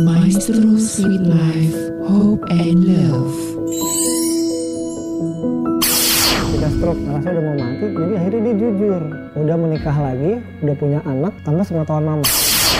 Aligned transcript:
Maestro 0.00 0.80
Sweet 0.80 1.20
Life, 1.28 1.76
Hope 2.08 2.40
and 2.48 2.80
Love. 2.88 3.36
ketika 6.48 6.68
stroke 6.72 7.00
ngerasa 7.04 7.28
udah 7.28 7.44
mau 7.44 7.56
mati 7.60 7.86
jadi 7.92 8.12
akhirnya 8.16 8.40
dia 8.40 8.54
jujur 8.56 9.02
udah 9.36 9.56
menikah 9.60 9.96
lagi 10.00 10.32
udah 10.64 10.76
punya 10.80 11.00
anak 11.04 11.36
tanpa 11.44 11.60
sepengetahuan 11.68 12.04
mama 12.08 12.24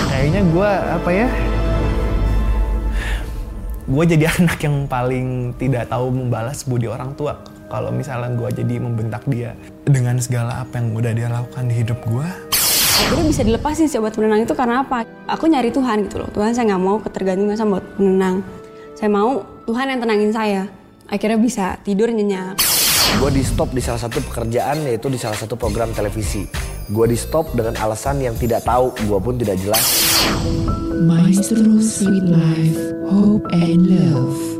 Kayaknya 0.09 0.41
gue 0.49 0.71
apa 0.73 1.11
ya? 1.13 1.29
Gue 3.85 4.05
jadi 4.09 4.25
anak 4.41 4.59
yang 4.65 4.77
paling 4.89 5.53
tidak 5.61 5.93
tahu 5.93 6.09
membalas 6.09 6.65
budi 6.65 6.89
orang 6.89 7.13
tua. 7.13 7.37
Kalau 7.69 7.93
misalnya 7.93 8.33
gue 8.37 8.49
jadi 8.57 8.75
membentak 8.81 9.25
dia 9.29 9.53
dengan 9.85 10.17
segala 10.17 10.65
apa 10.65 10.81
yang 10.81 10.97
udah 10.97 11.13
dia 11.13 11.29
lakukan 11.29 11.65
di 11.69 11.75
hidup 11.81 12.01
gue, 12.05 12.29
akhirnya 13.03 13.27
bisa 13.27 13.43
dilepasin 13.43 13.87
sih 13.91 13.99
obat 13.99 14.15
penenang 14.15 14.47
itu 14.47 14.55
karena 14.55 14.87
apa? 14.87 15.03
Aku 15.27 15.51
nyari 15.51 15.75
Tuhan 15.75 16.07
gitu 16.07 16.23
loh. 16.23 16.31
Tuhan 16.31 16.55
saya 16.55 16.71
nggak 16.73 16.83
mau 16.83 16.97
ketergantungan 17.03 17.57
sama 17.59 17.83
obat 17.83 17.87
penenang. 17.99 18.37
Saya 18.95 19.11
mau 19.11 19.43
Tuhan 19.67 19.87
yang 19.91 20.01
tenangin 20.01 20.31
saya. 20.31 20.63
Akhirnya 21.11 21.39
bisa 21.43 21.77
tidur 21.83 22.09
nyenyak. 22.09 22.63
Gue 23.21 23.29
di 23.35 23.45
stop 23.45 23.75
di 23.77 23.83
salah 23.85 24.01
satu 24.01 24.25
pekerjaan 24.25 24.89
yaitu 24.89 25.13
di 25.13 25.19
salah 25.21 25.37
satu 25.37 25.59
program 25.59 25.93
televisi. 25.93 26.49
Gue 26.89 27.11
di 27.11 27.19
stop 27.19 27.53
dengan 27.53 27.77
alasan 27.77 28.23
yang 28.25 28.33
tidak 28.39 28.65
tahu, 28.65 28.95
gue 28.97 29.19
pun 29.21 29.35
tidak 29.37 29.61
jelas. 29.61 29.85
Maestro 31.03 31.83
Sweet 31.83 32.25
Life, 32.25 32.81
Hope 33.11 33.45
and 33.53 33.85
Love. 33.91 34.52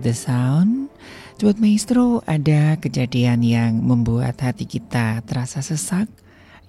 With 0.00 0.08
the 0.08 0.16
Sound. 0.16 0.88
Sobat 1.36 1.60
Maestro 1.60 2.24
ada 2.24 2.80
kejadian 2.80 3.44
yang 3.44 3.84
membuat 3.84 4.40
hati 4.40 4.64
kita 4.64 5.20
terasa 5.28 5.60
sesak 5.60 6.08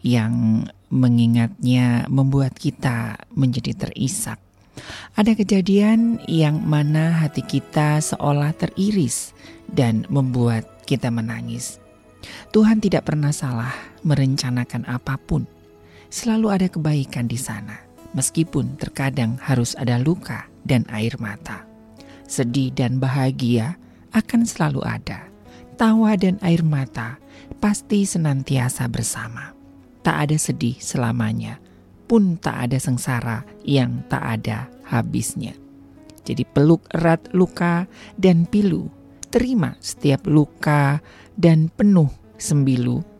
Yang 0.03 0.67
mengingatnya 0.91 2.11
membuat 2.11 2.59
kita 2.59 3.15
menjadi 3.31 3.71
terisak. 3.87 4.35
Ada 5.15 5.39
kejadian 5.39 6.19
yang 6.27 6.59
mana 6.59 7.23
hati 7.23 7.39
kita 7.39 8.03
seolah 8.03 8.51
teriris 8.51 9.31
Dan 9.71 10.03
membuat 10.11 10.67
kita 10.83 11.07
menangis. 11.07 11.79
Tuhan 12.51 12.83
tidak 12.83 13.07
pernah 13.07 13.31
salah 13.31 13.71
merencanakan 14.03 14.83
apa 14.91 15.15
pun. 15.15 15.47
Selalu 16.11 16.47
ada 16.51 16.67
kebaikan 16.67 17.31
di 17.31 17.39
sana 17.39 17.79
meskipun 18.11 18.75
terkadang 18.75 19.39
harus 19.39 19.71
ada 19.79 19.95
luka 19.95 20.51
dan 20.67 20.83
air 20.91 21.15
mata. 21.15 21.70
Sedih 22.31 22.71
dan 22.71 22.95
bahagia 22.95 23.75
akan 24.15 24.47
selalu 24.47 24.79
ada. 24.87 25.27
Tawa 25.75 26.15
dan 26.15 26.39
air 26.39 26.63
mata 26.63 27.19
pasti 27.59 28.07
senantiasa 28.07 28.87
bersama. 28.87 29.51
Tak 29.99 30.31
ada 30.31 30.37
sedih 30.39 30.79
selamanya, 30.79 31.59
pun 32.07 32.39
tak 32.39 32.71
ada 32.71 32.79
sengsara 32.79 33.43
yang 33.67 33.99
tak 34.07 34.23
ada 34.23 34.71
habisnya. 34.87 35.51
Jadi 36.23 36.47
peluk 36.47 36.87
erat 36.95 37.19
luka 37.35 37.83
dan 38.15 38.47
pilu, 38.47 38.87
terima 39.27 39.75
setiap 39.83 40.23
luka 40.23 41.03
dan 41.35 41.67
penuh 41.67 42.07
sembilu 42.39 43.11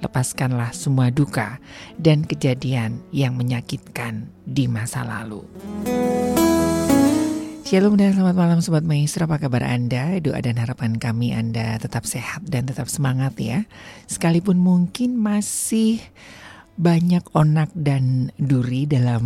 lepaskanlah 0.00 0.72
semua 0.72 1.12
duka 1.12 1.60
dan 2.00 2.24
kejadian 2.24 3.04
yang 3.12 3.36
menyakitkan 3.36 4.32
di 4.48 4.64
masa 4.64 5.04
lalu. 5.04 5.44
Shalom 7.70 7.94
dan 7.94 8.18
selamat 8.18 8.34
malam 8.34 8.58
Sobat 8.58 8.82
Maestro, 8.82 9.30
apa 9.30 9.38
kabar 9.38 9.62
Anda? 9.62 10.18
Doa 10.18 10.42
dan 10.42 10.58
harapan 10.58 10.98
kami 10.98 11.30
Anda 11.30 11.78
tetap 11.78 12.02
sehat 12.02 12.42
dan 12.50 12.66
tetap 12.66 12.90
semangat 12.90 13.38
ya. 13.38 13.62
Sekalipun 14.10 14.58
mungkin 14.58 15.14
masih 15.14 16.02
banyak 16.74 17.22
onak 17.30 17.70
dan 17.78 18.34
duri 18.42 18.90
dalam 18.90 19.22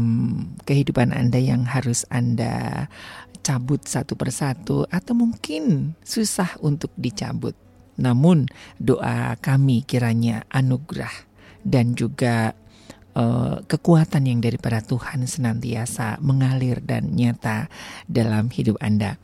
kehidupan 0.69 1.17
Anda 1.17 1.41
yang 1.41 1.65
harus 1.65 2.05
Anda 2.13 2.85
cabut 3.41 3.89
satu 3.89 4.13
persatu 4.13 4.85
atau 4.93 5.17
mungkin 5.17 5.97
susah 6.05 6.61
untuk 6.61 6.93
dicabut. 7.01 7.57
Namun 7.97 8.53
doa 8.77 9.41
kami 9.41 9.89
kiranya 9.89 10.45
anugerah 10.53 11.33
dan 11.65 11.97
juga 11.97 12.53
uh, 13.15 13.63
kekuatan 13.65 14.29
yang 14.29 14.43
daripada 14.43 14.83
Tuhan 14.83 15.25
senantiasa 15.25 16.21
mengalir 16.21 16.83
dan 16.85 17.15
nyata 17.15 17.71
dalam 18.11 18.51
hidup 18.51 18.77
Anda. 18.83 19.17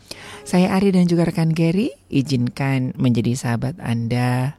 Saya 0.46 0.74
Ari 0.74 0.94
dan 0.94 1.10
juga 1.10 1.28
rekan 1.28 1.52
Gary 1.52 1.92
izinkan 2.08 2.96
menjadi 2.96 3.36
sahabat 3.36 3.76
Anda 3.82 4.58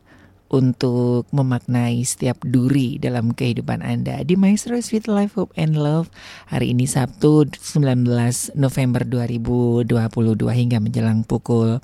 untuk 0.51 1.31
memaknai 1.31 2.04
setiap 2.04 2.44
duri 2.44 3.00
dalam 3.00 3.31
kehidupan 3.31 3.80
Anda 3.80 4.19
di 4.28 4.36
Maestro 4.36 4.75
Sweet 4.75 5.07
Life 5.07 5.39
Hope 5.39 5.56
and 5.56 5.80
Love 5.80 6.12
hari 6.51 6.75
ini 6.75 6.83
Sabtu 6.83 7.48
19 7.56 8.04
November 8.60 9.07
2022 9.07 9.88
hingga 10.51 10.83
menjelang 10.83 11.24
pukul 11.24 11.80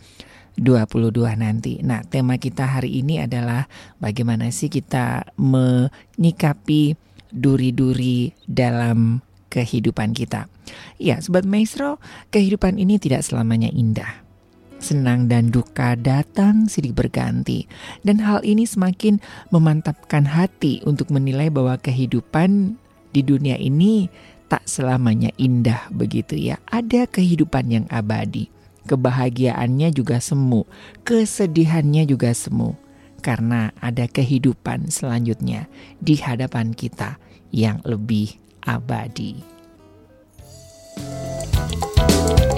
22 0.60 1.16
nanti. 1.40 1.80
Nah, 1.80 2.04
tema 2.04 2.36
kita 2.36 2.68
hari 2.68 3.00
ini 3.00 3.24
adalah 3.24 3.72
bagaimana 4.04 4.52
sih 4.52 4.68
kita 4.68 5.32
menyikapi 5.40 6.98
duri-duri 7.31 8.33
dalam 8.45 9.24
kehidupan 9.50 10.12
kita. 10.12 10.51
Ya, 11.00 11.19
sobat 11.24 11.47
maestro, 11.47 11.97
kehidupan 12.33 12.75
ini 12.77 13.00
tidak 13.00 13.24
selamanya 13.24 13.71
indah. 13.71 14.25
Senang 14.77 15.25
dan 15.25 15.50
duka 15.50 15.97
datang 15.97 16.69
silih 16.69 16.94
berganti, 16.94 17.65
dan 18.06 18.21
hal 18.21 18.45
ini 18.45 18.69
semakin 18.69 19.18
memantapkan 19.50 20.29
hati 20.29 20.85
untuk 20.85 21.09
menilai 21.09 21.50
bahwa 21.50 21.81
kehidupan 21.81 22.77
di 23.09 23.21
dunia 23.25 23.57
ini 23.57 24.06
tak 24.45 24.69
selamanya 24.69 25.33
indah 25.41 25.89
begitu 25.89 26.38
ya. 26.38 26.62
Ada 26.69 27.09
kehidupan 27.09 27.74
yang 27.74 27.85
abadi 27.89 28.53
kebahagiaannya 28.88 29.91
juga 29.91 30.24
semu, 30.24 30.63
kesedihannya 31.03 32.07
juga 32.07 32.31
semu, 32.31 32.79
karena 33.19 33.74
ada 33.81 34.06
kehidupan 34.10 34.90
selanjutnya 34.90 35.69
di 35.98 36.18
hadapan 36.19 36.74
kita 36.74 37.18
yang 37.52 37.81
lebih 37.84 38.36
abadi. 38.64 39.58
Syukurku 40.98 42.56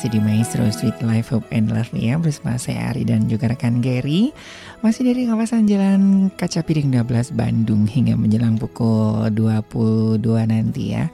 Masih 0.00 0.16
di 0.16 0.24
Maestro 0.24 0.64
Sweet 0.64 1.04
Life 1.04 1.28
Hope 1.28 1.44
and 1.52 1.76
Love 1.76 1.92
ya 1.92 2.16
Bersama 2.16 2.56
saya 2.56 2.88
Ari 2.88 3.04
dan 3.04 3.28
juga 3.28 3.52
rekan 3.52 3.84
Gary. 3.84 4.32
Masih 4.80 5.04
dari 5.04 5.28
kawasan 5.28 5.68
Jalan 5.68 6.32
Kaca 6.40 6.64
Piring 6.64 6.88
12 6.88 7.36
Bandung 7.36 7.84
Hingga 7.84 8.16
menjelang 8.16 8.56
pukul 8.56 9.28
22 9.28 10.24
nanti 10.48 10.96
ya. 10.96 11.12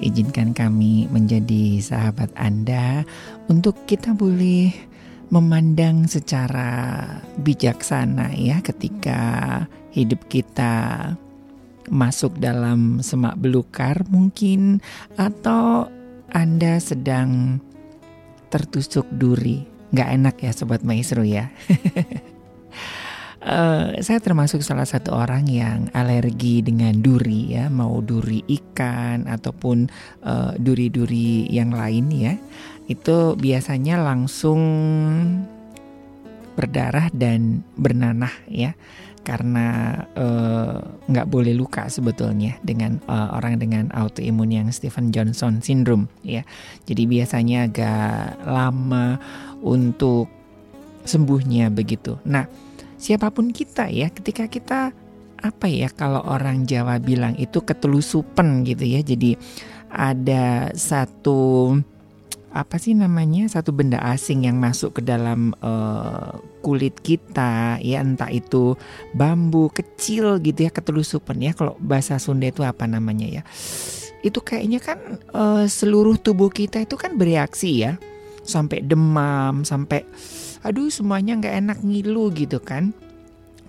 Izinkan 0.00 0.56
kami 0.56 1.12
menjadi 1.12 1.76
sahabat 1.84 2.32
Anda 2.32 3.04
Untuk 3.52 3.84
kita 3.84 4.16
boleh 4.16 4.72
memandang 5.28 6.08
secara 6.08 7.04
bijaksana 7.36 8.32
ya 8.32 8.64
Ketika 8.64 9.20
hidup 9.92 10.24
kita 10.32 10.72
masuk 11.92 12.40
dalam 12.40 13.04
semak 13.04 13.36
belukar 13.36 14.08
mungkin 14.08 14.80
atau 15.20 15.92
Anda 16.32 16.80
sedang 16.80 17.60
tertusuk 18.52 19.08
duri. 19.08 19.64
Nggak 19.96 20.08
enak 20.20 20.36
ya 20.44 20.52
Sobat 20.52 20.84
Maestro 20.84 21.24
ya. 21.24 21.48
Eh, 23.42 23.98
saya 24.06 24.22
termasuk 24.22 24.62
salah 24.62 24.86
satu 24.86 25.18
orang 25.18 25.50
yang 25.50 25.90
alergi 25.98 26.62
dengan 26.62 26.94
duri 27.02 27.50
ya, 27.50 27.66
mau 27.66 27.98
duri 27.98 28.38
ikan 28.46 29.26
ataupun 29.26 29.90
eh, 30.22 30.52
duri-duri 30.62 31.50
yang 31.50 31.74
lain 31.74 32.06
ya. 32.14 32.38
Itu 32.86 33.34
biasanya 33.34 33.98
langsung 33.98 34.62
berdarah 36.54 37.10
dan 37.10 37.66
bernanah 37.74 38.30
ya 38.46 38.78
karena 39.22 39.96
eh, 40.18 40.78
nggak 40.82 41.30
boleh 41.30 41.54
luka 41.54 41.86
sebetulnya 41.86 42.58
dengan 42.62 42.98
eh, 43.02 43.28
orang 43.32 43.58
dengan 43.58 43.88
autoimun 43.94 44.50
yang 44.50 44.68
Stephen 44.74 45.14
Johnson 45.14 45.62
syndrome 45.62 46.10
ya. 46.26 46.42
Jadi 46.86 47.06
biasanya 47.06 47.70
agak 47.70 48.42
lama 48.46 49.16
untuk 49.62 50.26
sembuhnya 51.02 51.70
begitu. 51.70 52.18
Nah, 52.26 52.46
siapa 52.98 53.30
pun 53.34 53.50
kita 53.50 53.90
ya, 53.90 54.10
ketika 54.10 54.46
kita 54.46 54.94
apa 55.42 55.66
ya 55.66 55.90
kalau 55.90 56.22
orang 56.22 56.70
Jawa 56.70 57.02
bilang 57.02 57.34
itu 57.34 57.62
ketelusupan 57.62 58.62
gitu 58.62 58.86
ya. 58.86 59.02
Jadi 59.02 59.34
ada 59.92 60.72
satu 60.72 61.74
apa 62.52 62.76
sih 62.76 62.92
namanya 62.92 63.48
satu 63.48 63.72
benda 63.72 63.96
asing 64.12 64.44
yang 64.44 64.60
masuk 64.60 65.00
ke 65.00 65.02
dalam 65.02 65.56
uh, 65.64 66.36
kulit 66.60 67.00
kita 67.00 67.80
ya 67.80 68.04
entah 68.04 68.28
itu 68.28 68.76
bambu 69.16 69.72
kecil 69.72 70.36
gitu 70.44 70.68
ya 70.68 70.70
ketelusupan 70.70 71.40
ya 71.40 71.52
kalau 71.56 71.80
bahasa 71.80 72.20
Sunda 72.20 72.52
itu 72.52 72.60
apa 72.60 72.84
namanya 72.84 73.40
ya. 73.40 73.42
Itu 74.20 74.44
kayaknya 74.44 74.78
kan 74.84 74.98
uh, 75.32 75.64
seluruh 75.64 76.20
tubuh 76.20 76.52
kita 76.52 76.84
itu 76.84 76.94
kan 77.00 77.16
bereaksi 77.16 77.88
ya. 77.88 77.96
Sampai 78.44 78.84
demam 78.84 79.64
sampai 79.64 80.04
aduh 80.62 80.92
semuanya 80.92 81.40
nggak 81.40 81.56
enak 81.56 81.78
ngilu 81.80 82.30
gitu 82.36 82.60
kan. 82.60 82.92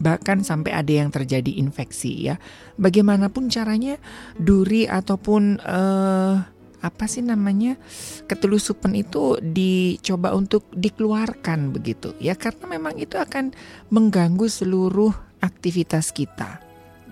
Bahkan 0.03 0.43
sampai 0.43 0.75
ada 0.75 0.91
yang 0.91 1.07
terjadi 1.07 1.55
infeksi 1.55 2.27
ya. 2.27 2.35
Bagaimanapun 2.75 3.47
caranya 3.47 3.95
duri 4.35 4.91
ataupun 4.91 5.63
uh, 5.63 6.52
apa 6.83 7.07
sih 7.07 7.23
namanya 7.23 7.79
ketelusupan 8.27 8.91
itu 8.99 9.39
dicoba 9.39 10.35
untuk 10.35 10.67
dikeluarkan 10.75 11.71
begitu. 11.71 12.11
Ya 12.19 12.35
karena 12.35 12.75
memang 12.75 12.99
itu 12.99 13.15
akan 13.15 13.55
mengganggu 13.87 14.51
seluruh 14.51 15.15
aktivitas 15.39 16.11
kita. 16.11 16.59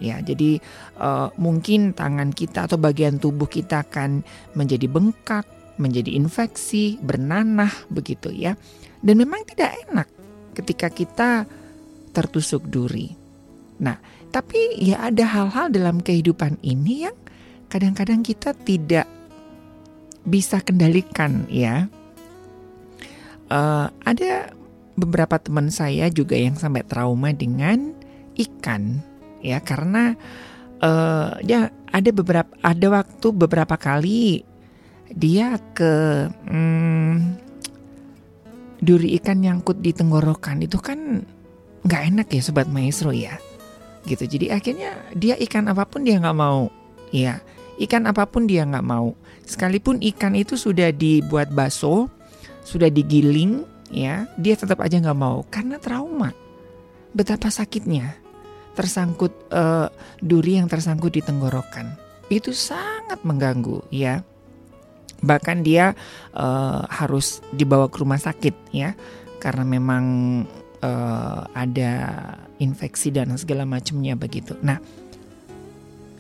Ya 0.03 0.19
jadi 0.19 0.59
uh, 0.99 1.31
mungkin 1.39 1.95
tangan 1.95 2.35
kita 2.35 2.67
atau 2.67 2.75
bagian 2.75 3.15
tubuh 3.15 3.47
kita 3.47 3.87
akan 3.87 4.27
menjadi 4.59 4.91
bengkak 4.91 5.47
menjadi 5.79 6.13
infeksi 6.13 6.99
bernanah 6.99 7.71
begitu 7.87 8.27
ya. 8.27 8.59
Dan 8.99 9.23
memang 9.23 9.47
tidak 9.47 9.71
enak 9.87 10.07
ketika 10.51 10.91
kita 10.91 11.47
tertusuk 12.11 12.67
duri. 12.67 13.15
Nah 13.79 13.95
tapi 14.35 14.83
ya 14.83 15.07
ada 15.07 15.23
hal-hal 15.23 15.71
dalam 15.71 16.03
kehidupan 16.03 16.59
ini 16.59 17.07
yang 17.07 17.15
kadang-kadang 17.71 18.19
kita 18.19 18.51
tidak 18.51 19.07
bisa 20.25 20.61
kendalikan 20.61 21.49
ya. 21.49 21.89
Uh, 23.51 23.91
ada 24.07 24.55
beberapa 24.95 25.35
teman 25.35 25.67
saya 25.67 26.07
juga 26.07 26.39
yang 26.39 26.55
sampai 26.55 26.87
trauma 26.87 27.35
dengan 27.35 27.91
ikan 28.37 29.01
ya. 29.43 29.59
Karena 29.59 30.15
uh, 30.79 31.35
dia 31.43 31.73
ada 31.91 32.09
beberapa 32.15 32.51
ada 32.63 32.87
waktu 32.87 33.27
beberapa 33.35 33.75
kali 33.75 34.47
dia 35.11 35.59
ke 35.75 36.27
hmm, 36.47 37.13
duri 38.79 39.19
ikan 39.19 39.43
nyangkut 39.43 39.83
di 39.83 39.91
tenggorokan. 39.91 40.63
Itu 40.63 40.79
kan 40.79 41.25
nggak 41.81 42.01
enak 42.13 42.27
ya 42.31 42.41
sobat 42.45 42.71
maestro 42.71 43.11
ya. 43.11 43.35
Gitu. 44.07 44.25
Jadi 44.25 44.49
akhirnya 44.49 44.95
dia 45.13 45.35
ikan 45.37 45.67
apa 45.67 45.85
pun 45.85 46.07
dia 46.07 46.17
nggak 46.17 46.37
mau 46.37 46.71
ya. 47.11 47.43
Ikan 47.81 48.05
apa 48.07 48.29
pun 48.29 48.47
dia 48.47 48.63
nggak 48.63 48.85
mau. 48.85 49.17
Sekalipun 49.51 49.99
ikan 50.15 50.31
itu 50.31 50.55
sudah 50.55 50.95
dibuat 50.95 51.51
bakso, 51.51 52.07
sudah 52.63 52.87
digiling, 52.87 53.67
ya 53.91 54.23
dia 54.39 54.55
tetap 54.55 54.79
aja 54.79 54.95
nggak 54.95 55.19
mau 55.19 55.43
karena 55.51 55.75
trauma. 55.75 56.31
Betapa 57.11 57.51
sakitnya 57.51 58.15
tersangkut 58.79 59.35
uh, 59.51 59.91
duri 60.23 60.55
yang 60.55 60.71
tersangkut 60.71 61.11
di 61.11 61.19
tenggorokan. 61.19 61.99
Itu 62.31 62.55
sangat 62.55 63.27
mengganggu, 63.27 63.91
ya. 63.91 64.23
Bahkan 65.19 65.67
dia 65.67 65.99
uh, 66.31 66.87
harus 66.87 67.43
dibawa 67.51 67.91
ke 67.91 67.99
rumah 67.99 68.23
sakit, 68.23 68.71
ya, 68.71 68.95
karena 69.43 69.67
memang 69.67 70.05
uh, 70.79 71.43
ada 71.51 71.91
infeksi 72.63 73.11
dan 73.11 73.35
segala 73.35 73.67
macamnya 73.67 74.15
begitu. 74.15 74.55
Nah 74.63 74.79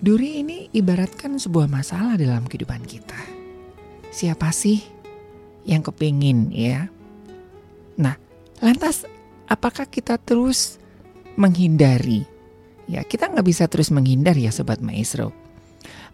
Duri 0.01 0.41
ini 0.41 0.65
ibaratkan 0.73 1.37
sebuah 1.37 1.69
masalah 1.69 2.17
dalam 2.17 2.49
kehidupan 2.49 2.81
kita. 2.89 3.21
Siapa 4.09 4.49
sih 4.49 4.81
yang 5.61 5.85
kepingin 5.85 6.49
ya? 6.49 6.89
Nah, 8.01 8.17
lantas 8.65 9.05
apakah 9.45 9.85
kita 9.85 10.17
terus 10.17 10.81
menghindari? 11.37 12.25
Ya, 12.89 13.05
kita 13.05 13.29
nggak 13.29 13.45
bisa 13.45 13.69
terus 13.69 13.93
menghindar 13.93 14.33
ya 14.33 14.49
Sobat 14.49 14.81
Maestro. 14.81 15.37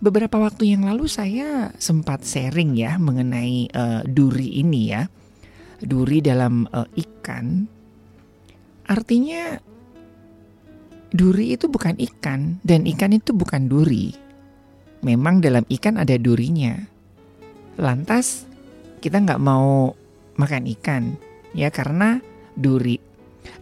Beberapa 0.03 0.35
waktu 0.35 0.75
yang 0.75 0.83
lalu 0.83 1.07
saya 1.07 1.71
sempat 1.79 2.27
sharing 2.27 2.75
ya 2.75 2.99
mengenai 2.99 3.71
uh, 3.71 4.03
duri 4.03 4.59
ini 4.59 4.91
ya. 4.91 5.07
Duri 5.79 6.19
dalam 6.19 6.67
uh, 6.75 6.91
ikan. 6.91 7.63
Artinya 8.83 9.63
duri 11.11 11.55
itu 11.55 11.71
bukan 11.71 11.95
ikan 11.97 12.59
dan 12.63 12.83
ikan 12.87 13.15
itu 13.15 13.31
bukan 13.31 13.71
duri. 13.71 14.11
Memang 15.05 15.39
dalam 15.39 15.63
ikan 15.69 16.01
ada 16.01 16.17
durinya. 16.17 16.75
Lantas 17.77 18.49
kita 18.99 19.21
nggak 19.21 19.41
mau 19.41 19.93
makan 20.35 20.65
ikan 20.77 21.13
ya 21.53 21.69
karena 21.69 22.19
duri. 22.57 22.99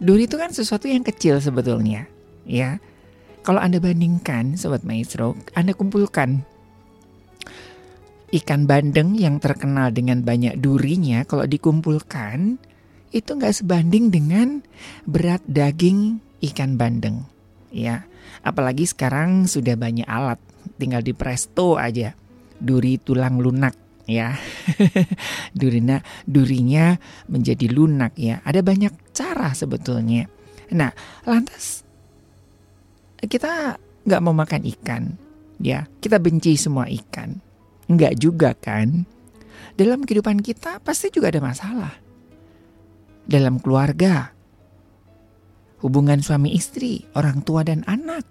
Duri 0.00 0.26
itu 0.26 0.34
kan 0.40 0.50
sesuatu 0.50 0.90
yang 0.90 1.06
kecil 1.06 1.38
sebetulnya 1.38 2.08
ya. 2.48 2.80
Kalau 3.46 3.62
Anda 3.62 3.78
bandingkan 3.78 4.58
Sobat 4.58 4.82
Maestro, 4.82 5.38
Anda 5.54 5.70
kumpulkan 5.70 6.42
ikan 8.34 8.66
bandeng 8.66 9.14
yang 9.14 9.38
terkenal 9.38 9.94
dengan 9.94 10.26
banyak 10.26 10.58
durinya 10.58 11.22
kalau 11.22 11.46
dikumpulkan 11.46 12.58
itu 13.14 13.30
nggak 13.30 13.54
sebanding 13.54 14.10
dengan 14.10 14.66
berat 15.06 15.46
daging 15.46 16.18
ikan 16.42 16.74
bandeng 16.74 17.22
ya. 17.70 18.06
Apalagi 18.46 18.86
sekarang 18.86 19.50
sudah 19.50 19.74
banyak 19.74 20.06
alat, 20.06 20.38
tinggal 20.78 21.02
di 21.02 21.12
presto 21.16 21.78
aja. 21.80 22.14
Duri 22.56 22.96
tulang 22.96 23.38
lunak 23.42 23.76
ya. 24.08 24.38
Durina 25.58 26.00
durinya 26.24 26.96
menjadi 27.28 27.66
lunak 27.68 28.16
ya. 28.16 28.40
Ada 28.46 28.62
banyak 28.62 29.12
cara 29.12 29.52
sebetulnya. 29.52 30.30
Nah, 30.72 30.90
lantas 31.26 31.86
kita 33.22 33.76
nggak 34.06 34.22
mau 34.22 34.34
makan 34.34 34.62
ikan, 34.78 35.02
ya. 35.58 35.86
Kita 35.98 36.22
benci 36.22 36.54
semua 36.54 36.86
ikan. 36.86 37.34
Nggak 37.86 38.14
juga 38.18 38.54
kan? 38.54 39.06
Dalam 39.76 40.02
kehidupan 40.08 40.40
kita 40.40 40.80
pasti 40.80 41.12
juga 41.12 41.28
ada 41.28 41.42
masalah. 41.42 41.94
Dalam 43.26 43.58
keluarga, 43.58 44.35
hubungan 45.84 46.22
suami 46.24 46.56
istri, 46.56 47.04
orang 47.12 47.44
tua 47.44 47.66
dan 47.66 47.84
anak. 47.84 48.24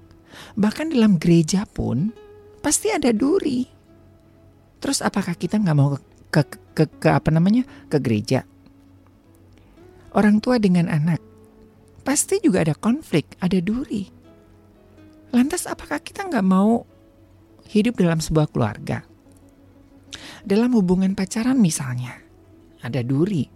Bahkan 0.58 0.92
dalam 0.92 1.22
gereja 1.22 1.64
pun 1.70 2.12
pasti 2.60 2.90
ada 2.92 3.14
duri. 3.14 3.66
Terus 4.82 5.02
apakah 5.02 5.38
kita 5.38 5.62
nggak 5.62 5.78
mau 5.78 5.96
ke, 5.96 6.00
ke, 6.30 6.42
ke, 6.76 6.84
ke 7.02 7.10
apa 7.10 7.30
namanya 7.30 7.64
ke 7.90 7.98
gereja? 8.02 8.44
Orang 10.16 10.40
tua 10.40 10.58
dengan 10.58 10.88
anak 10.88 11.20
pasti 12.06 12.38
juga 12.40 12.62
ada 12.62 12.78
konflik, 12.78 13.34
ada 13.42 13.58
duri. 13.60 14.08
Lantas 15.34 15.66
apakah 15.66 16.00
kita 16.00 16.30
nggak 16.30 16.46
mau 16.46 16.86
hidup 17.68 18.00
dalam 18.00 18.22
sebuah 18.22 18.48
keluarga? 18.54 19.04
Dalam 20.46 20.72
hubungan 20.78 21.18
pacaran 21.18 21.58
misalnya, 21.58 22.16
ada 22.86 23.02
duri. 23.02 23.50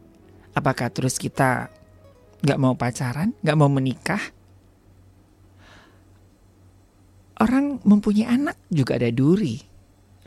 Apakah 0.58 0.90
terus 0.90 1.22
kita 1.22 1.70
nggak 2.44 2.60
mau 2.60 2.74
pacaran, 2.76 3.36
nggak 3.44 3.58
mau 3.60 3.70
menikah? 3.72 4.22
Orang 7.40 7.80
mempunyai 7.88 8.28
anak 8.28 8.60
juga 8.68 9.00
ada 9.00 9.08
duri. 9.12 9.64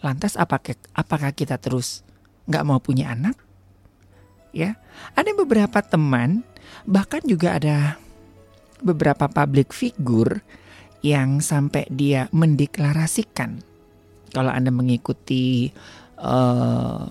Lantas 0.01 0.35
apakah 0.40 0.75
apakah 0.96 1.31
kita 1.37 1.61
terus 1.61 2.01
nggak 2.48 2.64
mau 2.64 2.81
punya 2.81 3.12
anak? 3.12 3.37
Ya, 4.53 4.77
ada 5.16 5.33
beberapa 5.33 5.81
teman, 5.81 6.44
bahkan 6.85 7.25
juga 7.25 7.57
ada 7.57 7.96
beberapa 8.85 9.29
public 9.31 9.72
figure 9.72 10.44
yang 11.01 11.40
sampai 11.40 11.88
dia 11.88 12.29
mendeklarasikan 12.31 13.64
kalau 14.33 14.53
Anda 14.53 14.68
mengikuti 14.72 15.72
uh, 16.20 17.05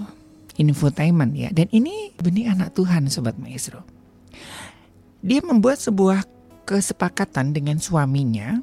infotainment 0.57 1.33
ya. 1.37 1.49
Dan 1.49 1.69
ini 1.73 2.13
benih 2.17 2.53
anak 2.53 2.73
Tuhan 2.77 3.07
sobat 3.09 3.37
maestro. 3.37 3.85
Dia 5.21 5.41
membuat 5.45 5.77
sebuah 5.77 6.25
kesepakatan 6.65 7.53
dengan 7.53 7.77
suaminya 7.77 8.61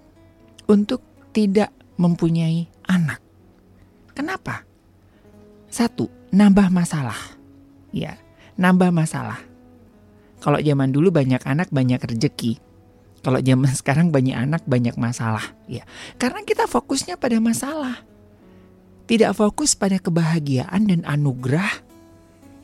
untuk 0.66 1.02
tidak 1.30 1.70
mempunyai 1.98 2.66
anak. 2.86 3.22
Kenapa? 4.14 4.66
Satu, 5.70 6.10
nambah 6.34 6.70
masalah. 6.74 7.38
Ya, 7.94 8.18
nambah 8.58 8.90
masalah. 8.90 9.38
Kalau 10.38 10.58
zaman 10.58 10.90
dulu 10.94 11.10
banyak 11.10 11.42
anak 11.46 11.70
banyak 11.70 11.98
rezeki. 11.98 12.58
Kalau 13.22 13.42
zaman 13.42 13.72
sekarang 13.80 14.14
banyak 14.14 14.34
anak 14.34 14.62
banyak 14.66 14.94
masalah, 14.98 15.42
ya. 15.66 15.86
Karena 16.18 16.42
kita 16.46 16.66
fokusnya 16.70 17.18
pada 17.18 17.38
masalah. 17.42 18.02
Tidak 19.08 19.32
fokus 19.32 19.72
pada 19.72 19.96
kebahagiaan 19.96 20.84
dan 20.84 21.00
anugerah 21.08 21.80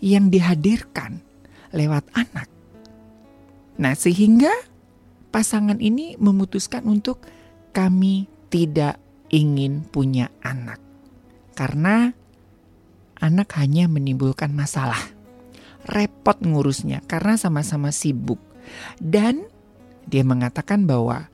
yang 0.05 0.29
dihadirkan 0.29 1.25
lewat 1.73 2.05
anak. 2.13 2.54
Nah, 3.75 3.95
sehingga 3.99 4.53
pasangan 5.35 5.83
ini 5.83 6.15
memutuskan 6.19 6.87
untuk 6.87 7.27
kami 7.75 8.31
tidak 8.53 9.03
ingin 9.35 9.83
punya 9.83 10.31
anak. 10.47 10.79
Karena 11.59 12.15
anak 13.19 13.59
hanya 13.59 13.91
menimbulkan 13.91 14.55
masalah. 14.55 15.01
Repot 15.85 16.39
ngurusnya 16.41 17.03
karena 17.05 17.35
sama-sama 17.35 17.91
sibuk. 17.91 18.39
Dan 19.03 19.45
dia 20.07 20.23
mengatakan 20.25 20.87
bahwa 20.87 21.29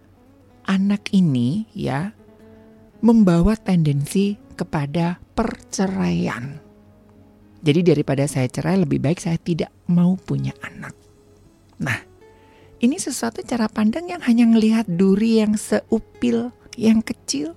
anak 0.67 1.13
ini 1.15 1.69
ya 1.77 2.17
membawa 3.05 3.55
tendensi 3.57 4.37
kepada 4.57 5.21
perceraian. 5.37 6.61
Jadi 7.61 7.81
daripada 7.85 8.25
saya 8.25 8.49
cerai 8.49 8.81
lebih 8.81 9.01
baik 9.05 9.21
saya 9.21 9.37
tidak 9.37 9.69
mau 9.93 10.17
punya 10.17 10.57
anak. 10.65 10.97
Nah, 11.81 12.10
ini 12.81 12.97
sesuatu 12.97 13.45
cara 13.45 13.69
pandang 13.69 14.09
yang 14.09 14.25
hanya 14.25 14.49
melihat 14.49 14.89
duri 14.89 15.45
yang 15.45 15.53
seupil, 15.57 16.49
yang 16.81 17.05
kecil 17.05 17.53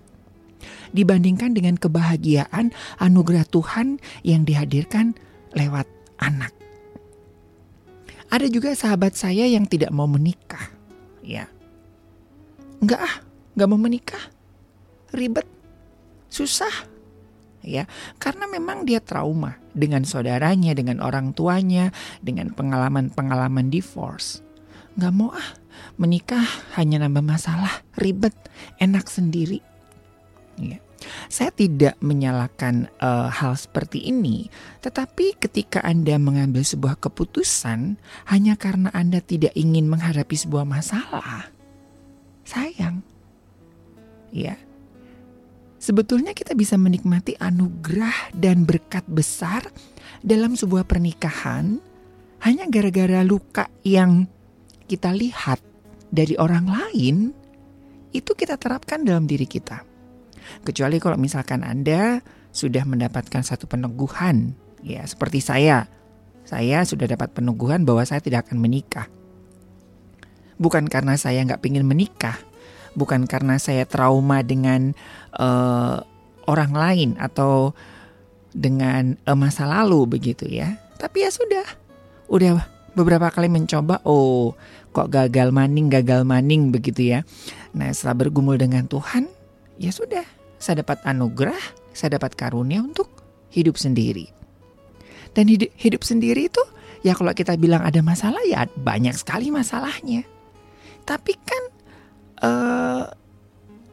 dibandingkan 0.91 1.55
dengan 1.55 1.79
kebahagiaan 1.79 2.75
anugerah 2.99 3.47
Tuhan 3.47 4.03
yang 4.21 4.43
dihadirkan 4.43 5.15
lewat 5.55 5.87
anak. 6.19 6.51
Ada 8.29 8.49
juga 8.49 8.75
sahabat 8.75 9.15
saya 9.15 9.47
yang 9.47 9.63
tidak 9.63 9.93
mau 9.95 10.09
menikah. 10.09 10.73
Ya. 11.23 11.47
Enggak 12.83 13.01
ah, 13.01 13.15
enggak 13.55 13.69
mau 13.69 13.79
menikah. 13.79 14.23
Ribet. 15.15 15.47
Susah. 16.27 16.91
Ya, 17.63 17.87
karena 18.19 18.43
memang 18.43 18.83
dia 18.83 18.99
trauma 18.99 19.55
dengan 19.71 20.03
saudaranya, 20.03 20.75
dengan 20.75 20.99
orang 20.99 21.31
tuanya, 21.31 21.95
dengan 22.19 22.51
pengalaman-pengalaman 22.51 23.71
divorce. 23.71 24.43
Enggak 24.93 25.13
mau 25.13 25.33
ah, 25.33 25.49
menikah 25.97 26.45
hanya 26.77 27.01
nambah 27.01 27.25
masalah, 27.25 27.81
ribet, 27.97 28.33
enak 28.77 29.09
sendiri. 29.09 29.61
Ya. 30.57 30.77
Saya 31.27 31.51
tidak 31.51 31.99
menyalahkan 31.99 32.87
uh, 33.03 33.27
hal 33.27 33.59
seperti 33.59 34.07
ini, 34.07 34.47
tetapi 34.79 35.35
ketika 35.35 35.83
Anda 35.83 36.15
mengambil 36.15 36.63
sebuah 36.63 36.95
keputusan 37.01 37.99
hanya 38.31 38.55
karena 38.55 38.87
Anda 38.95 39.19
tidak 39.19 39.51
ingin 39.57 39.91
menghadapi 39.91 40.31
sebuah 40.31 40.63
masalah, 40.63 41.51
sayang. 42.47 43.03
Ya. 44.31 44.55
Sebetulnya 45.83 46.31
kita 46.31 46.55
bisa 46.55 46.79
menikmati 46.79 47.35
anugerah 47.35 48.31
dan 48.31 48.63
berkat 48.63 49.03
besar 49.03 49.67
dalam 50.23 50.55
sebuah 50.55 50.87
pernikahan 50.87 51.83
hanya 52.39 52.63
gara-gara 52.71 53.19
luka 53.27 53.67
yang 53.83 54.31
kita 54.87 55.15
lihat 55.15 55.59
dari 56.13 56.37
orang 56.37 56.65
lain 56.69 57.15
itu 58.13 58.31
kita 58.37 58.61
terapkan 58.61 59.01
dalam 59.01 59.25
diri 59.25 59.49
kita. 59.49 59.81
Kecuali 60.61 61.01
kalau 61.01 61.17
misalkan 61.17 61.65
Anda 61.65 62.21
sudah 62.53 62.85
mendapatkan 62.85 63.41
satu 63.41 63.65
peneguhan, 63.65 64.53
ya 64.85 65.01
seperti 65.03 65.41
saya. 65.41 65.89
Saya 66.43 66.83
sudah 66.83 67.07
dapat 67.07 67.33
peneguhan 67.33 67.87
bahwa 67.87 68.03
saya 68.05 68.21
tidak 68.21 68.47
akan 68.47 68.61
menikah. 68.61 69.09
Bukan 70.61 70.85
karena 70.91 71.17
saya 71.17 71.41
nggak 71.41 71.65
ingin 71.65 71.87
menikah, 71.87 72.37
bukan 72.93 73.25
karena 73.25 73.57
saya 73.57 73.89
trauma 73.89 74.45
dengan 74.45 74.93
uh, 75.33 76.03
orang 76.45 76.71
lain 76.75 77.09
atau 77.17 77.73
dengan 78.53 79.17
uh, 79.25 79.33
masa 79.33 79.65
lalu 79.65 80.05
begitu 80.05 80.45
ya. 80.45 80.77
Tapi 81.01 81.25
ya 81.25 81.31
sudah, 81.33 81.65
udah 82.29 82.72
beberapa 82.93 83.29
kali 83.29 83.49
mencoba, 83.49 84.01
oh 84.05 84.57
kok 84.93 85.09
gagal 85.09 85.49
maning, 85.49 85.89
gagal 85.89 86.25
maning 86.25 86.69
begitu 86.69 87.17
ya. 87.17 87.19
Nah 87.73 87.89
setelah 87.93 88.25
bergumul 88.25 88.57
dengan 88.61 88.85
Tuhan, 88.85 89.29
ya 89.81 89.89
sudah, 89.89 90.25
saya 90.61 90.85
dapat 90.85 91.01
anugerah, 91.05 91.57
saya 91.91 92.17
dapat 92.17 92.37
karunia 92.37 92.81
untuk 92.81 93.09
hidup 93.53 93.77
sendiri. 93.77 94.29
Dan 95.33 95.49
hidup, 95.49 95.73
hidup 95.77 96.01
sendiri 96.05 96.45
itu 96.45 96.61
ya 97.01 97.17
kalau 97.17 97.33
kita 97.33 97.57
bilang 97.57 97.81
ada 97.81 97.99
masalah 98.05 98.41
ya 98.45 98.69
banyak 98.77 99.17
sekali 99.17 99.49
masalahnya. 99.49 100.23
Tapi 101.03 101.33
kan 101.41 101.63
uh, 102.45 103.03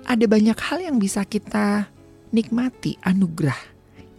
ada 0.05 0.25
banyak 0.29 0.59
hal 0.61 0.79
yang 0.85 0.97
bisa 1.01 1.25
kita 1.25 1.89
nikmati 2.31 3.01
anugerah 3.03 3.59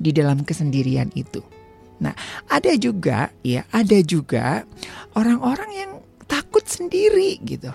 di 0.01 0.09
dalam 0.11 0.41
kesendirian 0.41 1.13
itu. 1.13 1.60
Nah, 2.01 2.17
ada 2.49 2.73
juga 2.81 3.29
ya, 3.45 3.61
ada 3.69 4.01
juga 4.01 4.65
orang-orang 5.13 5.71
yang 5.71 5.91
takut 6.25 6.65
sendiri 6.65 7.37
gitu. 7.45 7.69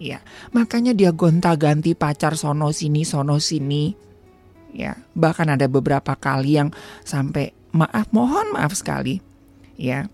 Ya, 0.00 0.20
makanya 0.52 0.92
dia 0.96 1.12
gonta-ganti 1.12 1.96
pacar 1.96 2.36
sono 2.36 2.72
sini 2.76 3.08
sono 3.08 3.40
sini. 3.40 3.92
Ya, 4.76 5.00
bahkan 5.16 5.48
ada 5.50 5.66
beberapa 5.66 6.14
kali 6.14 6.60
yang 6.60 6.70
sampai 7.02 7.56
maaf 7.72 8.12
mohon 8.12 8.52
maaf 8.52 8.76
sekali. 8.76 9.24
Ya. 9.80 10.12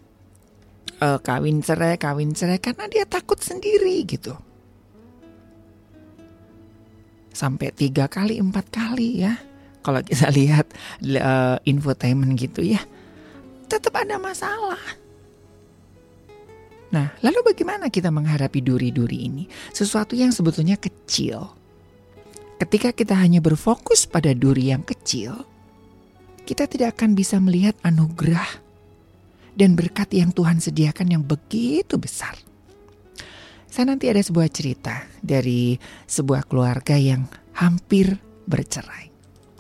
Uh, 0.96 1.20
kawin 1.20 1.60
cerai, 1.60 2.00
kawin 2.00 2.32
cerai 2.32 2.56
karena 2.56 2.88
dia 2.88 3.04
takut 3.04 3.36
sendiri 3.36 4.00
gitu. 4.08 4.32
Sampai 7.36 7.68
tiga 7.68 8.08
kali, 8.08 8.40
empat 8.40 8.72
kali 8.72 9.20
ya. 9.20 9.36
Kalau 9.84 10.00
kita 10.00 10.32
lihat 10.38 10.72
uh, 11.20 11.60
infotainment 11.68 12.32
gitu 12.40 12.64
ya, 12.64 12.80
tetap 13.66 13.92
ada 13.98 14.16
masalah 14.16 14.80
Nah, 16.96 17.12
lalu 17.20 17.52
bagaimana 17.52 17.90
kita 17.90 18.14
menghadapi 18.14 18.62
duri-duri 18.62 19.26
ini? 19.26 19.44
Sesuatu 19.74 20.14
yang 20.14 20.30
sebetulnya 20.30 20.78
kecil. 20.78 21.50
Ketika 22.56 22.94
kita 22.94 23.12
hanya 23.18 23.42
berfokus 23.42 24.08
pada 24.08 24.32
duri 24.32 24.72
yang 24.72 24.80
kecil, 24.80 25.44
kita 26.46 26.64
tidak 26.70 26.96
akan 26.96 27.12
bisa 27.12 27.36
melihat 27.42 27.76
anugerah 27.84 28.48
dan 29.58 29.76
berkat 29.76 30.08
yang 30.14 30.32
Tuhan 30.32 30.62
sediakan 30.62 31.20
yang 31.20 31.22
begitu 31.26 32.00
besar. 32.00 32.32
Saya 33.66 33.92
nanti 33.92 34.08
ada 34.08 34.22
sebuah 34.22 34.48
cerita 34.48 35.04
dari 35.20 35.76
sebuah 36.08 36.48
keluarga 36.48 36.96
yang 36.96 37.28
hampir 37.60 38.16
bercerai. 38.48 39.12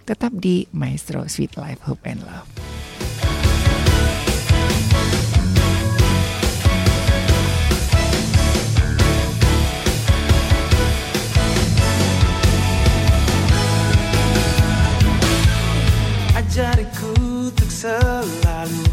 Tetap 0.08 0.32
di 0.32 0.64
Maestro 0.72 1.26
Sweet 1.26 1.58
Life 1.60 1.84
Hope 1.84 2.06
and 2.08 2.22
Love. 2.24 2.75
mengajariku 16.56 17.12
untuk 17.52 17.68
selalu 17.68 18.88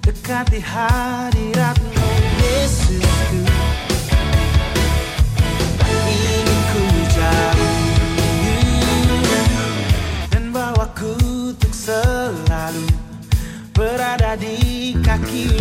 dekat 0.00 0.48
di 0.48 0.56
hadiratmu 0.56 2.08
Yesusku. 2.40 3.44
Ingin 5.84 6.48
ku 6.48 6.84
jauh 7.12 7.76
dan 10.32 10.48
bawaku 10.48 11.12
untuk 11.52 11.76
selalu 11.76 12.88
berada 13.76 14.32
di 14.40 14.96
kaki 15.04 15.57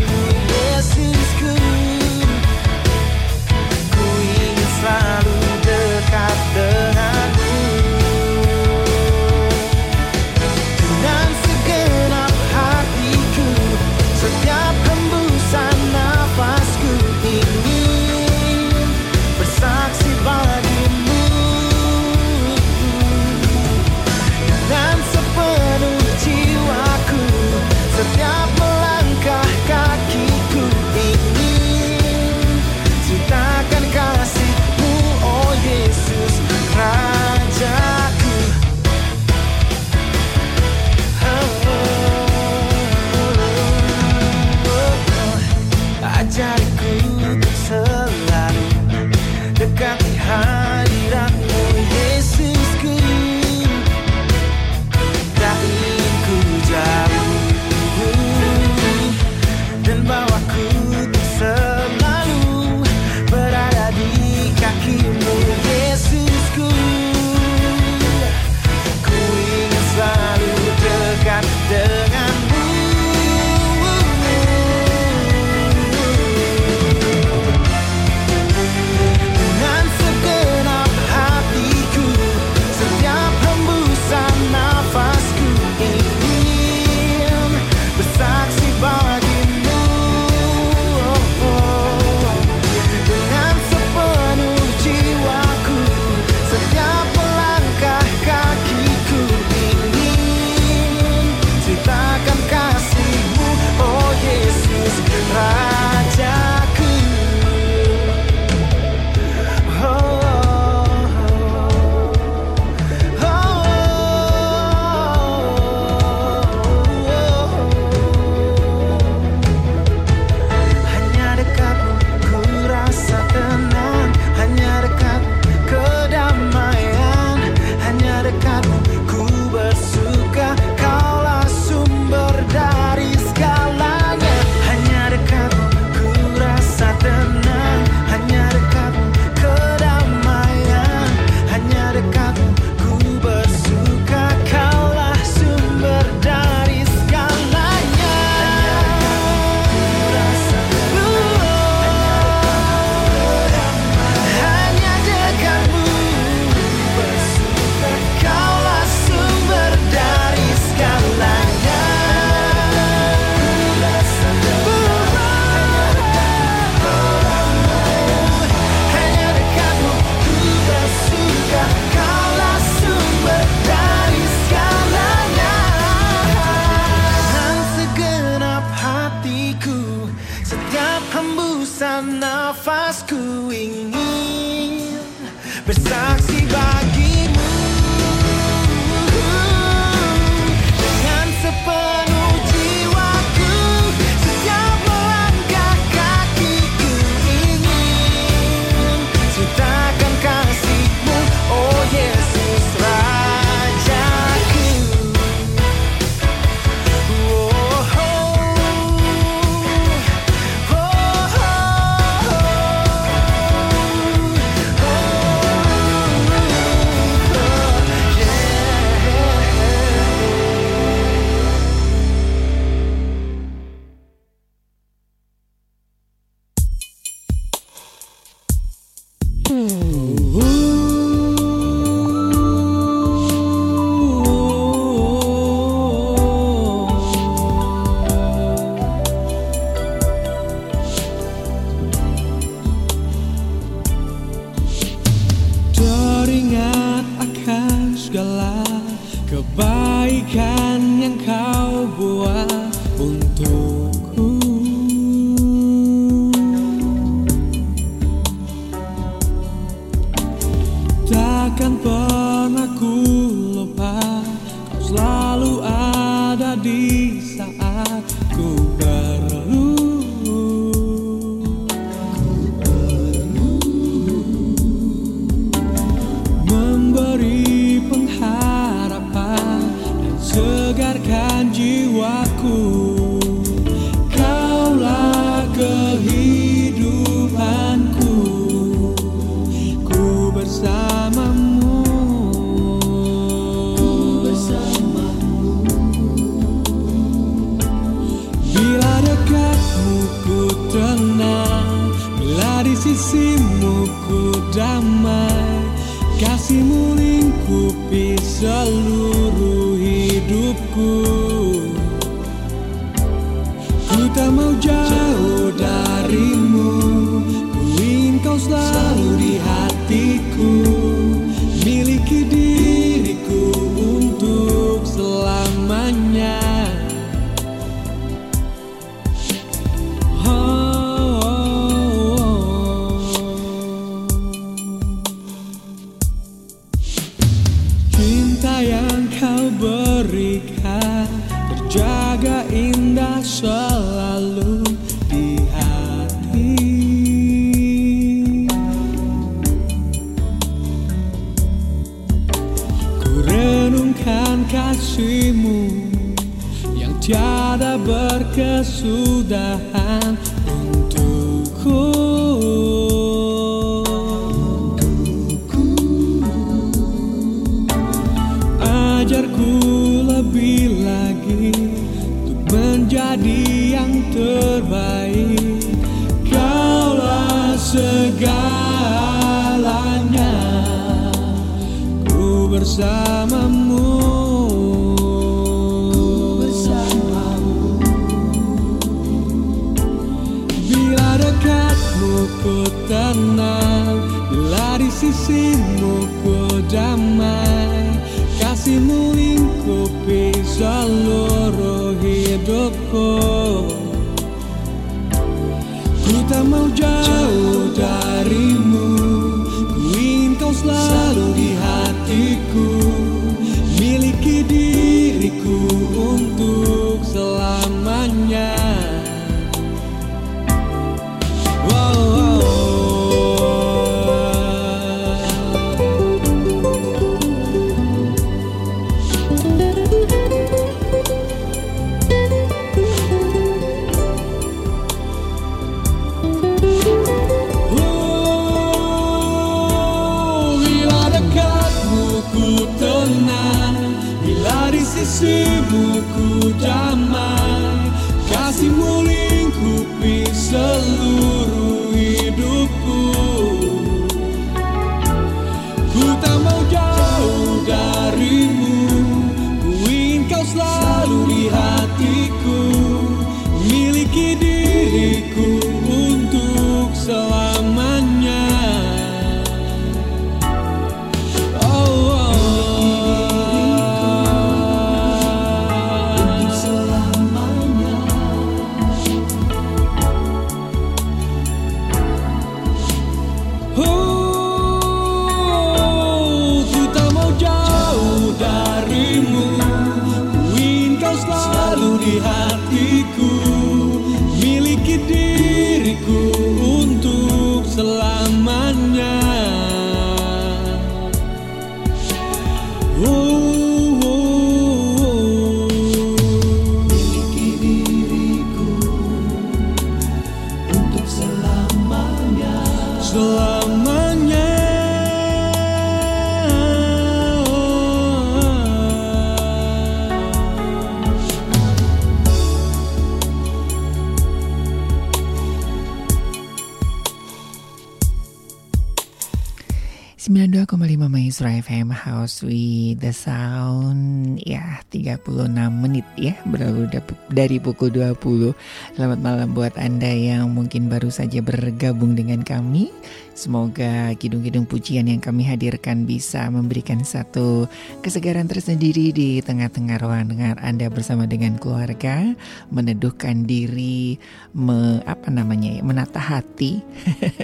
With 532.44 533.02
the 533.02 533.14
Sound 533.16 534.38
Ya 534.46 534.86
36 534.94 535.26
menit 535.74 536.06
ya 536.18 536.38
Berlalu 536.46 536.86
dari 537.34 537.58
pukul 537.58 537.90
20 537.90 538.54
Selamat 538.94 539.20
malam 539.22 539.54
buat 539.54 539.74
Anda 539.78 540.10
yang 540.10 540.54
mungkin 540.54 540.90
baru 540.90 541.14
saja 541.14 541.38
bergabung 541.46 542.18
dengan 542.18 542.42
kami. 542.42 542.90
Semoga 543.38 544.18
kidung-kidung 544.18 544.66
pujian 544.66 545.06
yang 545.06 545.22
kami 545.22 545.46
hadirkan 545.46 546.10
bisa 546.10 546.50
memberikan 546.50 547.06
satu 547.06 547.70
kesegaran 548.02 548.50
tersendiri 548.50 549.14
di 549.14 549.38
tengah-tengah 549.46 550.02
ruang 550.02 550.34
dengar 550.34 550.58
Anda 550.58 550.90
bersama 550.90 551.30
dengan 551.30 551.62
keluarga, 551.62 552.34
meneduhkan 552.74 553.46
diri, 553.46 554.18
me, 554.58 555.06
apa 555.06 555.30
namanya 555.30 555.70
ya, 555.78 555.86
menata 555.86 556.18
hati 556.18 556.82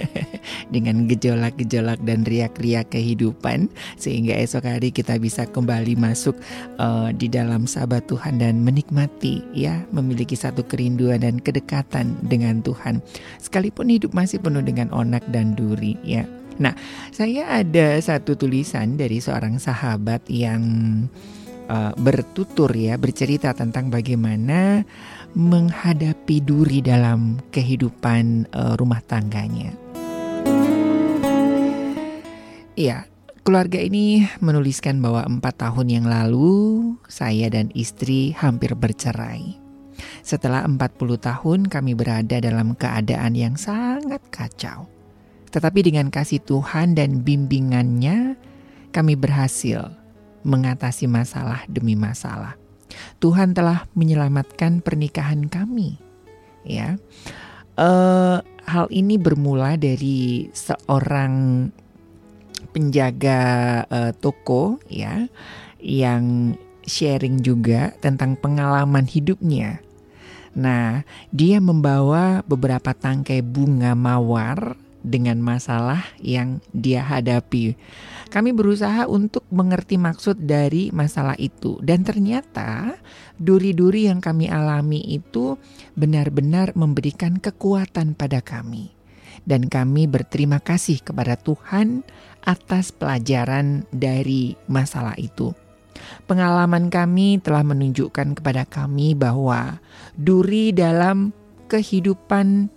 dengan 0.74 1.06
gejolak-gejolak 1.06 2.02
dan 2.02 2.26
riak-riak 2.26 2.90
kehidupan 2.90 3.70
sehingga 3.94 4.34
esok 4.34 4.66
hari 4.66 4.90
kita 4.90 5.14
bisa 5.22 5.46
kembali 5.46 5.94
masuk 5.94 6.34
uh, 6.82 7.14
di 7.14 7.30
dalam 7.30 7.70
sahabat 7.70 8.10
Tuhan 8.10 8.42
dan 8.42 8.66
menikmati 8.66 9.46
ya 9.54 9.86
memiliki 9.94 10.34
satu 10.34 10.66
kerinduan 10.66 11.22
dan 11.22 11.38
kedekatan 11.38 12.18
dengan 12.26 12.58
Tuhan 12.66 12.98
sekalipun 13.38 13.94
hidup 13.94 14.10
masih 14.10 14.42
penuh 14.42 14.66
dengan 14.66 14.90
onak 14.90 15.22
dan 15.30 15.54
duri 15.54 15.94
ya. 16.02 16.26
Nah, 16.54 16.74
saya 17.10 17.50
ada 17.50 17.98
satu 17.98 18.38
tulisan 18.38 18.94
dari 18.94 19.18
seorang 19.18 19.58
sahabat 19.58 20.22
yang 20.30 20.62
uh, 21.66 21.92
bertutur 21.98 22.70
ya 22.70 22.94
bercerita 22.94 23.50
tentang 23.56 23.90
bagaimana 23.90 24.86
menghadapi 25.34 26.38
duri 26.46 26.78
dalam 26.78 27.42
kehidupan 27.50 28.54
uh, 28.54 28.78
rumah 28.78 29.02
tangganya. 29.02 29.83
Iya, 32.74 33.06
keluarga 33.46 33.78
ini 33.78 34.26
menuliskan 34.42 34.98
bahwa 34.98 35.22
empat 35.22 35.62
tahun 35.62 35.94
yang 35.94 36.06
lalu 36.10 36.98
saya 37.06 37.46
dan 37.46 37.70
istri 37.70 38.34
hampir 38.34 38.74
bercerai. 38.74 39.62
Setelah 40.26 40.66
40 40.66 40.82
tahun 41.22 41.60
kami 41.70 41.94
berada 41.94 42.42
dalam 42.42 42.74
keadaan 42.74 43.38
yang 43.38 43.54
sangat 43.54 44.18
kacau. 44.34 44.90
Tetapi 45.54 45.86
dengan 45.86 46.10
kasih 46.10 46.42
Tuhan 46.42 46.98
dan 46.98 47.22
bimbingannya, 47.22 48.34
kami 48.90 49.14
berhasil 49.14 49.94
mengatasi 50.42 51.06
masalah 51.06 51.62
demi 51.70 51.94
masalah. 51.94 52.58
Tuhan 53.22 53.54
telah 53.54 53.86
menyelamatkan 53.94 54.82
pernikahan 54.82 55.46
kami. 55.46 56.02
Ya, 56.66 56.98
uh, 57.78 58.42
hal 58.66 58.86
ini 58.90 59.14
bermula 59.14 59.78
dari 59.78 60.50
seorang 60.50 61.70
penjaga 62.74 63.40
uh, 63.86 64.12
toko, 64.18 64.82
ya, 64.90 65.30
yang 65.78 66.58
sharing 66.82 67.40
juga 67.40 67.94
tentang 68.02 68.34
pengalaman 68.34 69.06
hidupnya. 69.06 69.78
Nah, 70.54 71.06
dia 71.30 71.62
membawa 71.62 72.42
beberapa 72.44 72.90
tangkai 72.90 73.40
bunga 73.42 73.94
mawar 73.94 74.74
dengan 75.04 75.36
masalah 75.36 76.00
yang 76.22 76.64
dia 76.72 77.04
hadapi. 77.04 77.76
Kami 78.32 78.50
berusaha 78.56 79.04
untuk 79.04 79.44
mengerti 79.52 80.00
maksud 80.00 80.42
dari 80.42 80.88
masalah 80.90 81.36
itu, 81.36 81.78
dan 81.84 82.02
ternyata 82.02 82.98
duri-duri 83.36 84.08
yang 84.08 84.18
kami 84.18 84.48
alami 84.48 84.98
itu 85.06 85.60
benar-benar 85.94 86.72
memberikan 86.74 87.38
kekuatan 87.38 88.16
pada 88.16 88.40
kami, 88.40 88.90
dan 89.44 89.68
kami 89.68 90.08
berterima 90.08 90.58
kasih 90.58 91.04
kepada 91.04 91.36
Tuhan 91.36 92.02
atas 92.44 92.92
pelajaran 92.92 93.88
dari 93.90 94.54
masalah 94.68 95.16
itu. 95.16 95.56
Pengalaman 96.28 96.92
kami 96.92 97.40
telah 97.40 97.64
menunjukkan 97.64 98.36
kepada 98.38 98.68
kami 98.68 99.16
bahwa 99.16 99.80
duri 100.16 100.72
dalam 100.72 101.32
kehidupan 101.68 102.68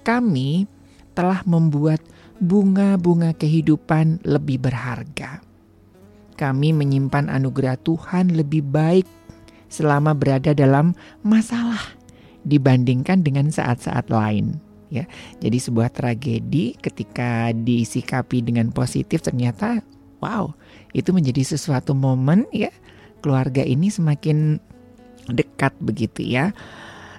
kami 0.00 0.64
telah 1.12 1.44
membuat 1.44 2.00
bunga-bunga 2.40 3.36
kehidupan 3.36 4.24
lebih 4.24 4.64
berharga. 4.64 5.44
Kami 6.40 6.72
menyimpan 6.72 7.28
anugerah 7.28 7.76
Tuhan 7.84 8.32
lebih 8.32 8.64
baik 8.64 9.04
selama 9.68 10.16
berada 10.16 10.56
dalam 10.56 10.96
masalah 11.20 12.00
dibandingkan 12.48 13.20
dengan 13.20 13.52
saat-saat 13.52 14.08
lain. 14.08 14.69
Ya, 14.90 15.06
jadi 15.38 15.54
sebuah 15.62 15.94
tragedi 15.94 16.74
ketika 16.74 17.54
disikapi 17.54 18.42
dengan 18.42 18.74
positif 18.74 19.22
ternyata, 19.22 19.86
wow, 20.18 20.50
itu 20.90 21.14
menjadi 21.14 21.54
sesuatu 21.54 21.94
momen 21.94 22.50
ya 22.50 22.74
keluarga 23.22 23.62
ini 23.62 23.86
semakin 23.86 24.58
dekat 25.30 25.78
begitu 25.78 26.26
ya. 26.26 26.50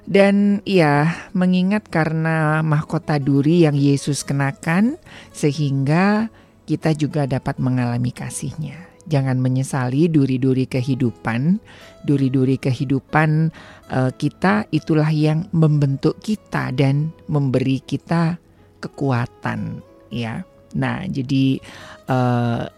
Dan 0.04 0.60
ya, 0.68 1.16
mengingat 1.32 1.88
karena 1.88 2.60
mahkota 2.60 3.16
duri 3.22 3.64
yang 3.64 3.78
Yesus 3.78 4.28
kenakan, 4.28 5.00
sehingga 5.32 6.28
kita 6.68 6.92
juga 6.98 7.24
dapat 7.30 7.62
mengalami 7.62 8.12
kasihnya. 8.12 8.91
Jangan 9.12 9.44
menyesali 9.44 10.08
duri-duri 10.08 10.64
kehidupan, 10.64 11.60
duri-duri 12.08 12.56
kehidupan 12.56 13.52
uh, 13.92 14.12
kita 14.16 14.72
itulah 14.72 15.12
yang 15.12 15.52
membentuk 15.52 16.16
kita 16.24 16.72
dan 16.72 17.12
memberi 17.28 17.84
kita 17.84 18.40
kekuatan, 18.80 19.84
ya. 20.08 20.48
Nah, 20.72 21.04
jadi 21.12 21.60
uh, 22.08 22.72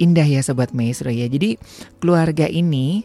indah 0.00 0.26
ya 0.26 0.40
sobat 0.40 0.72
maestro 0.72 1.12
ya. 1.12 1.28
Jadi 1.28 1.60
keluarga 2.00 2.48
ini 2.48 3.04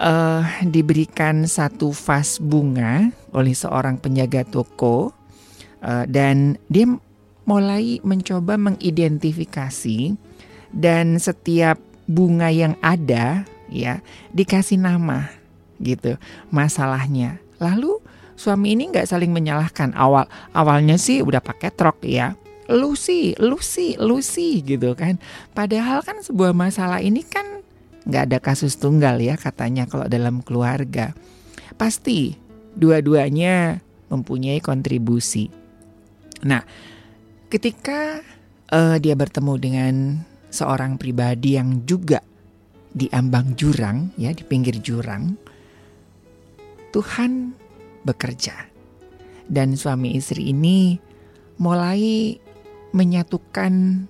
uh, 0.00 0.42
diberikan 0.64 1.44
satu 1.44 1.92
vas 1.92 2.38
bunga 2.40 3.10
oleh 3.34 3.52
seorang 3.52 3.98
penjaga 4.00 4.46
toko 4.46 5.12
uh, 5.82 6.04
dan 6.08 6.56
dia 6.70 6.88
mulai 7.44 8.00
mencoba 8.00 8.56
mengidentifikasi 8.56 10.16
dan 10.74 11.16
setiap 11.22 11.78
bunga 12.10 12.50
yang 12.50 12.74
ada 12.82 13.46
ya 13.70 14.02
dikasih 14.34 14.82
nama 14.82 15.30
gitu 15.78 16.18
masalahnya. 16.50 17.38
Lalu 17.62 18.02
suami 18.34 18.74
ini 18.74 18.90
nggak 18.90 19.06
saling 19.06 19.30
menyalahkan 19.30 19.94
awal 19.94 20.26
awalnya 20.50 20.98
sih 20.98 21.22
udah 21.22 21.38
pakai 21.38 21.70
truk 21.70 22.02
ya 22.02 22.34
lu 22.70 22.96
sih, 22.96 23.36
lu 23.36 23.60
sih, 23.60 23.96
lu 24.00 24.24
sih 24.24 24.64
gitu 24.64 24.96
kan. 24.96 25.20
Padahal 25.52 26.00
kan 26.00 26.20
sebuah 26.24 26.56
masalah 26.56 27.04
ini 27.04 27.20
kan 27.20 27.60
nggak 28.04 28.24
ada 28.30 28.38
kasus 28.40 28.76
tunggal 28.76 29.20
ya 29.20 29.36
katanya 29.36 29.84
kalau 29.84 30.08
dalam 30.08 30.40
keluarga. 30.40 31.12
Pasti 31.76 32.36
dua-duanya 32.72 33.84
mempunyai 34.08 34.64
kontribusi. 34.64 35.50
Nah, 36.44 36.64
ketika 37.52 38.20
uh, 38.72 38.96
dia 39.00 39.16
bertemu 39.16 39.54
dengan 39.60 39.94
seorang 40.54 40.94
pribadi 40.94 41.58
yang 41.58 41.82
juga 41.82 42.22
di 42.94 43.10
ambang 43.10 43.58
jurang 43.58 44.14
ya 44.14 44.30
di 44.30 44.46
pinggir 44.46 44.78
jurang, 44.78 45.34
Tuhan 46.94 47.58
bekerja 48.06 48.70
dan 49.50 49.74
suami 49.74 50.14
istri 50.14 50.54
ini 50.54 51.02
mulai 51.58 52.38
menyatukan 52.94 54.06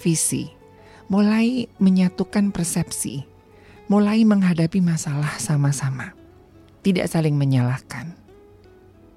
visi 0.00 0.64
mulai 1.08 1.68
menyatukan 1.76 2.50
persepsi, 2.50 3.24
mulai 3.92 4.24
menghadapi 4.24 4.80
masalah 4.80 5.36
sama-sama, 5.36 6.16
tidak 6.80 7.08
saling 7.12 7.36
menyalahkan. 7.36 8.16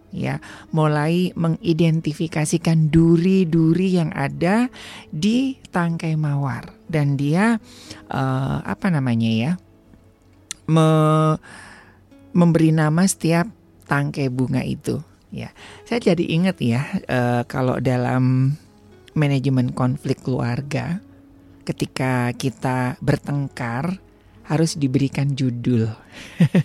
Ya, 0.07 0.39
mulai 0.71 1.35
mengidentifikasikan 1.35 2.87
duri-duri 2.87 3.99
yang 3.99 4.15
ada 4.15 4.71
di 5.11 5.59
tangkai 5.69 6.15
mawar 6.15 6.71
dan 6.87 7.19
dia 7.19 7.59
uh, 8.07 8.59
apa 8.63 8.87
namanya 8.87 9.27
ya? 9.27 9.51
Me, 10.71 10.87
memberi 12.31 12.71
nama 12.71 13.03
setiap 13.03 13.51
tangkai 13.87 14.31
bunga 14.31 14.63
itu. 14.63 15.03
Ya, 15.27 15.51
saya 15.83 15.99
jadi 16.15 16.23
ingat 16.23 16.63
ya 16.63 16.87
uh, 17.11 17.43
kalau 17.43 17.83
dalam 17.83 18.55
manajemen 19.11 19.75
konflik 19.75 20.23
keluarga 20.23 21.03
ketika 21.67 22.31
kita 22.31 22.95
bertengkar 23.03 23.99
harus 24.47 24.79
diberikan 24.79 25.35
judul. 25.35 25.91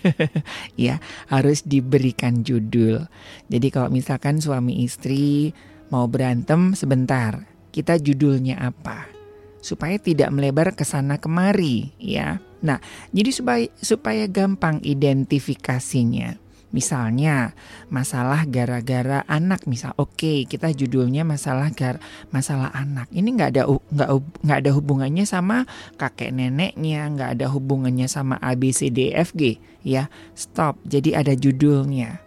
ya, 0.79 1.03
harus 1.27 1.67
diberikan 1.67 2.41
judul. 2.41 3.05
Jadi 3.51 3.67
kalau 3.69 3.91
misalkan 3.91 4.39
suami 4.39 4.87
istri 4.87 5.51
mau 5.91 6.07
berantem 6.07 6.73
sebentar, 6.73 7.43
kita 7.75 7.99
judulnya 7.99 8.63
apa? 8.63 9.11
Supaya 9.59 9.99
tidak 9.99 10.31
melebar 10.31 10.75
ke 10.75 10.87
sana 10.87 11.19
kemari, 11.19 11.91
ya. 11.99 12.39
Nah, 12.63 12.79
jadi 13.11 13.31
supaya 13.35 13.67
supaya 13.79 14.23
gampang 14.31 14.79
identifikasinya. 14.79 16.42
Misalnya 16.73 17.53
masalah 17.93 18.49
gara-gara 18.49 19.21
anak 19.29 19.69
misal, 19.69 19.93
oke 20.01 20.17
okay, 20.17 20.37
kita 20.49 20.73
judulnya 20.73 21.21
masalah 21.21 21.69
gar 21.69 22.01
masalah 22.33 22.73
anak. 22.73 23.13
Ini 23.13 23.29
nggak 23.29 23.49
ada 23.53 23.63
nggak 23.69 24.09
nggak 24.41 24.59
ada 24.65 24.71
hubungannya 24.73 25.23
sama 25.29 25.69
kakek 26.01 26.33
neneknya, 26.33 27.05
nggak 27.13 27.37
ada 27.37 27.45
hubungannya 27.53 28.09
sama 28.09 28.41
A 28.41 28.57
B 28.57 28.73
C 28.73 28.89
D 28.89 29.13
F 29.13 29.37
G, 29.37 29.61
ya 29.85 30.09
stop. 30.33 30.81
Jadi 30.81 31.13
ada 31.13 31.37
judulnya. 31.37 32.17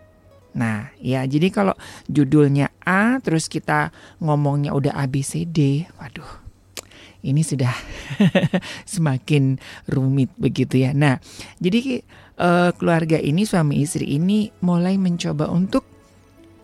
Nah, 0.55 0.95
ya 1.03 1.27
jadi 1.27 1.51
kalau 1.51 1.75
judulnya 2.07 2.71
A 2.87 3.19
terus 3.19 3.51
kita 3.51 3.91
ngomongnya 4.23 4.73
udah 4.73 4.95
A 4.95 5.11
B 5.11 5.27
C 5.27 5.43
D, 5.43 5.91
waduh 5.99 6.47
ini 7.27 7.43
sudah 7.43 7.75
semakin 8.95 9.59
rumit 9.91 10.31
begitu 10.39 10.87
ya. 10.87 10.95
Nah, 10.95 11.19
jadi 11.59 12.07
uh, 12.41 12.70
keluarga 12.76 13.20
ini 13.20 13.45
suami 13.45 13.82
istri 13.82 14.16
ini 14.16 14.53
mulai 14.64 14.97
mencoba 15.01 15.49
untuk 15.53 15.84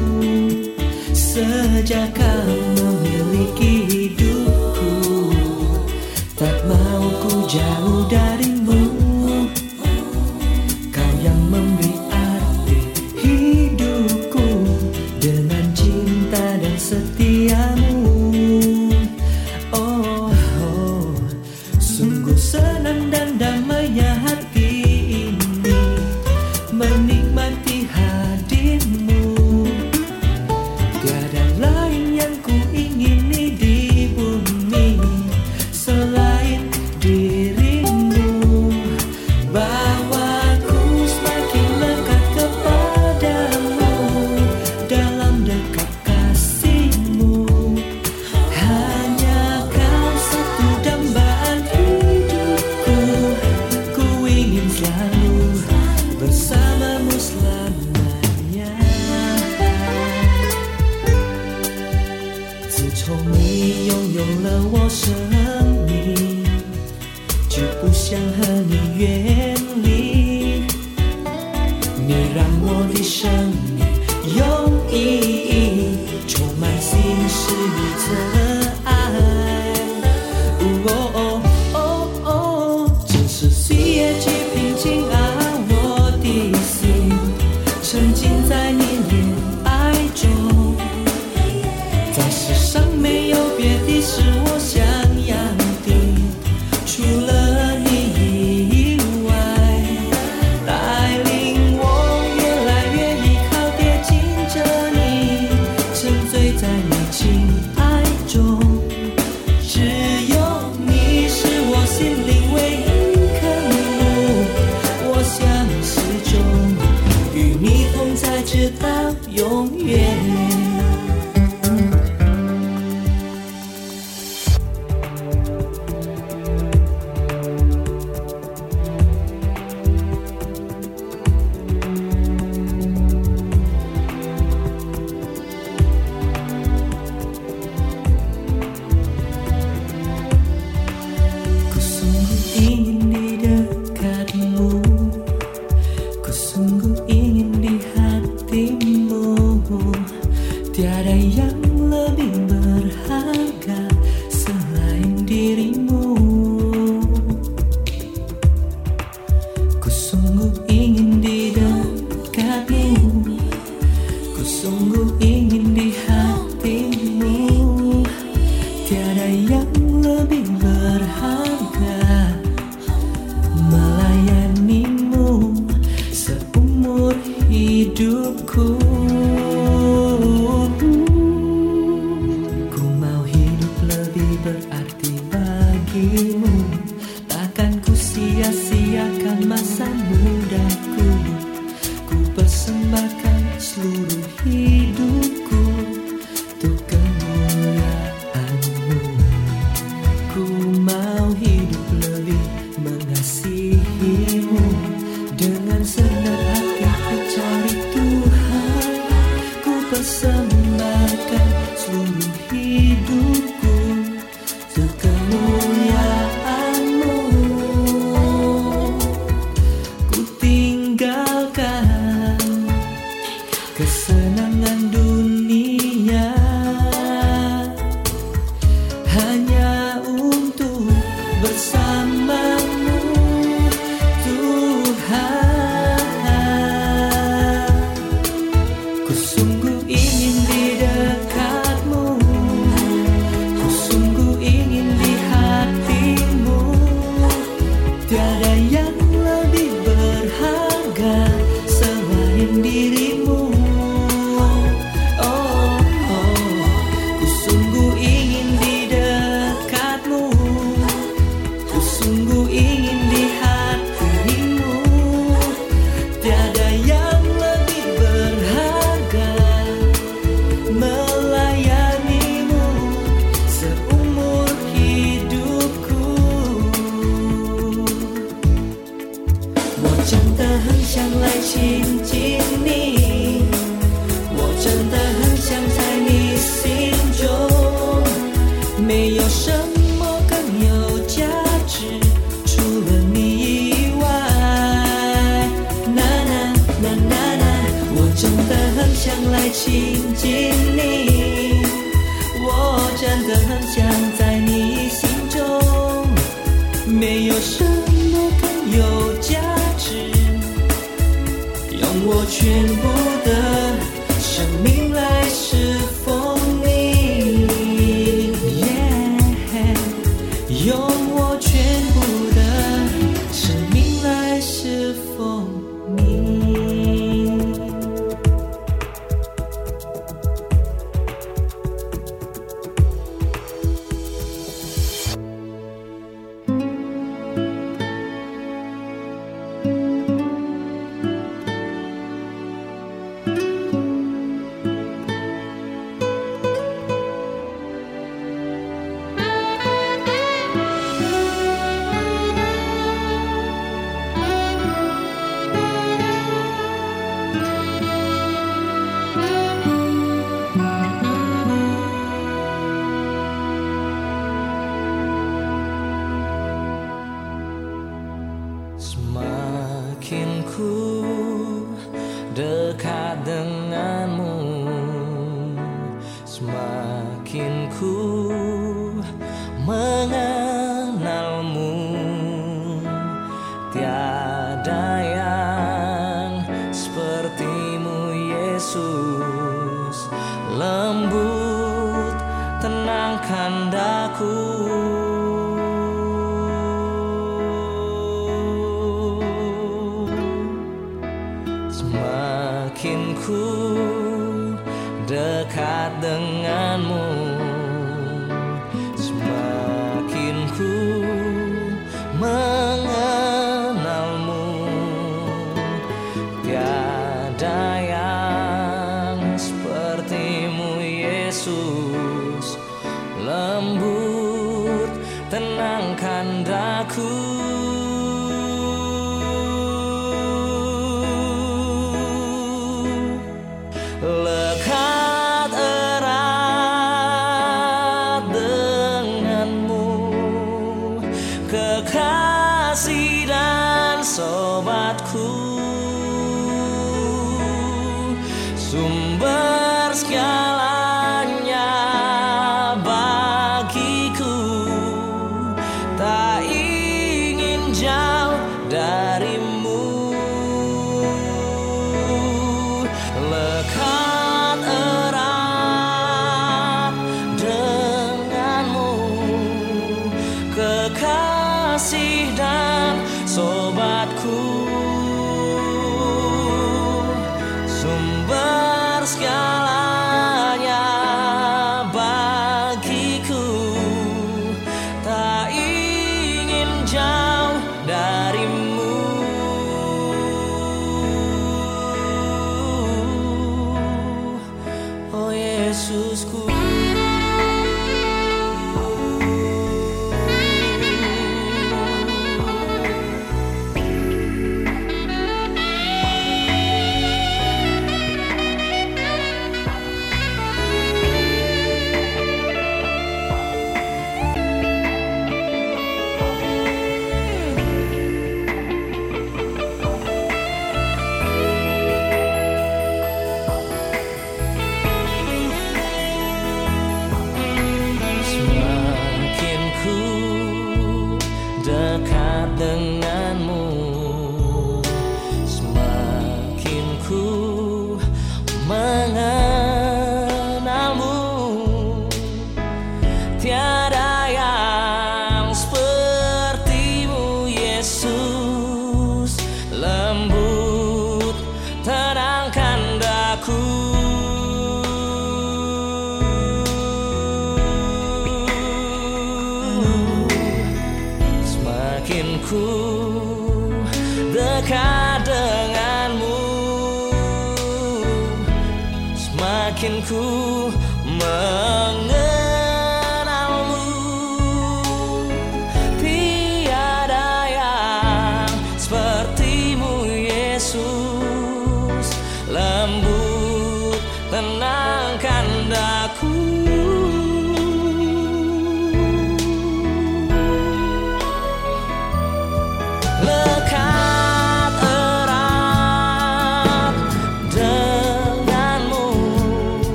Sejak 1.11 2.15
kau 2.15 2.55
memiliki 2.79 3.73
hidupku 3.91 4.95
Tak 6.39 6.57
mau 6.63 7.03
ku 7.27 7.43
jauh 7.43 8.07
darimu. 8.07 8.66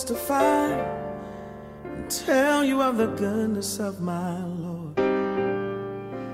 Testify 0.00 0.70
and 1.84 2.10
tell 2.10 2.64
you 2.64 2.80
of 2.80 2.96
the 2.96 3.06
goodness 3.06 3.78
of 3.78 4.00
my 4.00 4.42
Lord? 4.44 4.96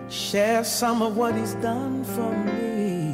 Share 0.08 0.62
some 0.62 1.02
of 1.02 1.16
what 1.16 1.34
He's 1.34 1.54
done 1.54 2.04
for 2.04 2.32
me, 2.44 3.12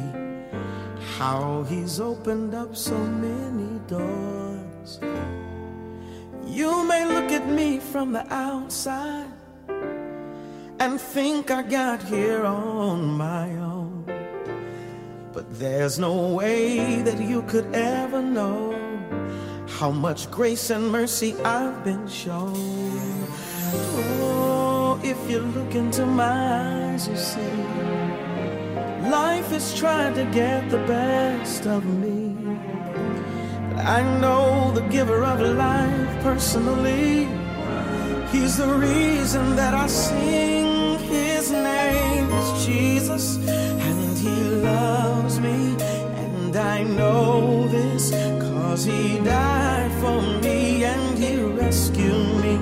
how 1.17 1.63
He's 1.63 1.99
opened 1.99 2.53
up 2.53 2.75
so 2.75 2.95
many 2.95 3.79
doors. 3.87 4.99
You 6.45 6.85
may 6.85 7.03
look 7.05 7.31
at 7.31 7.47
me 7.47 7.79
from 7.79 8.11
the 8.11 8.31
outside 8.31 9.31
and 10.79 11.01
think 11.01 11.49
I 11.49 11.63
got 11.63 12.03
here 12.03 12.45
on 12.45 13.05
my 13.05 13.49
own. 13.55 14.05
But 15.33 15.57
there's 15.57 15.97
no 15.97 16.27
way 16.27 17.01
that 17.01 17.19
you 17.19 17.41
could 17.43 17.73
ever 17.73 18.21
know 18.21 18.82
how 19.79 19.91
much 19.91 20.29
grace 20.29 20.69
and 20.69 20.91
mercy 20.91 21.35
I've 21.43 21.83
been 21.83 22.07
shown. 22.07 22.53
Oh, 24.21 24.99
if 25.03 25.17
you 25.29 25.39
look 25.39 25.73
into 25.75 26.05
my 26.05 26.91
eyes, 26.91 27.07
you 27.07 27.17
see 27.17 27.83
life 29.09 29.51
is 29.51 29.73
trying 29.73 30.13
to 30.13 30.25
get 30.25 30.69
the 30.69 30.83
best 30.95 31.65
of 31.65 31.85
me. 31.85 32.35
But 33.69 33.85
I 33.97 34.01
know 34.21 34.71
the 34.71 34.85
giver 34.97 35.23
of 35.23 35.39
life 35.41 36.23
personally. 36.23 37.27
He's 38.31 38.57
the 38.57 38.73
reason 38.89 39.55
that 39.55 39.73
I 39.73 39.87
sing. 39.87 40.99
His 40.99 41.51
name 41.51 42.27
is 42.41 42.65
Jesus, 42.65 43.37
and 43.47 44.17
He 44.17 44.35
loves 44.69 45.39
me. 45.39 45.75
And 46.23 46.55
I 46.55 46.83
know 46.83 47.67
this 47.67 48.11
cause 48.73 48.85
He 48.85 49.19
died 49.19 49.91
for 50.01 50.19
me 50.41 50.83
and 50.83 51.19
He 51.19 51.35
rescued 51.43 52.29
me. 52.43 52.55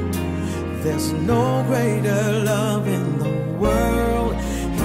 There's 0.84 1.14
no 1.14 1.64
greater 1.68 2.24
love 2.44 2.86
in 2.86 3.06
the 3.20 3.34
world. 3.64 4.36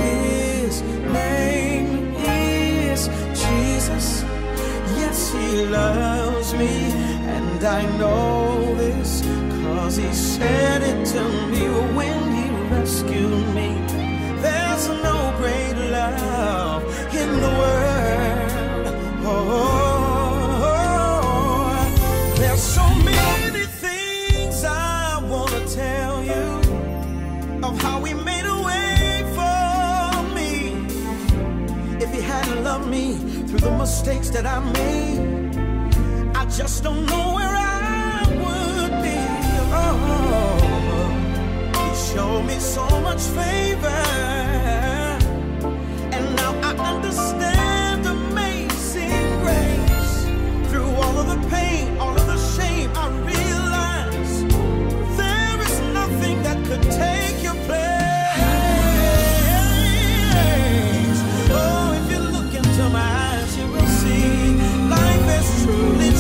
His 0.02 0.82
name 1.22 2.14
is 2.14 3.08
Jesus. 3.42 4.22
Yes, 5.00 5.32
he 5.32 5.66
loves 5.66 6.54
me, 6.54 6.74
and 7.36 7.64
I 7.64 7.82
know 7.98 8.76
this, 8.76 9.22
cause 9.64 9.96
he 9.96 10.12
said 10.12 10.80
it 10.82 11.06
to 11.14 11.22
me 11.52 11.64
when 11.98 12.20
he 12.36 12.46
rescued 12.76 13.46
me. 13.58 13.70
There's 14.44 14.86
no 15.08 15.18
great 15.40 15.76
love 15.98 16.82
in 17.22 17.30
the 17.44 17.52
world. 17.62 18.86
Oh, 19.24 19.50
oh, 19.58 19.92
oh. 19.92 19.95
He 32.78 32.90
me 32.90 33.14
through 33.46 33.60
the 33.60 33.70
mistakes 33.70 34.30
that 34.30 34.46
I 34.46 34.58
made, 34.60 36.36
I 36.36 36.44
just 36.46 36.82
don't 36.82 37.06
know 37.06 37.34
where 37.34 37.54
I 37.56 38.22
would 38.42 39.02
be. 39.02 39.18
Oh, 39.82 39.96
he 41.72 41.88
showed 42.12 42.42
me 42.42 42.58
so 42.58 42.86
much 43.00 43.20
favor, 43.20 44.02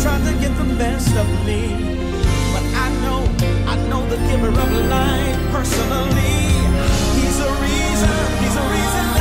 Tried 0.06 0.24
to 0.24 0.32
get 0.38 0.56
the 0.56 0.72
best 0.78 1.16
of 1.16 1.26
me. 1.44 1.66
But 2.54 2.62
I 2.84 2.88
know, 3.02 3.26
I 3.66 3.74
know 3.88 4.08
the 4.08 4.16
giver 4.28 4.50
of 4.50 4.72
life 4.88 5.50
personally. 5.50 6.38
He's 7.18 7.40
a 7.40 7.50
reason, 7.64 8.14
he's 8.38 8.54
a 8.54 8.64
reason. 8.70 9.15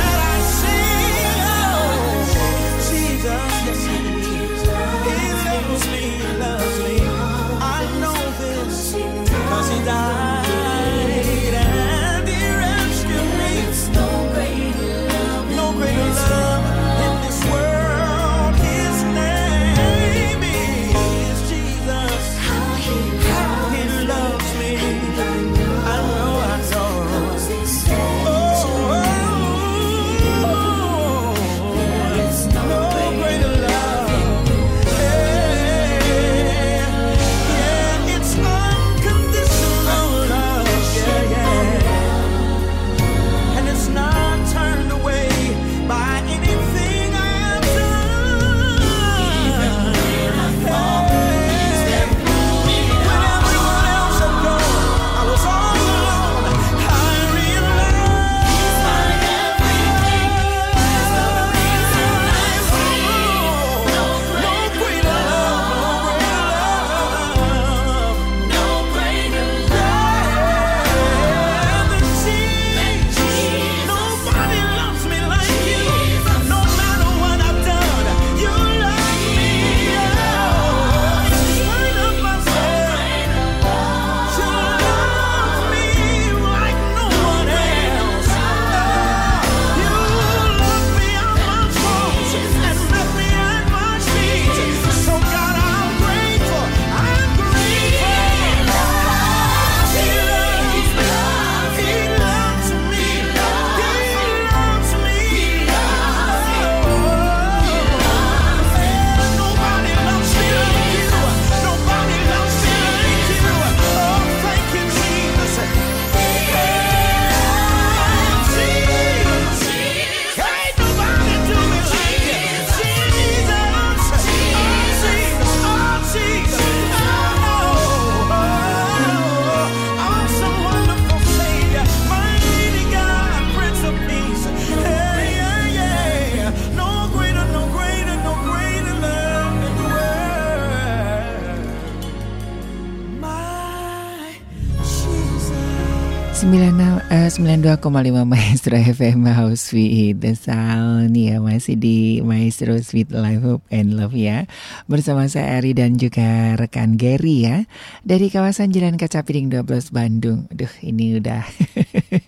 92,5 147.36 148.24
Maestro 148.24 148.80
FM 148.80 149.28
House 149.28 149.68
with 149.76 150.24
the 150.24 150.32
Sound 150.32 151.12
ya 151.12 151.36
masih 151.36 151.76
di 151.76 152.24
Maestro 152.24 152.80
Sweet 152.80 153.12
Life 153.12 153.44
Hope 153.44 153.64
and 153.68 153.92
Love 153.92 154.16
ya 154.16 154.48
bersama 154.88 155.28
saya 155.28 155.60
Ari 155.60 155.76
dan 155.76 156.00
juga 156.00 156.56
rekan 156.56 156.96
Gary 156.96 157.44
ya 157.44 157.68
dari 158.08 158.32
kawasan 158.32 158.72
Jalan 158.72 158.96
Kaca 158.96 159.20
Piring 159.20 159.52
12 159.52 159.68
Bandung. 159.92 160.48
Duh 160.48 160.72
ini 160.80 161.20
udah 161.20 161.44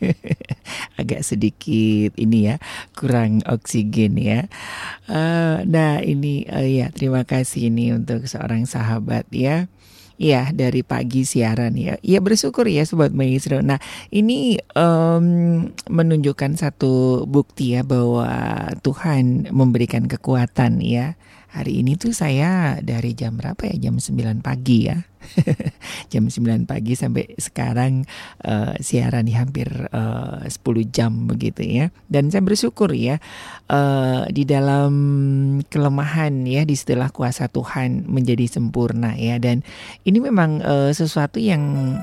agak 1.01 1.25
sedikit 1.25 2.13
ini 2.21 2.53
ya 2.53 2.61
kurang 2.93 3.41
oksigen 3.49 4.13
ya. 4.21 4.45
Eh, 5.09 5.57
nah 5.65 6.05
ini 6.05 6.45
eh, 6.45 6.85
ya 6.85 6.93
terima 6.93 7.25
kasih 7.25 7.73
ini 7.73 7.97
untuk 7.97 8.29
seorang 8.29 8.69
sahabat 8.69 9.25
ya. 9.33 9.73
Iya 10.19 10.51
dari 10.51 10.83
pagi 10.83 11.23
siaran 11.23 11.79
ya. 11.79 11.95
Ya 12.03 12.19
bersyukur 12.19 12.67
ya 12.67 12.83
sobat 12.83 13.15
maestro. 13.15 13.63
Nah 13.63 13.79
ini 14.11 14.59
em, 14.75 15.27
menunjukkan 15.87 16.59
satu 16.59 17.23
bukti 17.25 17.79
ya 17.79 17.87
bahwa 17.87 18.27
Tuhan 18.83 19.49
memberikan 19.55 20.11
kekuatan 20.11 20.83
ya. 20.83 21.15
Hari 21.49 21.81
ini 21.81 21.97
tuh 21.97 22.13
saya 22.13 22.77
dari 22.85 23.17
jam 23.17 23.41
berapa 23.41 23.73
ya? 23.73 23.89
Jam 23.89 23.97
9 23.97 24.45
pagi 24.45 24.93
ya. 24.93 25.08
jam 26.13 26.31
9 26.31 26.65
pagi 26.65 26.95
sampai 26.95 27.35
sekarang 27.37 28.07
eh, 28.45 28.75
siaran 28.81 29.27
di 29.27 29.35
hampir 29.35 29.69
eh, 29.69 30.41
10 30.47 30.55
jam 30.95 31.27
begitu 31.27 31.63
ya. 31.65 31.91
Dan 32.09 32.31
saya 32.33 32.43
bersyukur 32.45 32.95
ya 32.95 33.21
eh, 33.69 34.23
di 34.31 34.43
dalam 34.49 34.93
kelemahan 35.67 36.47
ya 36.47 36.63
di 36.65 36.75
setelah 36.75 37.11
kuasa 37.13 37.51
Tuhan 37.51 38.09
menjadi 38.09 38.49
sempurna 38.49 39.15
ya 39.19 39.37
dan 39.43 39.67
ini 40.07 40.19
memang 40.23 40.63
eh, 40.63 40.91
sesuatu 40.95 41.37
yang 41.43 41.95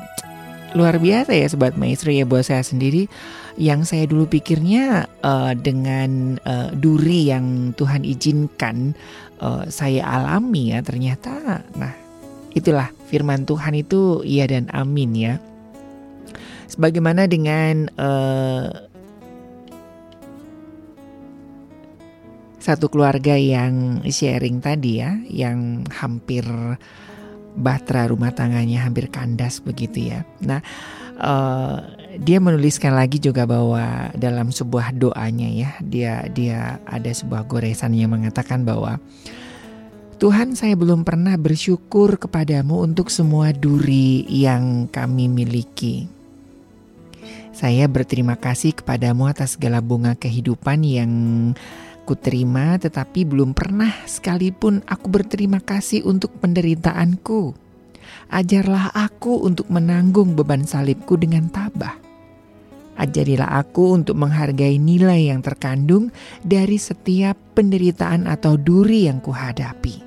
luar 0.75 0.99
biasa 0.99 1.31
ya 1.31 1.47
sobat 1.47 1.79
maestro 1.79 2.11
ya 2.11 2.27
buat 2.27 2.43
saya 2.43 2.61
sendiri 2.61 3.07
yang 3.55 3.87
saya 3.87 4.03
dulu 4.05 4.27
pikirnya 4.27 5.07
eh, 5.23 5.53
dengan 5.55 6.35
eh, 6.43 6.69
duri 6.75 7.31
yang 7.31 7.71
Tuhan 7.73 8.03
izinkan 8.03 8.91
eh, 9.39 9.63
saya 9.71 10.03
alami 10.03 10.75
ya 10.75 10.83
ternyata 10.83 11.63
nah 11.79 12.04
itulah 12.55 12.89
firman 13.11 13.43
Tuhan 13.43 13.75
itu 13.75 14.23
iya 14.23 14.47
dan 14.47 14.71
amin 14.71 15.11
ya 15.13 15.33
sebagaimana 16.71 17.29
dengan 17.29 17.91
eh, 17.93 18.69
satu 22.65 22.89
keluarga 22.89 23.37
yang 23.37 24.01
sharing 24.09 24.57
tadi 24.57 24.97
ya 24.97 25.13
yang 25.29 25.85
hampir 25.93 26.41
batra 27.55 28.09
rumah 28.09 28.33
tangganya 28.35 28.83
hampir 28.89 29.07
kandas 29.07 29.63
begitu 29.63 30.11
ya. 30.11 30.27
Nah, 30.41 30.59
eh, 31.15 31.77
dia 32.19 32.41
menuliskan 32.41 32.97
lagi 32.97 33.21
juga 33.21 33.47
bahwa 33.47 34.11
dalam 34.17 34.49
sebuah 34.49 34.97
doanya 34.97 35.47
ya, 35.47 35.69
dia 35.79 36.13
dia 36.33 36.81
ada 36.89 37.11
sebuah 37.13 37.47
goresan 37.47 37.95
yang 37.95 38.11
mengatakan 38.11 38.67
bahwa 38.67 38.99
Tuhan 40.15 40.55
saya 40.55 40.79
belum 40.79 41.03
pernah 41.03 41.35
bersyukur 41.35 42.15
kepadamu 42.15 42.87
untuk 42.87 43.11
semua 43.11 43.51
duri 43.51 44.23
yang 44.31 44.87
kami 44.87 45.27
miliki. 45.27 46.07
Saya 47.51 47.83
berterima 47.91 48.39
kasih 48.39 48.79
kepadamu 48.79 49.27
atas 49.27 49.59
segala 49.59 49.83
bunga 49.83 50.15
kehidupan 50.15 50.87
yang 50.87 51.11
kuterima 52.07 52.79
tetapi 52.79 53.27
belum 53.27 53.51
pernah 53.51 53.91
sekalipun 54.07 54.87
aku 54.87 55.07
berterima 55.11 55.59
kasih 55.59 56.07
untuk 56.07 56.31
penderitaanku. 56.39 57.51
Ajarlah 58.31 58.95
aku 58.95 59.43
untuk 59.43 59.67
menanggung 59.67 60.31
beban 60.31 60.63
salibku 60.63 61.19
dengan 61.19 61.51
tabah. 61.51 61.99
Ajarilah 62.95 63.59
aku 63.59 63.99
untuk 63.99 64.15
menghargai 64.15 64.79
nilai 64.79 65.27
yang 65.27 65.43
terkandung 65.43 66.15
dari 66.39 66.79
setiap 66.79 67.35
penderitaan 67.51 68.31
atau 68.31 68.55
duri 68.55 69.11
yang 69.11 69.19
kuhadapi. 69.19 70.04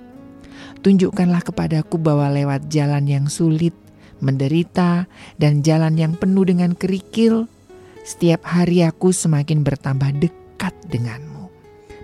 Tunjukkanlah 0.89 1.45
kepadaku 1.45 2.01
bahwa 2.01 2.33
lewat 2.33 2.73
jalan 2.73 3.05
yang 3.05 3.29
sulit, 3.29 3.77
menderita, 4.25 5.05
dan 5.37 5.61
jalan 5.61 6.01
yang 6.01 6.17
penuh 6.17 6.49
dengan 6.49 6.73
kerikil, 6.73 7.45
setiap 8.09 8.49
hari 8.49 8.81
aku 8.81 9.13
semakin 9.13 9.69
bertambah 9.69 10.17
dekat 10.17 10.73
denganmu 10.89 11.53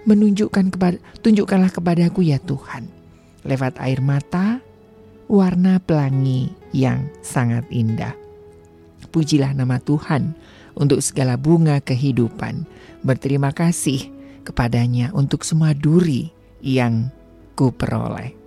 menunjukkan 0.05 0.77
kepada 0.77 1.01
tunjukkanlah 1.25 1.73
kepadaku 1.73 2.29
ya 2.29 2.37
Tuhan 2.37 2.85
lewat 3.49 3.81
air 3.81 4.05
mata 4.05 4.61
warna 5.33 5.81
pelangi 5.81 6.53
yang 6.77 7.09
sangat 7.25 7.65
indah. 7.73 8.13
Pujilah 9.09 9.57
nama 9.57 9.81
Tuhan 9.81 10.37
untuk 10.77 11.01
segala 11.01 11.41
bunga 11.41 11.81
kehidupan. 11.81 12.69
Berterima 13.01 13.49
kasih 13.57 14.13
kepadanya 14.45 15.09
untuk 15.17 15.41
semua 15.41 15.73
duri 15.73 16.29
yang 16.61 17.09
kuperoleh. 17.57 18.44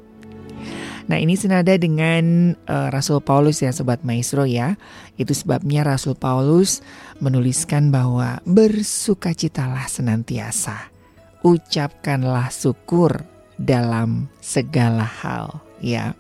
Nah 1.08 1.18
ini 1.18 1.40
senada 1.40 1.72
dengan 1.80 2.56
uh, 2.68 2.92
Rasul 2.92 3.24
Paulus 3.24 3.64
ya 3.64 3.72
Sobat 3.72 4.04
Maestro 4.04 4.44
ya. 4.44 4.76
Itu 5.16 5.32
sebabnya 5.32 5.88
Rasul 5.88 6.20
Paulus 6.20 6.84
menuliskan 7.24 7.90
bahwa 7.90 8.44
bersukacitalah 8.44 9.88
senantiasa 9.88 10.92
ucapkanlah 11.48 12.52
syukur 12.52 13.24
dalam 13.56 14.28
segala 14.44 15.08
hal 15.08 15.64
ya. 15.80 16.12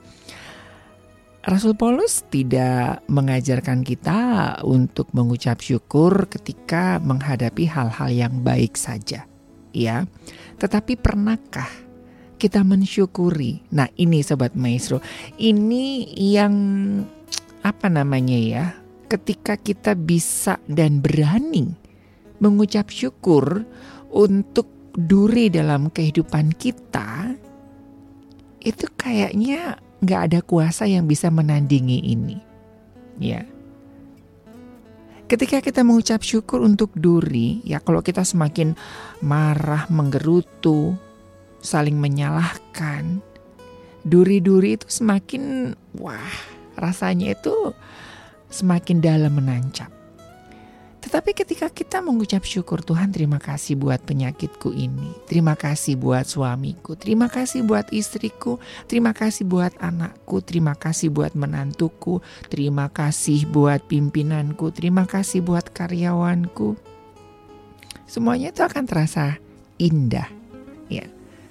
Rasul 1.48 1.80
Paulus 1.80 2.28
tidak 2.28 3.08
mengajarkan 3.08 3.80
kita 3.88 4.20
untuk 4.68 5.08
mengucap 5.16 5.64
syukur 5.64 6.28
ketika 6.28 7.00
menghadapi 7.00 7.64
hal-hal 7.72 8.12
yang 8.12 8.44
baik 8.44 8.76
saja, 8.76 9.24
ya. 9.72 10.04
Tetapi 10.60 11.00
pernahkah 11.00 11.87
kita 12.38 12.62
mensyukuri? 12.62 13.66
Nah, 13.74 13.90
ini 13.98 14.22
sobat 14.22 14.54
maestro, 14.54 15.02
ini 15.42 16.08
yang 16.16 16.54
apa 17.66 17.90
namanya 17.90 18.38
ya? 18.38 18.66
Ketika 19.08 19.58
kita 19.58 19.96
bisa 19.98 20.62
dan 20.68 21.02
berani 21.02 21.74
mengucap 22.38 22.94
syukur 22.94 23.66
untuk 24.14 24.70
duri 24.98 25.50
dalam 25.50 25.90
kehidupan 25.94 26.58
kita 26.58 27.38
itu 28.62 28.86
kayaknya 28.98 29.78
nggak 30.02 30.22
ada 30.32 30.40
kuasa 30.42 30.90
yang 30.90 31.06
bisa 31.06 31.30
menandingi 31.30 32.00
ini. 32.04 32.38
Ya. 33.18 33.46
Ketika 35.28 35.60
kita 35.60 35.84
mengucap 35.84 36.24
syukur 36.24 36.64
untuk 36.64 36.96
duri, 36.96 37.60
ya 37.68 37.84
kalau 37.84 38.00
kita 38.00 38.24
semakin 38.24 38.80
marah, 39.20 39.84
menggerutu, 39.92 40.96
saling 41.62 41.98
menyalahkan, 41.98 43.20
duri-duri 44.08 44.80
itu 44.80 44.88
semakin 44.88 45.74
wah, 45.98 46.36
rasanya 46.80 47.36
itu 47.36 47.76
semakin 48.48 49.04
dalam 49.04 49.36
menancap. 49.36 49.92
Tetapi 51.08 51.32
ketika 51.32 51.72
kita 51.72 52.04
mengucap 52.04 52.44
syukur 52.44 52.84
Tuhan 52.84 53.16
terima 53.16 53.40
kasih 53.40 53.80
buat 53.80 54.04
penyakitku 54.04 54.76
ini. 54.76 55.16
Terima 55.24 55.56
kasih 55.56 55.96
buat 55.96 56.28
suamiku. 56.28 57.00
Terima 57.00 57.32
kasih 57.32 57.64
buat 57.64 57.88
istriku. 57.96 58.60
Terima 58.92 59.16
kasih 59.16 59.48
buat 59.48 59.72
anakku. 59.80 60.44
Terima 60.44 60.76
kasih 60.76 61.08
buat 61.08 61.32
menantuku. 61.32 62.20
Terima 62.52 62.92
kasih 62.92 63.48
buat 63.48 63.88
pimpinanku. 63.88 64.76
Terima 64.76 65.08
kasih 65.08 65.48
buat 65.48 65.72
karyawanku. 65.72 66.76
Semuanya 68.04 68.52
itu 68.52 68.68
akan 68.68 68.84
terasa 68.84 69.40
indah. 69.80 70.37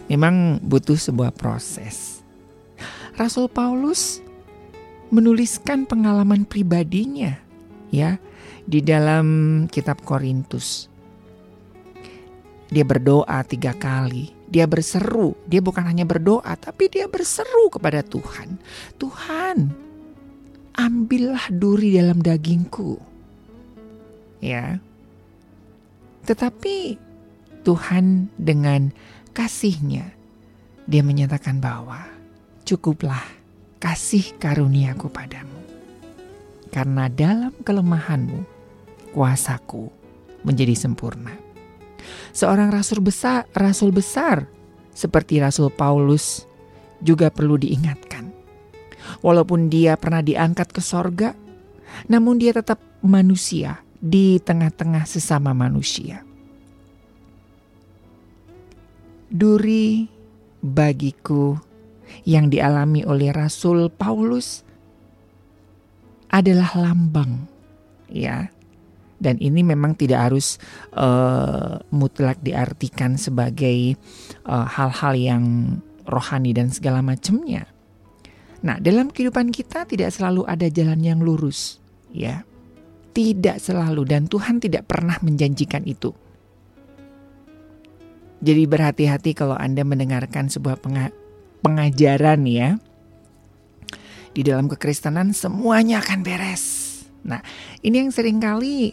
Memang 0.06 0.62
butuh 0.62 0.94
sebuah 0.94 1.34
proses. 1.34 2.22
Rasul 3.16 3.50
Paulus 3.50 4.22
menuliskan 5.10 5.86
pengalaman 5.86 6.44
pribadinya 6.44 7.38
ya 7.90 8.18
di 8.66 8.82
dalam 8.82 9.26
kitab 9.70 10.02
Korintus. 10.02 10.90
Dia 12.66 12.82
berdoa 12.82 13.46
tiga 13.46 13.72
kali. 13.74 14.34
Dia 14.46 14.66
berseru. 14.66 15.34
Dia 15.46 15.62
bukan 15.62 15.86
hanya 15.86 16.02
berdoa, 16.06 16.54
tapi 16.58 16.90
dia 16.90 17.06
berseru 17.06 17.70
kepada 17.70 18.02
Tuhan. 18.02 18.58
Tuhan, 18.98 19.70
ambillah 20.74 21.46
duri 21.50 21.98
dalam 21.98 22.22
dagingku. 22.22 22.98
Ya. 24.42 24.82
Tetapi 26.26 26.98
Tuhan 27.62 28.30
dengan 28.34 28.90
kasihnya, 29.36 30.16
dia 30.88 31.04
menyatakan 31.04 31.60
bahwa 31.60 32.00
cukuplah 32.64 33.20
kasih 33.76 34.32
karuniaku 34.40 35.12
padamu. 35.12 35.60
Karena 36.72 37.12
dalam 37.12 37.52
kelemahanmu, 37.60 38.40
kuasaku 39.12 39.92
menjadi 40.40 40.72
sempurna. 40.72 41.36
Seorang 42.32 42.72
rasul 42.72 43.04
besar, 43.04 43.44
rasul 43.52 43.92
besar 43.92 44.48
seperti 44.96 45.38
Rasul 45.38 45.68
Paulus 45.68 46.48
juga 47.04 47.28
perlu 47.28 47.60
diingatkan. 47.60 48.32
Walaupun 49.20 49.68
dia 49.68 49.94
pernah 50.00 50.24
diangkat 50.24 50.72
ke 50.72 50.80
sorga, 50.80 51.36
namun 52.08 52.40
dia 52.40 52.56
tetap 52.56 52.80
manusia 53.04 53.84
di 54.00 54.42
tengah-tengah 54.42 55.06
sesama 55.06 55.54
manusia. 55.54 56.25
Duri 59.26 60.06
bagiku 60.62 61.58
yang 62.22 62.50
dialami 62.50 63.02
oleh 63.02 63.34
Rasul 63.34 63.90
Paulus 63.90 64.62
adalah 66.30 66.74
lambang, 66.78 67.46
ya. 68.10 68.50
Dan 69.16 69.40
ini 69.40 69.64
memang 69.64 69.96
tidak 69.96 70.28
harus 70.28 70.60
uh, 70.92 71.80
mutlak 71.88 72.36
diartikan 72.44 73.16
sebagai 73.16 73.96
eh, 74.44 74.66
hal-hal 74.76 75.14
uh, 75.16 75.22
yang 75.32 75.44
rohani 76.04 76.52
dan 76.52 76.68
segala 76.68 77.00
macamnya. 77.00 77.64
Nah, 78.60 78.76
dalam 78.76 79.08
kehidupan 79.08 79.56
kita 79.56 79.88
tidak 79.88 80.12
selalu 80.12 80.44
ada 80.44 80.68
jalan 80.68 81.00
yang 81.00 81.24
lurus, 81.24 81.80
ya. 82.12 82.44
Tidak 83.16 83.56
selalu 83.56 84.04
dan 84.04 84.28
Tuhan 84.28 84.60
tidak 84.60 84.84
pernah 84.84 85.16
menjanjikan 85.24 85.88
itu. 85.88 86.12
Jadi 88.44 88.62
berhati-hati 88.68 89.32
kalau 89.32 89.56
Anda 89.56 89.80
mendengarkan 89.82 90.52
sebuah 90.52 90.80
pengajaran 91.64 92.40
ya. 92.44 92.76
Di 94.36 94.44
dalam 94.44 94.68
kekristenan 94.68 95.32
semuanya 95.32 96.04
akan 96.04 96.20
beres. 96.20 96.64
Nah, 97.24 97.40
ini 97.80 98.04
yang 98.04 98.12
sering 98.12 98.38
kali 98.38 98.92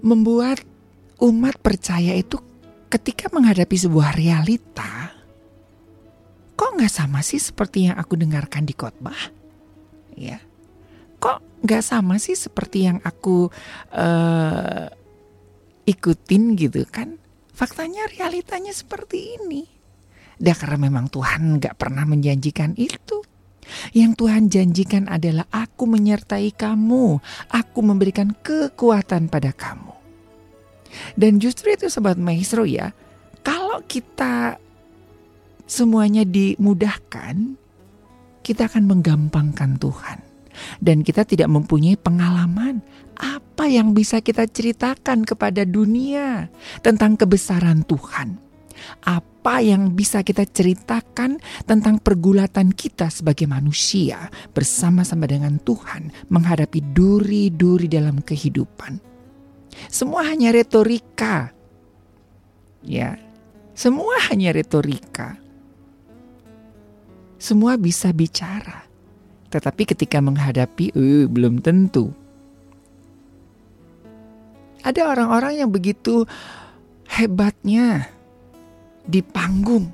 membuat 0.00 0.62
umat 1.18 1.58
percaya 1.58 2.14
itu 2.14 2.38
ketika 2.88 3.28
menghadapi 3.34 3.74
sebuah 3.74 4.14
realita, 4.14 5.12
kok 6.54 6.70
nggak 6.78 6.94
sama 6.94 7.20
sih 7.20 7.42
seperti 7.42 7.90
yang 7.90 7.98
aku 7.98 8.14
dengarkan 8.14 8.64
di 8.64 8.72
khotbah? 8.72 9.18
Ya, 10.14 10.38
kok 11.18 11.42
nggak 11.66 11.82
sama 11.82 12.22
sih 12.22 12.38
seperti 12.38 12.86
yang 12.86 13.02
aku 13.02 13.50
uh, 13.92 14.86
ikutin 15.84 16.54
gitu 16.54 16.86
kan? 16.86 17.18
Faktanya 17.58 18.06
realitanya 18.06 18.70
seperti 18.70 19.34
ini. 19.34 19.66
Dan 20.38 20.54
karena 20.54 20.86
memang 20.86 21.10
Tuhan 21.10 21.58
gak 21.58 21.74
pernah 21.74 22.06
menjanjikan 22.06 22.78
itu. 22.78 23.18
Yang 23.90 24.12
Tuhan 24.22 24.46
janjikan 24.46 25.10
adalah 25.10 25.50
aku 25.50 25.90
menyertai 25.90 26.54
kamu. 26.54 27.18
Aku 27.50 27.78
memberikan 27.82 28.30
kekuatan 28.30 29.26
pada 29.26 29.50
kamu. 29.50 29.90
Dan 31.18 31.42
justru 31.42 31.74
itu 31.74 31.90
sobat 31.90 32.14
maestro 32.14 32.62
ya. 32.62 32.94
Kalau 33.42 33.82
kita 33.90 34.62
semuanya 35.66 36.22
dimudahkan. 36.22 37.58
Kita 38.46 38.70
akan 38.70 38.86
menggampangkan 38.86 39.82
Tuhan. 39.82 40.18
Dan 40.78 41.02
kita 41.02 41.26
tidak 41.26 41.50
mempunyai 41.50 41.98
pengalaman 41.98 42.86
apa 43.18 43.66
yang 43.66 43.90
bisa 43.90 44.22
kita 44.22 44.46
ceritakan 44.46 45.26
kepada 45.26 45.66
dunia 45.66 46.46
tentang 46.86 47.18
kebesaran 47.18 47.82
Tuhan? 47.82 48.38
Apa 49.02 49.58
yang 49.58 49.90
bisa 49.98 50.22
kita 50.22 50.46
ceritakan 50.46 51.42
tentang 51.66 51.98
pergulatan 51.98 52.70
kita 52.70 53.10
sebagai 53.10 53.50
manusia 53.50 54.30
bersama-sama 54.54 55.26
dengan 55.26 55.58
Tuhan 55.58 56.14
menghadapi 56.30 56.94
duri-duri 56.94 57.90
dalam 57.90 58.22
kehidupan? 58.22 59.02
Semua 59.90 60.22
hanya 60.30 60.54
retorika. 60.54 61.50
Ya. 62.86 63.18
Semua 63.74 64.14
hanya 64.30 64.54
retorika. 64.54 65.38
Semua 67.38 67.74
bisa 67.74 68.14
bicara. 68.14 68.86
Tetapi 69.50 69.82
ketika 69.90 70.18
menghadapi, 70.22 70.94
uh, 70.94 71.26
belum 71.30 71.62
tentu 71.62 72.10
ada 74.82 75.00
orang-orang 75.10 75.62
yang 75.64 75.70
begitu 75.70 76.28
hebatnya 77.08 78.06
di 79.08 79.24
panggung 79.24 79.90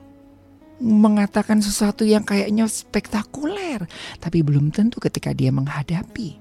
mengatakan 0.83 1.63
sesuatu 1.63 2.03
yang 2.03 2.27
kayaknya 2.27 2.67
spektakuler, 2.67 3.87
tapi 4.19 4.43
belum 4.43 4.75
tentu 4.75 4.99
ketika 4.99 5.31
dia 5.31 5.55
menghadapi 5.55 6.37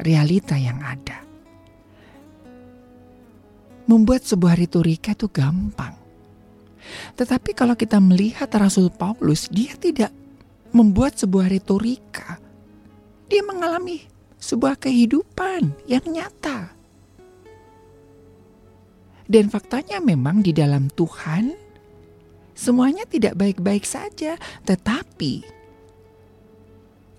realita 0.00 0.56
yang 0.56 0.80
ada. 0.80 1.22
Membuat 3.88 4.24
sebuah 4.24 4.56
retorika 4.56 5.16
itu 5.16 5.28
gampang. 5.32 5.96
Tetapi 7.16 7.52
kalau 7.52 7.76
kita 7.76 8.00
melihat 8.00 8.48
Rasul 8.56 8.92
Paulus, 8.92 9.48
dia 9.48 9.76
tidak 9.76 10.12
membuat 10.72 11.16
sebuah 11.16 11.48
retorika. 11.48 12.36
Dia 13.28 13.44
mengalami 13.44 14.04
sebuah 14.40 14.76
kehidupan 14.80 15.88
yang 15.88 16.04
nyata. 16.04 16.77
Dan 19.28 19.52
faktanya 19.52 20.00
memang 20.00 20.40
di 20.40 20.56
dalam 20.56 20.88
Tuhan 20.88 21.52
semuanya 22.56 23.04
tidak 23.04 23.36
baik-baik 23.36 23.84
saja, 23.84 24.40
tetapi 24.64 25.44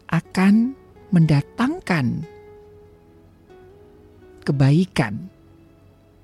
akan 0.09 0.73
mendatangkan 1.13 2.25
kebaikan 4.41 5.29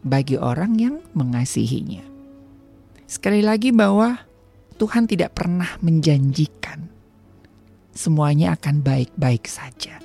bagi 0.01 0.41
orang 0.41 0.73
yang 0.81 0.95
mengasihinya. 1.13 2.01
Sekali 3.05 3.45
lagi 3.45 3.69
bahwa 3.69 4.17
Tuhan 4.81 5.05
tidak 5.05 5.37
pernah 5.37 5.77
menjanjikan 5.85 6.81
semuanya 7.93 8.57
akan 8.57 8.81
baik-baik 8.81 9.45
saja. 9.45 10.01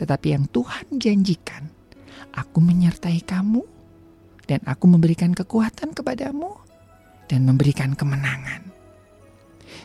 Tetapi 0.00 0.26
yang 0.32 0.48
Tuhan 0.48 0.96
janjikan, 0.96 1.68
aku 2.32 2.58
menyertai 2.64 3.20
kamu 3.20 3.79
dan 4.50 4.58
aku 4.66 4.90
memberikan 4.90 5.30
kekuatan 5.30 5.94
kepadamu 5.94 6.58
dan 7.30 7.46
memberikan 7.46 7.94
kemenangan. 7.94 8.66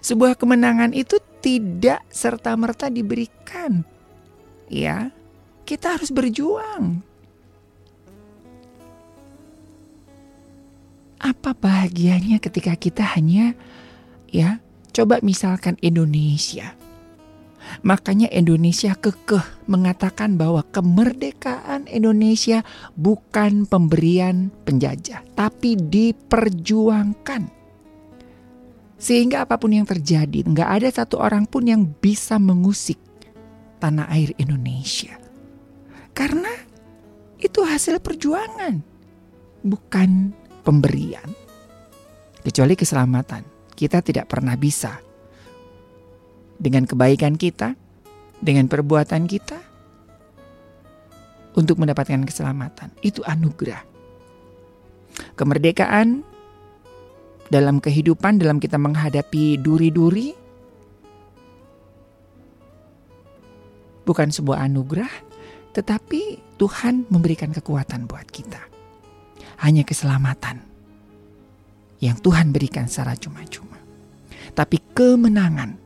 Sebuah 0.01 0.33
kemenangan 0.33 0.89
itu 0.97 1.21
tidak 1.37 2.01
serta-merta 2.09 2.89
diberikan. 2.89 3.85
Ya, 4.65 5.13
kita 5.69 5.93
harus 5.93 6.09
berjuang. 6.09 7.05
Apa 11.21 11.53
bahagianya 11.53 12.41
ketika 12.41 12.73
kita 12.73 13.05
hanya 13.13 13.53
ya, 14.33 14.57
coba 14.89 15.21
misalkan 15.21 15.77
Indonesia 15.85 16.73
Makanya 17.85 18.29
Indonesia 18.31 18.93
kekeh 18.97 19.65
mengatakan 19.69 20.37
bahwa 20.37 20.65
kemerdekaan 20.69 21.89
Indonesia 21.89 22.61
bukan 22.97 23.65
pemberian 23.65 24.49
penjajah, 24.65 25.21
tapi 25.37 25.77
diperjuangkan. 25.77 27.51
Sehingga 28.95 29.43
apa 29.43 29.59
pun 29.59 29.75
yang 29.75 29.85
terjadi, 29.85 30.45
nggak 30.47 30.69
ada 30.81 30.89
satu 30.89 31.19
orang 31.19 31.45
pun 31.45 31.67
yang 31.67 31.83
bisa 31.83 32.39
mengusik 32.39 32.97
tanah 33.77 34.07
air 34.09 34.31
Indonesia. 34.39 35.19
Karena 36.15 36.51
itu 37.37 37.59
hasil 37.61 37.99
perjuangan, 37.99 38.79
bukan 39.61 40.31
pemberian. 40.63 41.27
Kecuali 42.39 42.73
keselamatan, 42.73 43.43
kita 43.75 43.99
tidak 43.99 44.31
pernah 44.31 44.55
bisa 44.55 44.95
dengan 46.55 46.87
kebaikan 46.87 47.35
kita, 47.35 47.75
dengan 48.39 48.67
perbuatan 48.67 49.27
kita, 49.27 49.59
untuk 51.55 51.79
mendapatkan 51.79 52.23
keselamatan. 52.27 52.91
Itu 52.99 53.23
anugerah. 53.23 53.83
Kemerdekaan 55.39 56.23
dalam 57.47 57.79
kehidupan, 57.79 58.39
dalam 58.39 58.59
kita 58.59 58.75
menghadapi 58.75 59.59
duri-duri, 59.63 60.35
bukan 64.03 64.29
sebuah 64.29 64.67
anugerah, 64.67 65.11
tetapi 65.71 66.55
Tuhan 66.59 67.07
memberikan 67.07 67.51
kekuatan 67.55 68.07
buat 68.07 68.27
kita. 68.27 68.59
Hanya 69.63 69.87
keselamatan 69.87 70.59
yang 72.03 72.19
Tuhan 72.19 72.51
berikan 72.51 72.91
secara 72.91 73.15
cuma-cuma. 73.15 73.79
Tapi 74.51 74.79
kemenangan 74.91 75.84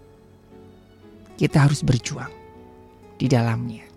kita 1.40 1.64
harus 1.64 1.80
berjuang 1.88 2.36
di 3.16 3.32
dalamnya. 3.32 3.89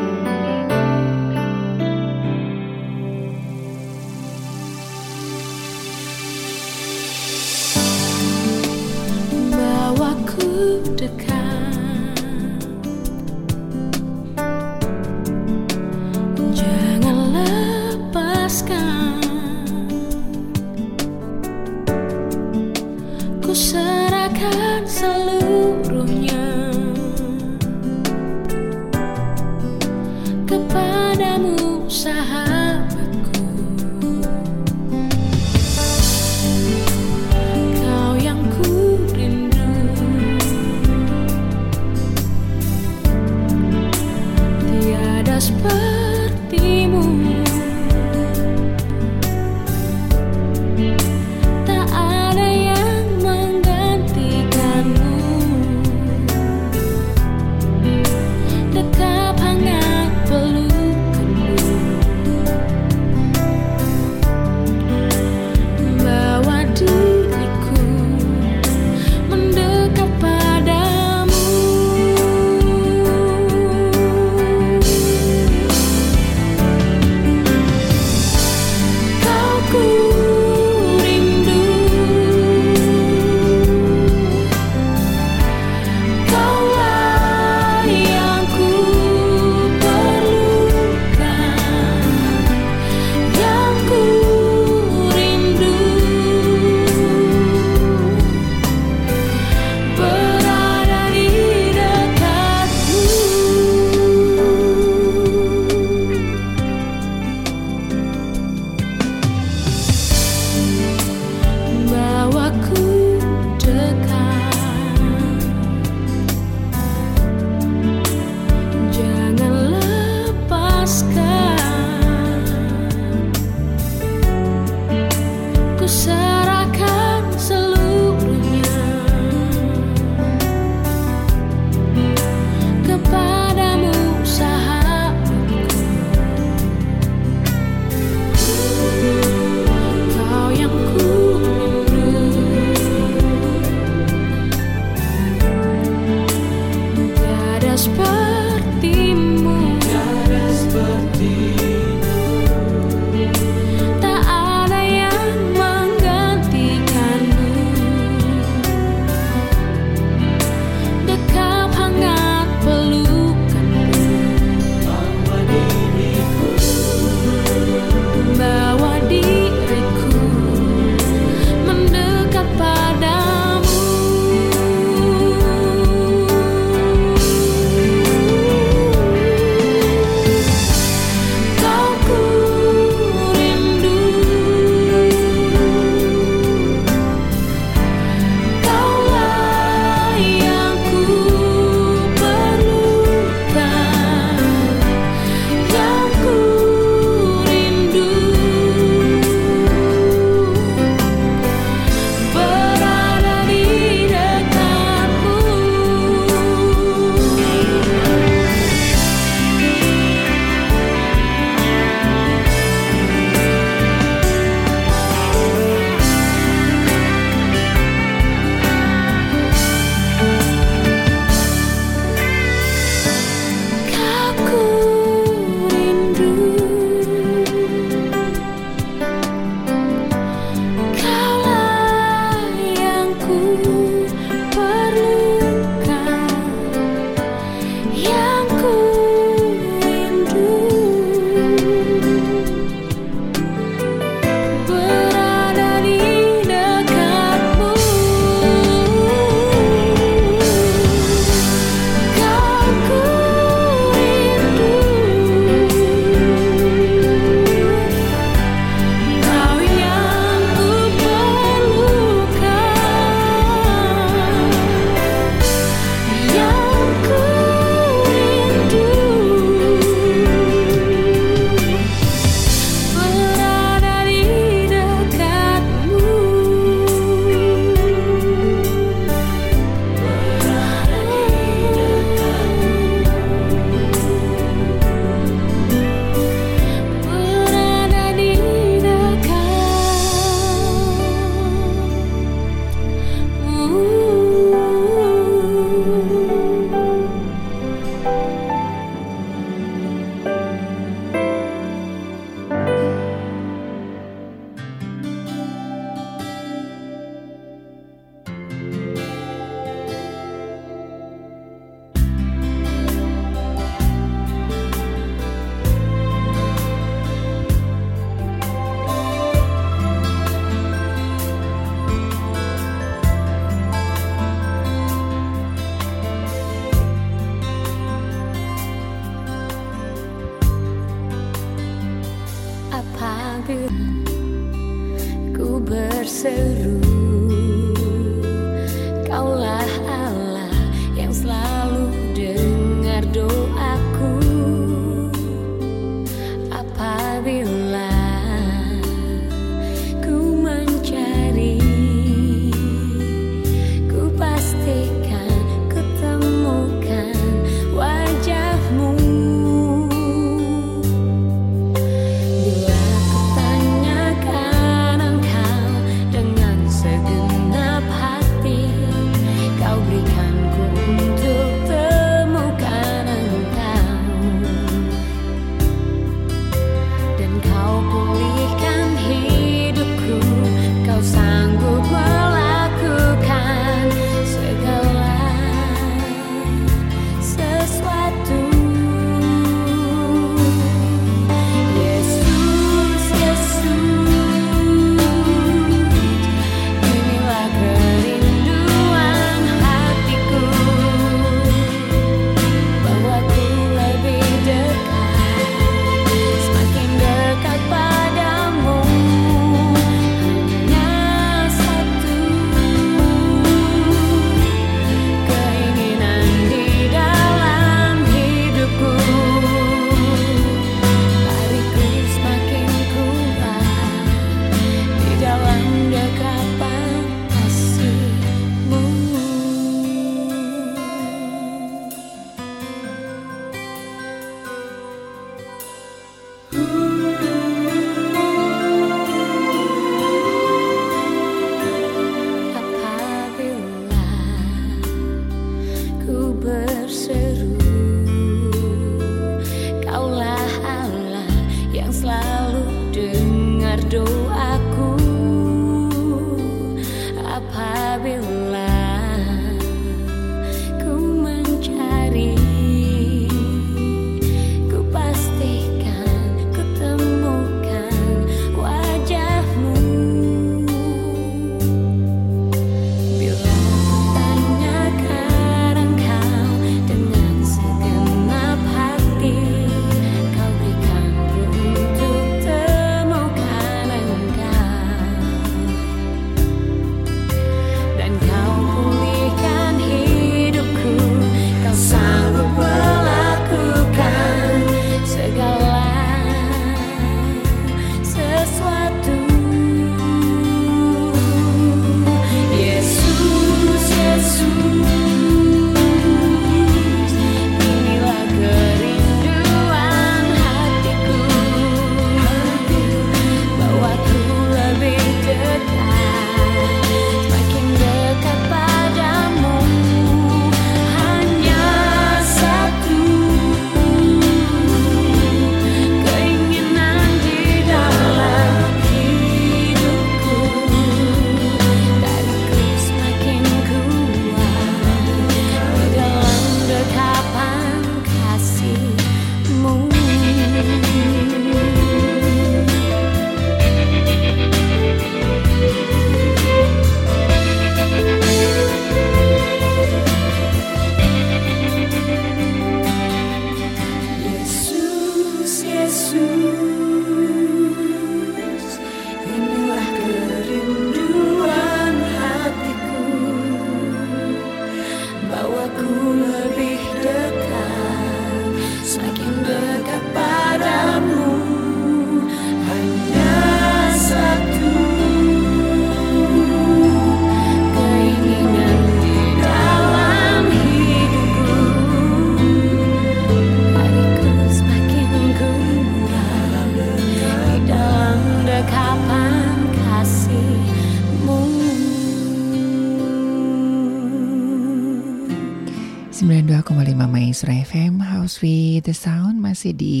masih 599.60 599.76
di 599.76 600.00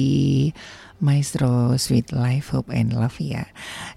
Maestro 1.04 1.76
Sweet 1.76 2.16
Life 2.16 2.56
Hope 2.56 2.72
and 2.72 2.96
Love 2.96 3.20
ya. 3.20 3.44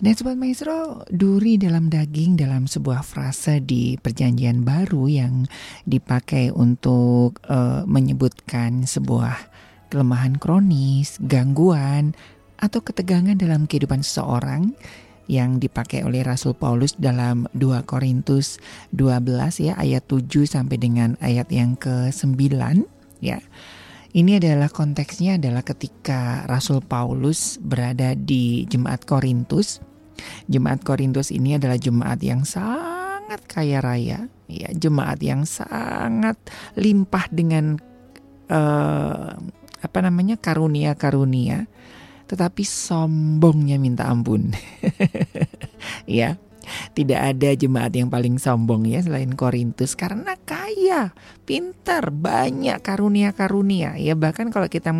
Dan 0.03 0.11
sobat 0.11 0.35
Maestro, 0.35 1.07
duri 1.07 1.55
dalam 1.55 1.87
daging 1.87 2.35
dalam 2.35 2.67
sebuah 2.67 2.99
frasa 2.99 3.63
di 3.63 3.95
Perjanjian 3.95 4.67
Baru 4.67 5.07
yang 5.07 5.47
dipakai 5.87 6.51
untuk 6.51 7.39
uh, 7.47 7.87
menyebutkan 7.87 8.83
sebuah 8.83 9.39
kelemahan 9.87 10.35
kronis, 10.35 11.15
gangguan, 11.23 12.11
atau 12.59 12.83
ketegangan 12.83 13.39
dalam 13.39 13.63
kehidupan 13.63 14.03
seseorang 14.03 14.75
yang 15.31 15.63
dipakai 15.63 16.03
oleh 16.03 16.27
Rasul 16.27 16.59
Paulus 16.59 16.91
dalam 16.99 17.47
2 17.55 17.87
Korintus 17.87 18.59
12 18.91 19.63
ya 19.63 19.79
ayat 19.79 20.03
7 20.11 20.27
sampai 20.43 20.75
dengan 20.75 21.15
ayat 21.23 21.47
yang 21.55 21.79
ke-9 21.79 22.51
ya. 23.23 23.39
Ini 24.13 24.37
adalah 24.37 24.69
konteksnya 24.69 25.41
adalah 25.41 25.65
ketika 25.65 26.45
Rasul 26.45 26.85
Paulus 26.85 27.57
berada 27.57 28.13
di 28.13 28.61
jemaat 28.69 29.09
Korintus. 29.09 29.81
Jemaat 30.45 30.85
Korintus 30.85 31.33
ini 31.33 31.57
adalah 31.57 31.81
jemaat 31.81 32.21
yang 32.21 32.45
sangat 32.45 33.41
kaya 33.49 33.81
raya, 33.81 34.29
ya 34.45 34.69
jemaat 34.69 35.17
yang 35.17 35.49
sangat 35.49 36.37
limpah 36.77 37.25
dengan 37.33 37.81
eh, 38.53 39.33
apa 39.81 39.99
namanya 40.05 40.37
karunia-karunia, 40.37 41.65
tetapi 42.29 42.61
sombongnya 42.61 43.81
minta 43.81 44.05
ampun. 44.13 44.53
ya, 46.05 46.37
tidak 46.97 47.35
ada 47.35 47.49
jemaat 47.53 47.93
yang 47.93 48.09
paling 48.09 48.39
sombong 48.41 48.87
ya 48.87 49.03
selain 49.03 49.33
Korintus 49.37 49.93
karena 49.93 50.35
kaya, 50.43 51.11
pintar, 51.43 52.09
banyak 52.09 52.79
karunia-karunia. 52.81 53.99
Ya 53.99 54.13
bahkan 54.17 54.49
kalau 54.49 54.67
kita 54.67 54.91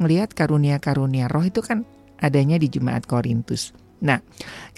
melihat 0.00 0.32
karunia-karunia 0.32 1.28
roh 1.28 1.44
itu 1.44 1.60
kan 1.60 1.84
adanya 2.18 2.58
di 2.58 2.66
jemaat 2.70 3.06
Korintus. 3.06 3.70
Nah, 3.98 4.22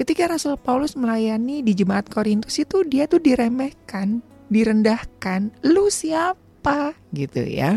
ketika 0.01 0.33
Rasul 0.33 0.57
Paulus 0.57 0.97
melayani 0.97 1.61
di 1.61 1.77
jemaat 1.77 2.09
Korintus 2.09 2.57
itu 2.57 2.85
dia 2.89 3.05
tuh 3.05 3.21
diremehkan, 3.21 4.25
direndahkan. 4.49 5.53
Lu 5.69 5.93
siapa? 5.93 6.97
Gitu 7.13 7.45
ya. 7.45 7.77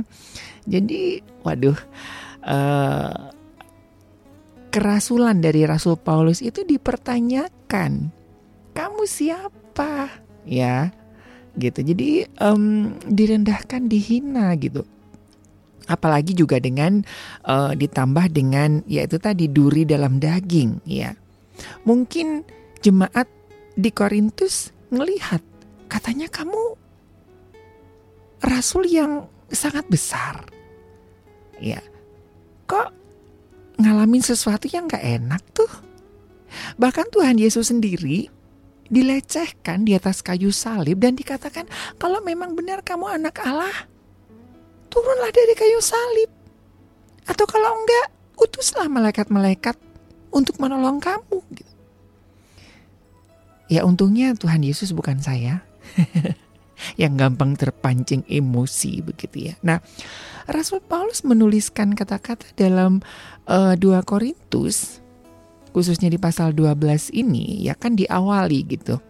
Jadi, 0.63 1.19
waduh, 1.43 1.75
uh, 2.47 3.15
kerasulan 4.71 5.43
dari 5.43 5.67
Rasul 5.67 5.99
Paulus 5.99 6.39
itu 6.39 6.63
dipertanyakan 6.63 8.22
kamu 8.73 9.05
siapa? 9.05 10.09
Ya 10.43 10.91
gitu. 11.57 11.85
Jadi 11.85 12.25
um, 12.41 12.97
direndahkan 13.05 13.85
dihina 13.85 14.53
gitu. 14.57 14.85
Apalagi 15.85 16.31
juga 16.31 16.63
dengan 16.63 17.03
uh, 17.43 17.75
ditambah 17.75 18.31
dengan 18.31 18.81
yaitu 18.87 19.19
tadi 19.19 19.51
duri 19.51 19.83
dalam 19.83 20.17
daging 20.17 20.79
ya. 20.87 21.13
Mungkin 21.83 22.47
jemaat 22.81 23.27
di 23.75 23.91
Korintus 23.91 24.71
ngelihat 24.89 25.43
katanya 25.91 26.31
kamu 26.31 26.79
rasul 28.41 28.87
yang 28.87 29.27
sangat 29.51 29.85
besar 29.91 30.47
ya. 31.59 31.83
Kok 32.63 32.89
ngalamin 33.77 34.23
sesuatu 34.23 34.71
yang 34.71 34.87
gak 34.87 35.03
enak 35.03 35.43
tuh? 35.51 35.69
Bahkan 36.79 37.11
Tuhan 37.11 37.35
Yesus 37.35 37.69
sendiri 37.69 38.31
dilecehkan 38.91 39.87
di 39.87 39.95
atas 39.95 40.19
kayu 40.19 40.51
salib 40.51 40.99
dan 40.99 41.15
dikatakan 41.15 41.67
kalau 41.95 42.19
memang 42.19 42.55
benar 42.57 42.83
kamu 42.83 43.07
anak 43.07 43.39
Allah 43.43 43.87
turunlah 44.91 45.31
dari 45.31 45.53
kayu 45.55 45.79
salib 45.79 46.29
atau 47.25 47.45
kalau 47.47 47.71
enggak 47.79 48.07
utuslah 48.37 48.91
malaikat-malaikat 48.91 49.79
untuk 50.33 50.57
menolong 50.59 50.99
kamu 50.99 51.39
gitu. 51.55 51.73
Ya 53.71 53.87
untungnya 53.87 54.35
Tuhan 54.35 54.61
Yesus 54.61 54.91
bukan 54.91 55.17
saya 55.23 55.63
yang 57.01 57.15
gampang 57.15 57.55
terpancing 57.55 58.27
emosi 58.27 59.01
begitu 59.01 59.53
ya. 59.53 59.55
Nah, 59.63 59.79
Rasul 60.45 60.83
Paulus 60.83 61.23
menuliskan 61.23 61.95
kata-kata 61.95 62.51
dalam 62.59 62.99
uh, 63.47 63.73
eh, 63.73 63.79
2 63.79 64.03
Korintus 64.03 65.02
khususnya 65.73 66.07
di 66.07 66.21
pasal 66.21 66.53
12 66.53 67.11
ini 67.11 67.65
ya 67.65 67.73
kan 67.73 67.97
diawali 67.97 68.59
gitu. 68.69 69.01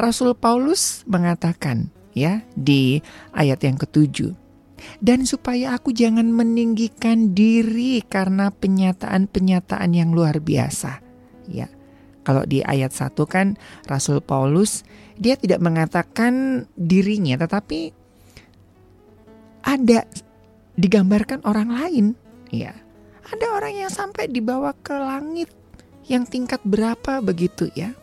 Rasul 0.00 0.32
Paulus 0.32 1.04
mengatakan 1.04 1.92
ya 2.16 2.42
di 2.56 3.04
ayat 3.36 3.60
yang 3.62 3.76
ketujuh. 3.76 4.32
Dan 4.96 5.28
supaya 5.28 5.76
aku 5.76 5.92
jangan 5.92 6.32
meninggikan 6.32 7.36
diri 7.36 8.00
karena 8.00 8.48
penyataan-penyataan 8.48 9.92
yang 9.92 10.16
luar 10.16 10.40
biasa. 10.40 11.04
Ya. 11.52 11.68
Kalau 12.24 12.48
di 12.48 12.64
ayat 12.64 12.96
satu 12.96 13.28
kan 13.28 13.60
Rasul 13.84 14.24
Paulus 14.24 14.88
dia 15.20 15.36
tidak 15.36 15.60
mengatakan 15.60 16.64
dirinya 16.80 17.36
tetapi 17.36 17.92
ada 19.60 20.08
digambarkan 20.80 21.44
orang 21.44 21.68
lain, 21.68 22.06
ya. 22.48 22.72
Ada 23.30 23.46
orang 23.54 23.74
yang 23.86 23.92
sampai 23.92 24.26
dibawa 24.26 24.74
ke 24.74 24.94
langit 24.94 25.50
yang 26.10 26.26
tingkat 26.26 26.58
berapa 26.66 27.22
begitu 27.22 27.70
ya. 27.78 27.94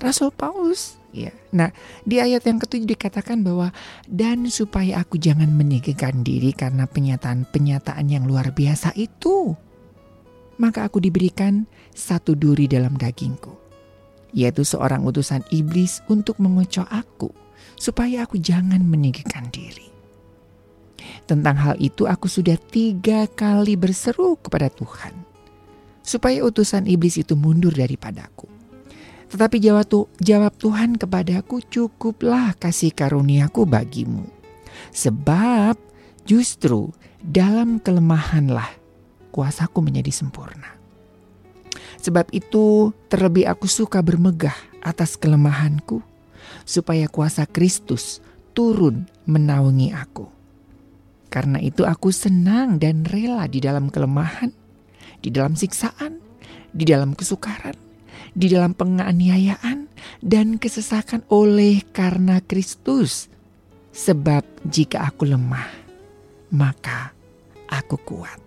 Rasul 0.00 0.32
Paulus 0.32 0.96
ya. 1.12 1.30
Nah, 1.52 1.70
di 2.02 2.18
ayat 2.18 2.42
yang 2.48 2.58
ketujuh 2.58 2.88
dikatakan 2.88 3.44
bahwa 3.44 3.70
dan 4.08 4.48
supaya 4.48 5.04
aku 5.04 5.20
jangan 5.20 5.52
meninggikan 5.52 6.24
diri 6.24 6.50
karena 6.56 6.88
penyataan-penyataan 6.88 8.06
yang 8.08 8.24
luar 8.24 8.50
biasa 8.50 8.96
itu, 8.96 9.54
maka 10.56 10.88
aku 10.88 10.98
diberikan 10.98 11.68
satu 11.92 12.32
duri 12.34 12.66
dalam 12.66 12.96
dagingku, 12.96 13.54
yaitu 14.32 14.64
seorang 14.64 15.04
utusan 15.04 15.44
iblis 15.52 16.00
untuk 16.08 16.40
mengocok 16.40 16.88
aku, 16.88 17.30
supaya 17.76 18.24
aku 18.24 18.40
jangan 18.40 18.80
meninggikan 18.80 19.46
diri. 19.52 19.89
Tentang 21.24 21.56
hal 21.56 21.74
itu 21.78 22.04
aku 22.10 22.26
sudah 22.26 22.58
tiga 22.58 23.26
kali 23.30 23.78
berseru 23.78 24.36
kepada 24.40 24.68
Tuhan. 24.72 25.14
Supaya 26.00 26.42
utusan 26.42 26.90
iblis 26.90 27.20
itu 27.20 27.38
mundur 27.38 27.70
daripadaku. 27.70 28.50
Tetapi 29.30 29.62
jawab, 29.62 29.86
tu, 29.86 30.10
jawab 30.18 30.50
Tuhan 30.58 30.98
kepadaku 30.98 31.62
cukuplah 31.70 32.58
kasih 32.58 32.90
karuniaku 32.90 33.62
bagimu. 33.62 34.26
Sebab 34.90 35.78
justru 36.26 36.90
dalam 37.22 37.78
kelemahanlah 37.78 38.66
kuasaku 39.30 39.78
menjadi 39.86 40.10
sempurna. 40.10 40.74
Sebab 42.02 42.32
itu 42.34 42.90
terlebih 43.06 43.46
aku 43.46 43.70
suka 43.70 44.02
bermegah 44.02 44.56
atas 44.82 45.14
kelemahanku, 45.14 46.02
supaya 46.64 47.06
kuasa 47.06 47.44
Kristus 47.46 48.18
turun 48.56 49.06
menaungi 49.28 49.94
aku. 49.94 50.39
Karena 51.30 51.62
itu 51.62 51.86
aku 51.86 52.10
senang 52.10 52.82
dan 52.82 53.06
rela 53.06 53.46
di 53.46 53.62
dalam 53.62 53.86
kelemahan, 53.86 54.50
di 55.22 55.30
dalam 55.30 55.54
siksaan, 55.54 56.18
di 56.74 56.82
dalam 56.82 57.14
kesukaran, 57.14 57.78
di 58.34 58.50
dalam 58.50 58.74
penganiayaan 58.74 59.86
dan 60.18 60.58
kesesakan 60.58 61.22
oleh 61.30 61.86
karena 61.94 62.42
Kristus. 62.42 63.30
Sebab 63.90 64.42
jika 64.66 65.06
aku 65.06 65.26
lemah, 65.26 65.66
maka 66.50 67.14
aku 67.70 67.98
kuat. 68.02 68.38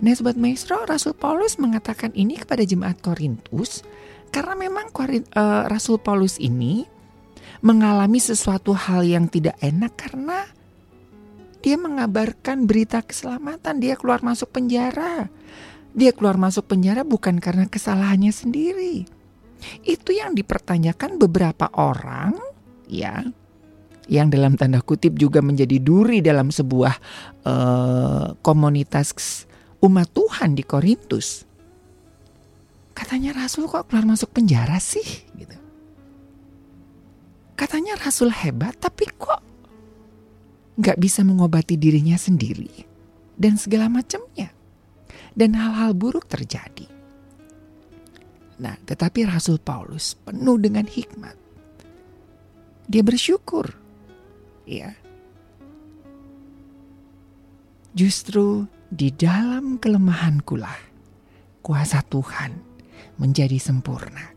Nah 0.00 0.12
Sobat 0.12 0.36
Maestro, 0.36 0.84
Rasul 0.84 1.16
Paulus 1.16 1.56
mengatakan 1.56 2.12
ini 2.12 2.36
kepada 2.36 2.64
jemaat 2.64 3.00
Korintus 3.00 3.84
karena 4.32 4.56
memang 4.56 4.92
uh, 4.92 5.64
Rasul 5.68 6.00
Paulus 6.00 6.36
ini 6.40 6.88
mengalami 7.62 8.18
sesuatu 8.18 8.74
hal 8.74 9.06
yang 9.06 9.30
tidak 9.30 9.54
enak 9.62 9.94
karena 9.94 10.44
dia 11.62 11.78
mengabarkan 11.78 12.66
berita 12.66 13.00
keselamatan, 13.00 13.78
dia 13.78 13.94
keluar 13.94 14.18
masuk 14.20 14.50
penjara. 14.50 15.30
Dia 15.94 16.10
keluar 16.10 16.34
masuk 16.34 16.66
penjara 16.66 17.06
bukan 17.06 17.38
karena 17.38 17.70
kesalahannya 17.70 18.34
sendiri. 18.34 19.06
Itu 19.86 20.10
yang 20.10 20.34
dipertanyakan 20.34 21.22
beberapa 21.22 21.70
orang, 21.78 22.34
ya, 22.90 23.22
yang 24.10 24.26
dalam 24.26 24.58
tanda 24.58 24.82
kutip 24.82 25.14
juga 25.14 25.38
menjadi 25.38 25.78
duri 25.78 26.18
dalam 26.18 26.50
sebuah 26.50 26.94
uh, 27.46 28.34
komunitas 28.42 29.14
umat 29.78 30.10
Tuhan 30.10 30.58
di 30.58 30.66
Korintus. 30.66 31.46
Katanya 32.92 33.38
Rasul 33.38 33.70
kok 33.70 33.86
keluar 33.86 34.04
masuk 34.04 34.34
penjara 34.34 34.82
sih? 34.82 35.06
Gitu. 35.38 35.56
Katanya 37.54 37.94
Rasul 38.02 38.34
hebat, 38.34 38.74
tapi 38.82 39.06
kok 39.14 39.51
nggak 40.76 40.98
bisa 41.00 41.20
mengobati 41.26 41.76
dirinya 41.76 42.16
sendiri, 42.16 42.86
dan 43.36 43.60
segala 43.60 43.88
macamnya. 43.92 44.52
Dan 45.32 45.56
hal-hal 45.56 45.96
buruk 45.96 46.28
terjadi. 46.28 46.84
Nah, 48.60 48.76
tetapi 48.84 49.24
Rasul 49.24 49.56
Paulus 49.56 50.12
penuh 50.12 50.60
dengan 50.60 50.84
hikmat. 50.84 51.32
Dia 52.84 53.00
bersyukur. 53.00 53.72
Ya. 54.68 54.92
Justru 57.96 58.68
di 58.92 59.08
dalam 59.08 59.80
kelemahankulah 59.80 60.76
kuasa 61.64 62.04
Tuhan 62.04 62.52
menjadi 63.16 63.56
sempurna. 63.56 64.36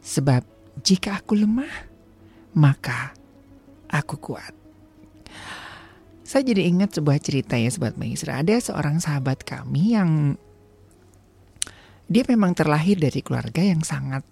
Sebab 0.00 0.40
jika 0.80 1.20
aku 1.20 1.36
lemah, 1.36 1.92
maka 2.56 3.12
aku 3.92 4.16
kuat. 4.16 4.63
Saya 6.34 6.50
jadi 6.50 6.66
ingat 6.66 6.98
sebuah 6.98 7.22
cerita 7.22 7.54
ya 7.54 7.70
Sobat 7.70 7.94
Maisra. 7.94 8.42
Ada 8.42 8.58
seorang 8.58 8.98
sahabat 8.98 9.46
kami 9.46 9.94
yang 9.94 10.34
dia 12.10 12.26
memang 12.26 12.58
terlahir 12.58 12.98
dari 12.98 13.22
keluarga 13.22 13.62
yang 13.62 13.86
sangat 13.86 14.26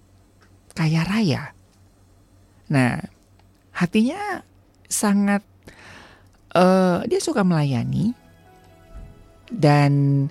kaya 0.74 1.06
raya. 1.06 1.54
Nah, 2.74 2.98
hatinya 3.70 4.42
sangat 4.90 5.46
uh, 6.58 7.06
dia 7.06 7.22
suka 7.22 7.46
melayani 7.46 8.18
dan 9.54 10.26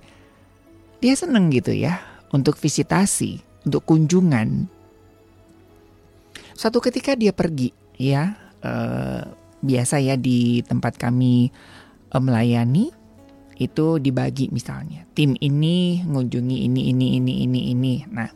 dia 0.99 1.15
seneng 1.15 1.55
gitu 1.55 1.71
ya 1.71 2.03
untuk 2.35 2.59
visitasi, 2.59 3.39
untuk 3.63 3.87
kunjungan. 3.87 4.67
Suatu 6.51 6.83
ketika 6.83 7.15
dia 7.15 7.31
pergi, 7.31 7.71
ya, 7.95 8.35
eh, 8.59 9.23
biasa 9.61 10.01
ya 10.01 10.17
di 10.17 10.65
tempat 10.65 10.97
kami 10.97 11.49
eh, 12.11 12.21
melayani 12.21 12.91
itu 13.61 14.01
dibagi 14.01 14.49
misalnya 14.49 15.05
tim 15.13 15.37
ini 15.37 16.01
mengunjungi 16.01 16.57
ini 16.65 16.81
ini 16.89 17.07
ini 17.21 17.33
ini 17.45 17.59
ini. 17.77 17.93
Nah, 18.09 18.29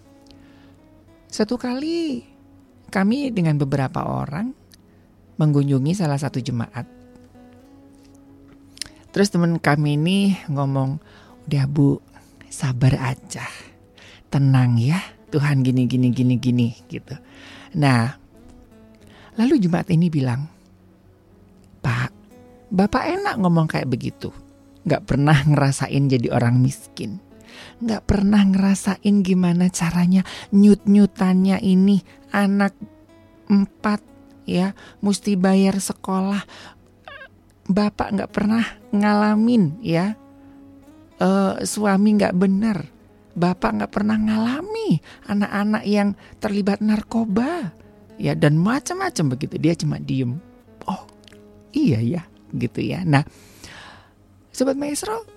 satu 1.25 1.57
kali 1.57 2.21
kami 2.93 3.33
dengan 3.33 3.57
beberapa 3.57 4.05
orang 4.05 4.53
mengunjungi 5.35 5.91
salah 5.97 6.19
satu 6.19 6.39
jemaat. 6.39 6.87
Terus 9.11 9.31
teman 9.31 9.59
kami 9.59 9.95
ini 9.95 10.35
ngomong, 10.51 10.99
udah 11.47 11.65
bu, 11.71 12.03
sabar 12.51 12.99
aja, 12.99 13.47
tenang 14.27 14.75
ya, 14.75 14.99
Tuhan 15.31 15.63
gini 15.63 15.87
gini 15.87 16.11
gini 16.11 16.35
gini 16.35 16.67
gitu. 16.91 17.15
Nah, 17.79 18.11
lalu 19.39 19.59
jemaat 19.59 19.87
ini 19.87 20.11
bilang, 20.11 20.51
Pak, 21.85 22.09
Bapak 22.73 23.05
enak 23.05 23.37
ngomong 23.37 23.69
kayak 23.69 23.93
begitu. 23.93 24.33
Gak 24.89 25.05
pernah 25.05 25.37
ngerasain 25.37 26.09
jadi 26.09 26.33
orang 26.33 26.57
miskin. 26.57 27.21
Gak 27.77 28.09
pernah 28.09 28.41
ngerasain 28.41 29.21
gimana 29.21 29.69
caranya 29.69 30.25
nyut-nyutannya 30.49 31.61
ini 31.61 32.01
anak 32.33 32.73
empat 33.45 34.01
ya 34.49 34.73
mesti 35.05 35.37
bayar 35.37 35.77
sekolah. 35.77 36.41
Bapak 37.69 38.17
gak 38.17 38.31
pernah 38.33 38.65
ngalamin 38.89 39.77
ya 39.85 40.17
uh, 41.21 41.61
suami 41.61 42.17
gak 42.17 42.33
benar. 42.33 42.89
Bapak 43.37 43.77
gak 43.77 43.91
pernah 43.93 44.17
ngalami 44.17 45.05
anak-anak 45.29 45.83
yang 45.85 46.17
terlibat 46.41 46.81
narkoba 46.81 47.77
ya 48.17 48.33
dan 48.33 48.57
macam-macam 48.57 49.37
begitu. 49.37 49.55
Dia 49.61 49.77
cuma 49.77 50.01
diem. 50.01 50.41
Iya 51.75 51.99
ya 51.99 52.23
gitu 52.55 52.79
ya. 52.79 53.03
Nah 53.03 53.27
Sobat 54.55 54.79
Maestro, 54.79 55.27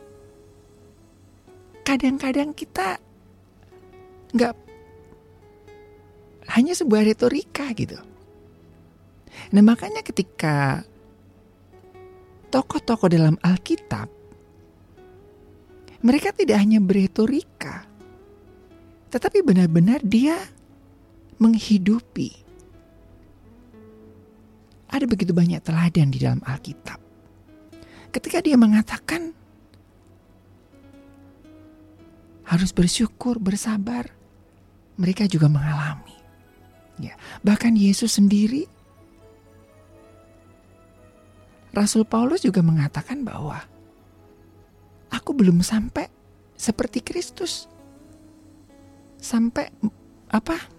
kadang-kadang 1.83 2.55
kita 2.55 3.03
nggak 4.31 4.55
hanya 6.55 6.73
sebuah 6.79 7.03
retorika 7.03 7.67
gitu. 7.75 7.99
Nah 9.51 9.63
makanya 9.67 10.07
ketika 10.07 10.87
tokoh-tokoh 12.55 13.11
dalam 13.11 13.35
Alkitab, 13.43 14.07
mereka 16.07 16.31
tidak 16.31 16.63
hanya 16.63 16.79
berretorika, 16.79 17.91
tetapi 19.11 19.43
benar-benar 19.43 19.99
dia 20.07 20.39
menghidupi. 21.43 22.48
Ada 24.89 25.05
begitu 25.05 25.37
banyak 25.37 25.61
teladan 25.61 26.09
di 26.09 26.19
dalam 26.21 26.41
Alkitab 26.45 27.09
ketika 28.09 28.41
dia 28.41 28.57
mengatakan 28.57 29.37
harus 32.49 32.73
bersyukur, 32.73 33.37
bersabar, 33.37 34.09
mereka 34.97 35.29
juga 35.29 35.53
mengalami. 35.53 36.17
Ya, 36.99 37.15
bahkan 37.47 37.79
Yesus 37.79 38.19
sendiri 38.19 38.67
Rasul 41.71 42.03
Paulus 42.03 42.43
juga 42.43 42.59
mengatakan 42.59 43.23
bahwa 43.23 43.63
aku 45.15 45.31
belum 45.31 45.63
sampai 45.63 46.11
seperti 46.59 47.05
Kristus. 47.05 47.71
Sampai 49.21 49.71
apa? 50.33 50.79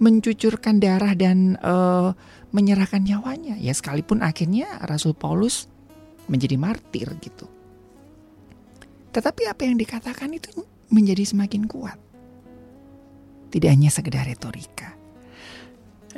mencucurkan 0.00 0.80
darah 0.80 1.12
dan 1.12 1.60
uh, 1.60 2.16
menyerahkan 2.50 3.02
nyawanya. 3.02 3.58
Ya 3.58 3.74
sekalipun 3.74 4.22
akhirnya 4.22 4.82
Rasul 4.86 5.14
Paulus 5.14 5.70
menjadi 6.30 6.54
martir 6.58 7.10
gitu. 7.18 7.46
Tetapi 9.10 9.50
apa 9.50 9.66
yang 9.66 9.74
dikatakan 9.74 10.30
itu 10.30 10.62
menjadi 10.90 11.26
semakin 11.26 11.66
kuat. 11.66 11.98
Tidak 13.50 13.66
hanya 13.66 13.90
sekedar 13.90 14.22
retorika. 14.22 14.94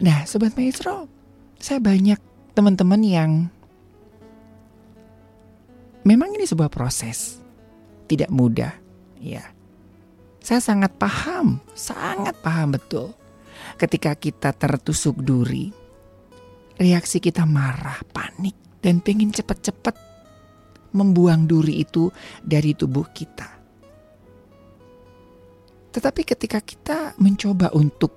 Nah, 0.04 0.28
sobat 0.28 0.52
maestro, 0.56 1.08
saya 1.56 1.80
banyak 1.80 2.20
teman-teman 2.52 3.00
yang 3.00 3.30
memang 6.04 6.36
ini 6.36 6.44
sebuah 6.44 6.68
proses. 6.68 7.40
Tidak 8.08 8.28
mudah, 8.28 8.76
ya. 9.20 9.48
Saya 10.44 10.60
sangat 10.60 10.92
paham, 11.00 11.64
sangat 11.72 12.36
paham 12.44 12.76
betul. 12.76 13.16
Ketika 13.80 14.12
kita 14.12 14.52
tertusuk 14.52 15.22
duri, 15.24 15.72
reaksi 16.82 17.22
kita 17.22 17.46
marah, 17.46 18.02
panik, 18.10 18.82
dan 18.82 18.98
pengen 18.98 19.30
cepat-cepat 19.30 19.94
membuang 20.92 21.46
duri 21.46 21.86
itu 21.86 22.10
dari 22.42 22.74
tubuh 22.74 23.06
kita. 23.14 23.62
Tetapi 25.94 26.22
ketika 26.26 26.58
kita 26.58 27.14
mencoba 27.22 27.70
untuk 27.78 28.10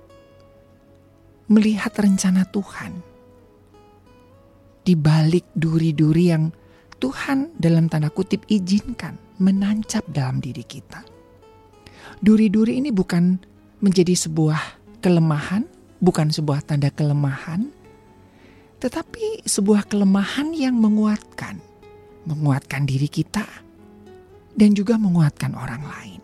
melihat 1.46 1.94
rencana 1.94 2.42
Tuhan 2.48 2.92
di 4.82 4.94
balik 4.98 5.46
duri-duri 5.54 6.24
yang 6.34 6.50
Tuhan 6.96 7.52
dalam 7.60 7.92
tanda 7.92 8.08
kutip 8.08 8.48
izinkan 8.48 9.20
menancap 9.36 10.02
dalam 10.08 10.40
diri 10.40 10.64
kita. 10.64 11.04
Duri-duri 12.24 12.80
ini 12.80 12.88
bukan 12.88 13.36
menjadi 13.84 14.16
sebuah 14.16 14.80
kelemahan, 15.04 15.68
bukan 16.00 16.32
sebuah 16.32 16.64
tanda 16.64 16.88
kelemahan, 16.88 17.68
tetapi 18.76 19.48
sebuah 19.48 19.88
kelemahan 19.88 20.52
yang 20.52 20.76
menguatkan, 20.76 21.60
menguatkan 22.28 22.84
diri 22.84 23.08
kita, 23.08 23.44
dan 24.52 24.76
juga 24.76 25.00
menguatkan 25.00 25.56
orang 25.56 25.82
lain. 25.84 26.20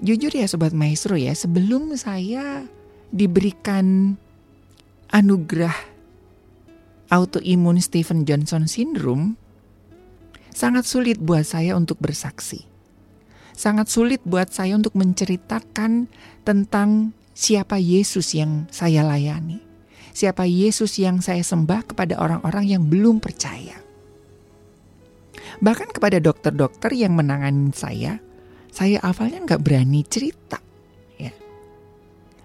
Jujur 0.00 0.28
ya 0.32 0.44
Sobat 0.48 0.76
Maestro 0.76 1.16
ya, 1.16 1.32
sebelum 1.32 1.96
saya 1.96 2.68
diberikan 3.12 4.16
anugerah 5.08 5.76
autoimun 7.08 7.80
Stephen 7.80 8.28
Johnson 8.28 8.68
syndrome, 8.68 9.40
sangat 10.52 10.84
sulit 10.88 11.20
buat 11.20 11.44
saya 11.44 11.76
untuk 11.76 12.00
bersaksi. 12.00 12.68
Sangat 13.56 13.88
sulit 13.88 14.20
buat 14.28 14.52
saya 14.52 14.76
untuk 14.76 14.92
menceritakan 15.00 16.12
tentang 16.44 17.16
siapa 17.32 17.80
Yesus 17.80 18.36
yang 18.36 18.68
saya 18.68 19.00
layani 19.00 19.65
siapa 20.16 20.48
Yesus 20.48 20.96
yang 20.96 21.20
saya 21.20 21.44
sembah 21.44 21.92
kepada 21.92 22.16
orang-orang 22.16 22.64
yang 22.72 22.82
belum 22.88 23.20
percaya. 23.20 23.76
Bahkan 25.60 25.92
kepada 25.92 26.16
dokter-dokter 26.16 26.96
yang 26.96 27.12
menangani 27.12 27.68
saya, 27.76 28.16
saya 28.72 28.96
awalnya 29.04 29.44
nggak 29.44 29.60
berani 29.60 30.00
cerita. 30.08 30.56
Ya. 31.20 31.36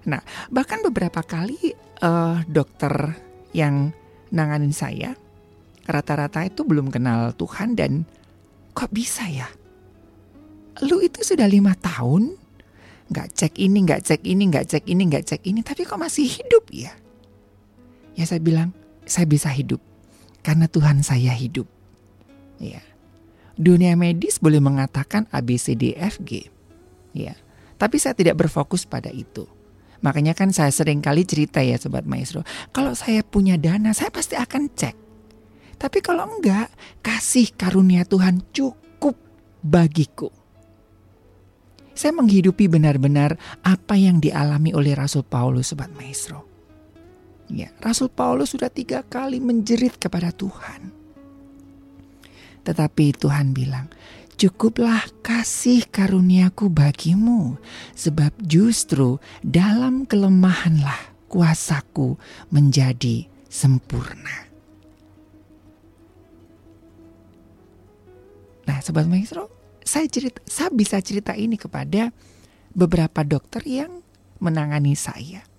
Nah, 0.04 0.20
bahkan 0.52 0.84
beberapa 0.84 1.24
kali 1.24 1.72
uh, 2.04 2.44
dokter 2.44 3.16
yang 3.56 3.96
nanganin 4.36 4.76
saya, 4.76 5.16
rata-rata 5.88 6.44
itu 6.44 6.68
belum 6.68 6.92
kenal 6.92 7.32
Tuhan 7.40 7.80
dan 7.80 8.04
kok 8.76 8.92
bisa 8.92 9.32
ya? 9.32 9.48
Lu 10.84 11.00
itu 11.00 11.24
sudah 11.24 11.48
lima 11.48 11.72
tahun 11.80 12.36
nggak 13.12 13.28
cek 13.32 13.54
ini, 13.60 13.80
nggak 13.88 14.02
cek 14.08 14.22
ini, 14.24 14.44
nggak 14.48 14.66
cek 14.72 14.84
ini, 14.88 15.04
nggak 15.08 15.26
cek 15.28 15.42
ini, 15.48 15.60
tapi 15.64 15.84
kok 15.84 16.00
masih 16.00 16.28
hidup 16.28 16.68
ya? 16.72 16.96
Ya 18.22 18.30
saya 18.30 18.38
bilang, 18.38 18.70
saya 19.10 19.26
bisa 19.26 19.50
hidup 19.50 19.82
karena 20.46 20.70
Tuhan 20.70 21.02
saya 21.02 21.34
hidup. 21.34 21.66
Ya. 22.62 22.86
Dunia 23.58 23.98
medis 23.98 24.38
boleh 24.38 24.62
mengatakan 24.62 25.26
A 25.34 25.42
B 25.42 25.58
C 25.58 25.74
D 25.74 25.98
F 25.98 26.22
G. 26.22 26.46
Ya. 27.18 27.34
Tapi 27.82 27.98
saya 27.98 28.14
tidak 28.14 28.38
berfokus 28.38 28.86
pada 28.86 29.10
itu. 29.10 29.50
Makanya 30.06 30.38
kan 30.38 30.54
saya 30.54 30.70
sering 30.70 31.02
kali 31.02 31.26
cerita 31.26 31.66
ya 31.66 31.82
Sobat 31.82 32.06
Maestro. 32.06 32.46
Kalau 32.70 32.94
saya 32.94 33.26
punya 33.26 33.58
dana, 33.58 33.90
saya 33.90 34.14
pasti 34.14 34.38
akan 34.38 34.70
cek. 34.70 34.96
Tapi 35.82 35.98
kalau 36.06 36.30
enggak, 36.30 36.70
kasih 37.02 37.50
karunia 37.58 38.06
Tuhan 38.06 38.46
cukup 38.54 39.18
bagiku. 39.66 40.30
Saya 41.98 42.14
menghidupi 42.14 42.70
benar-benar 42.70 43.34
apa 43.66 43.98
yang 43.98 44.22
dialami 44.22 44.78
oleh 44.78 44.94
Rasul 44.94 45.26
Paulus 45.26 45.74
Sobat 45.74 45.90
Maestro. 45.98 46.51
Ya, 47.52 47.68
Rasul 47.84 48.08
Paulus 48.08 48.56
sudah 48.56 48.72
tiga 48.72 49.04
kali 49.04 49.44
menjerit 49.44 50.00
kepada 50.00 50.32
Tuhan. 50.32 50.96
Tetapi 52.64 53.06
Tuhan 53.20 53.52
bilang, 53.52 53.92
cukuplah 54.40 55.04
kasih 55.20 55.84
karuniaku 55.92 56.72
bagimu, 56.72 57.60
sebab 57.92 58.32
justru 58.40 59.20
dalam 59.44 60.08
kelemahanlah 60.08 61.12
kuasaku 61.28 62.16
menjadi 62.56 63.28
sempurna. 63.52 64.48
Nah, 68.64 68.80
Sobat 68.80 69.12
Maestro, 69.12 69.52
saya 69.84 70.08
cerita, 70.08 70.40
saya 70.48 70.72
bisa 70.72 71.04
cerita 71.04 71.36
ini 71.36 71.60
kepada 71.60 72.16
beberapa 72.72 73.28
dokter 73.28 73.60
yang 73.68 74.00
menangani 74.40 74.96
saya. 74.96 75.51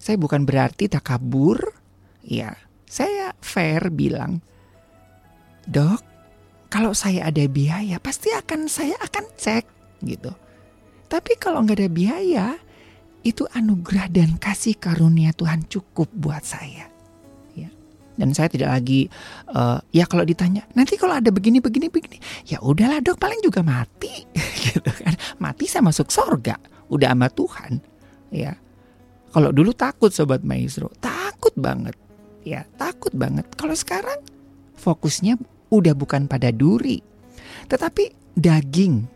Saya 0.00 0.16
bukan 0.16 0.48
berarti 0.48 0.88
takabur, 0.88 1.60
ya. 2.24 2.56
Saya 2.88 3.36
fair 3.38 3.92
bilang, 3.92 4.40
dok, 5.68 6.00
kalau 6.72 6.96
saya 6.96 7.28
ada 7.28 7.44
biaya 7.44 8.00
pasti 8.00 8.32
akan 8.32 8.66
saya 8.66 8.96
akan 8.98 9.24
cek 9.36 9.64
gitu. 10.08 10.32
Tapi 11.10 11.36
kalau 11.36 11.60
nggak 11.62 11.84
ada 11.84 11.90
biaya, 11.92 12.46
itu 13.20 13.44
anugerah 13.52 14.08
dan 14.08 14.40
kasih 14.40 14.78
karunia 14.80 15.36
Tuhan 15.36 15.68
cukup 15.68 16.08
buat 16.16 16.40
saya. 16.46 16.88
Ya. 17.52 17.68
Dan 18.16 18.32
saya 18.32 18.48
tidak 18.48 18.72
lagi, 18.72 19.12
uh, 19.52 19.82
ya 19.92 20.08
kalau 20.08 20.24
ditanya, 20.24 20.64
nanti 20.72 20.96
kalau 20.96 21.20
ada 21.20 21.28
begini, 21.28 21.60
begini, 21.60 21.92
begini, 21.92 22.16
ya 22.48 22.62
udahlah 22.64 23.04
dok, 23.04 23.20
paling 23.20 23.44
juga 23.44 23.60
mati, 23.60 24.24
gitu 24.64 24.90
kan. 25.04 25.12
Mati 25.42 25.68
saya 25.68 25.84
masuk 25.84 26.08
sorga, 26.08 26.56
udah 26.88 27.12
sama 27.12 27.28
Tuhan, 27.28 27.72
ya. 28.32 28.56
Kalau 29.30 29.50
dulu 29.54 29.70
takut 29.70 30.10
sobat 30.10 30.42
maestro, 30.42 30.90
takut 30.98 31.54
banget, 31.54 31.94
ya 32.42 32.66
takut 32.74 33.14
banget. 33.14 33.46
Kalau 33.54 33.74
sekarang 33.78 34.18
fokusnya 34.74 35.38
udah 35.70 35.94
bukan 35.94 36.26
pada 36.26 36.50
duri, 36.50 36.98
tetapi 37.70 38.10
daging, 38.34 39.06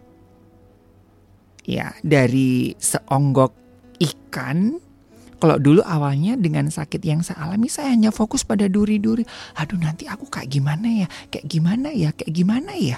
ya 1.67 1.91
dari 2.07 2.79
seonggok 2.79 3.53
ikan 3.99 4.79
kalau 5.45 5.61
dulu 5.61 5.85
awalnya 5.85 6.41
dengan 6.41 6.73
sakit 6.73 7.05
yang 7.05 7.21
saya 7.21 7.45
alami 7.45 7.69
saya 7.69 7.93
hanya 7.93 8.09
fokus 8.09 8.49
pada 8.49 8.65
duri-duri. 8.65 9.29
Aduh 9.61 9.77
nanti 9.77 10.09
aku 10.09 10.31
kayak 10.31 10.49
gimana 10.49 11.05
ya, 11.05 11.07
kayak 11.29 11.47
gimana 11.51 11.89
ya, 11.93 12.17
kayak 12.17 12.33
gimana 12.33 12.73
ya. 12.79 12.97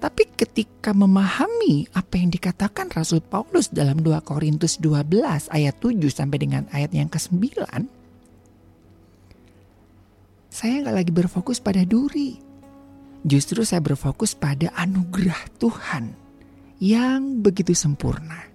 Tapi 0.00 0.32
ketika 0.32 0.96
memahami 0.96 1.84
apa 1.92 2.16
yang 2.16 2.32
dikatakan 2.32 2.88
Rasul 2.88 3.20
Paulus 3.20 3.68
dalam 3.68 4.00
2 4.00 4.16
Korintus 4.24 4.80
12 4.80 5.52
ayat 5.52 5.76
7 5.76 6.00
sampai 6.08 6.40
dengan 6.40 6.64
ayat 6.72 6.96
yang 6.96 7.12
ke-9. 7.12 7.60
Saya 10.48 10.74
nggak 10.80 10.96
lagi 11.04 11.12
berfokus 11.12 11.60
pada 11.60 11.84
duri. 11.84 12.40
Justru 13.20 13.60
saya 13.68 13.84
berfokus 13.84 14.32
pada 14.32 14.72
anugerah 14.72 15.52
Tuhan 15.60 16.16
yang 16.80 17.44
begitu 17.44 17.76
sempurna 17.76 18.48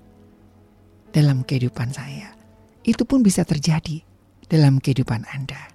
dalam 1.14 1.46
kehidupan 1.46 1.94
saya. 1.94 2.34
Itu 2.82 3.06
pun 3.06 3.22
bisa 3.22 3.46
terjadi 3.46 4.02
dalam 4.50 4.82
kehidupan 4.82 5.30
Anda. 5.30 5.75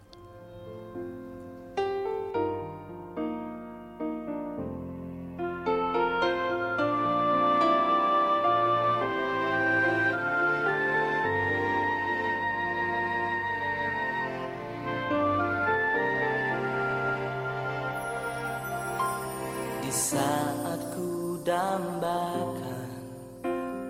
Saat 19.91 20.95
ku 20.95 21.35
dambakan 21.43 22.95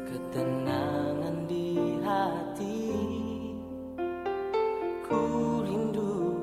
ketenangan 0.09 1.44
di 1.44 2.01
hati 2.01 2.89
Ku 5.05 5.20
rindu 5.60 6.40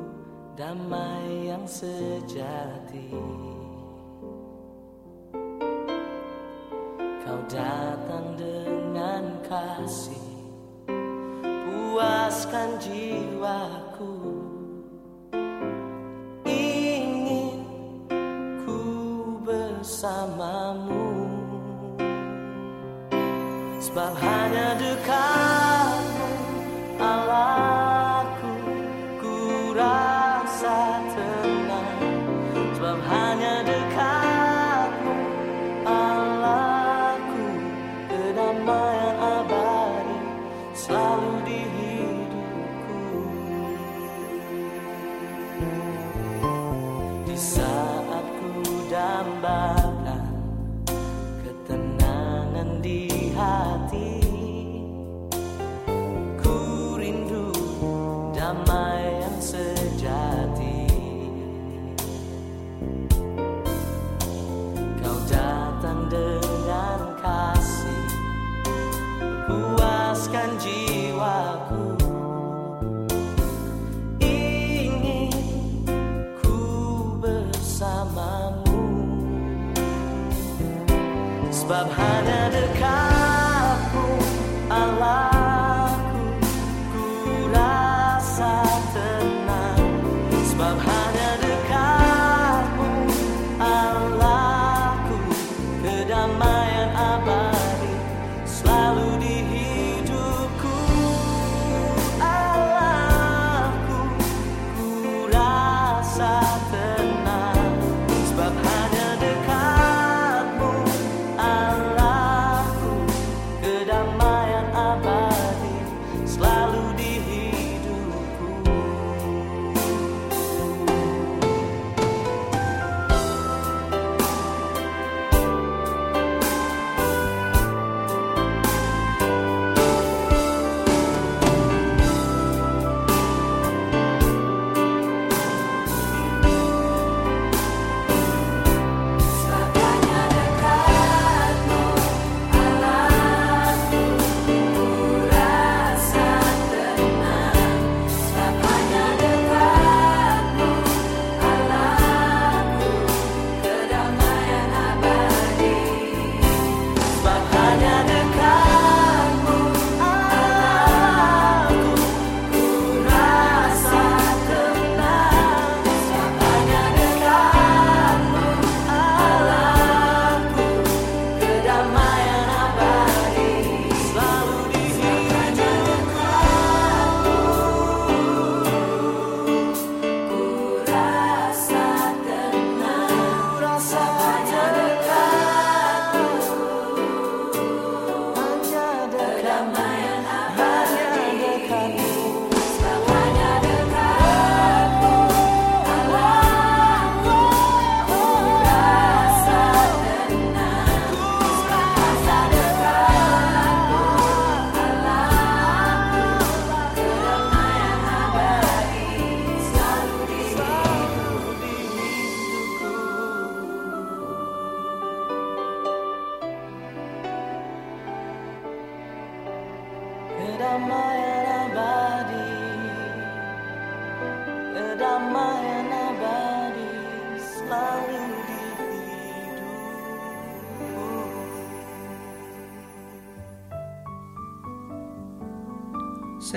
damai 0.54 1.50
yang 1.50 1.66
sejati. 1.66 3.10
Kau 7.26 7.42
datang 7.50 7.87
Sebab 23.98 24.14
hanya 24.22 24.77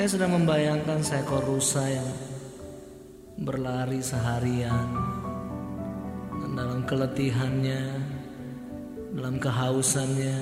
Saya 0.01 0.16
sedang 0.16 0.32
membayangkan 0.32 1.05
seekor 1.05 1.44
rusa 1.44 1.85
yang 1.85 2.09
berlari 3.36 4.01
seharian 4.01 4.89
dan 6.40 6.56
dalam 6.56 6.89
keletihannya, 6.89 8.01
dalam 9.12 9.36
kehausannya, 9.36 10.40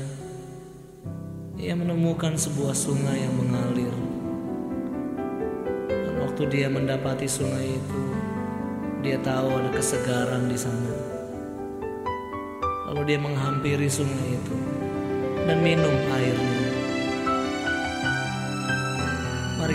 ia 1.59 1.75
menemukan 1.75 2.39
sebuah 2.39 2.71
sungai 2.71 3.19
yang 3.19 3.35
mengalir. 3.35 3.91
Dan 5.91 6.15
waktu 6.23 6.43
dia 6.55 6.71
mendapati 6.71 7.27
sungai 7.27 7.83
itu, 7.83 8.03
dia 9.03 9.19
tahu 9.27 9.59
ada 9.59 9.75
kesegaran 9.75 10.47
di 10.47 10.55
sana. 10.55 10.95
Lalu 12.87 13.03
dia 13.11 13.19
menghampiri 13.19 13.91
sungai 13.91 14.39
itu 14.39 14.55
dan 15.51 15.59
minum 15.67 15.99
airnya. 16.15 16.58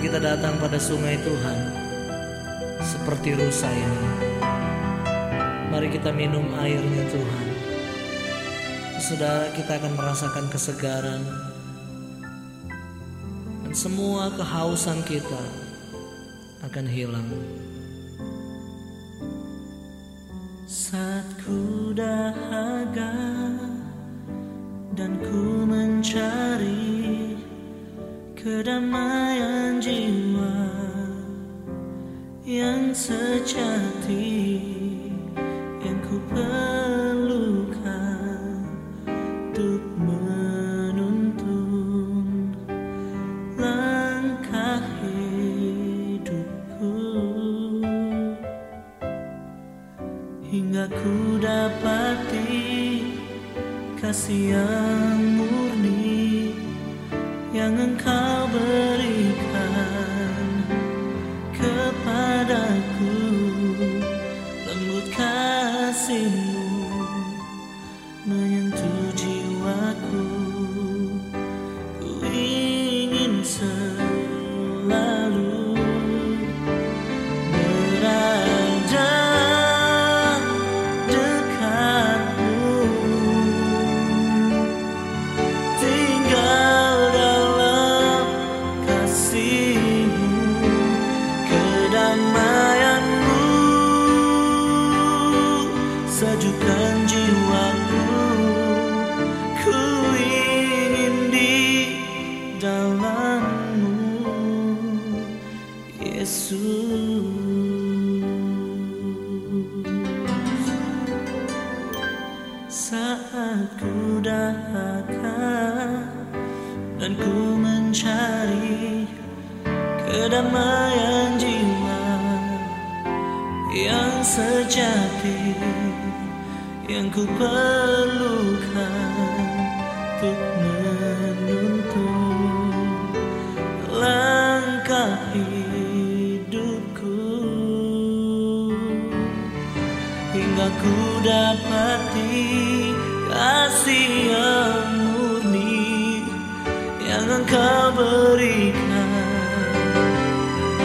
Kita 0.03 0.19
datang 0.19 0.59
pada 0.59 0.75
sungai 0.75 1.15
Tuhan 1.23 1.59
seperti 2.83 3.39
rusa 3.39 3.71
ini. 3.71 4.35
Mari 5.71 5.87
kita 5.95 6.11
minum 6.11 6.43
airnya 6.59 7.07
Tuhan. 7.07 7.47
Saudara 8.99 9.47
kita 9.55 9.79
akan 9.79 9.95
merasakan 9.95 10.45
kesegaran 10.51 11.23
dan 13.63 13.71
semua 13.71 14.27
kehausan 14.35 14.99
kita 15.07 15.43
akan 16.67 16.83
hilang. 16.83 17.27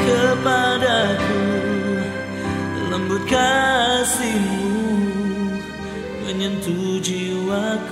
Kepadaku 0.05 1.41
lembut 2.93 3.25
kasihmu 3.25 4.69
menyentuh 6.29 7.01
jiwaku 7.01 7.88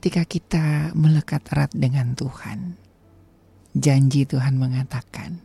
ketika 0.00 0.24
kita 0.24 0.66
melekat 0.96 1.44
erat 1.52 1.68
dengan 1.76 2.16
Tuhan, 2.16 2.72
janji 3.76 4.24
Tuhan 4.24 4.56
mengatakan, 4.56 5.36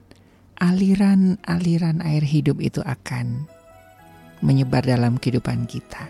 aliran-aliran 0.56 1.99
air 1.99 2.23
hidup 2.23 2.64
itu 2.64 2.80
akan 2.80 3.52
menyebar 4.40 4.88
dalam 4.88 5.19
kehidupan 5.19 5.68
kita. 5.68 6.07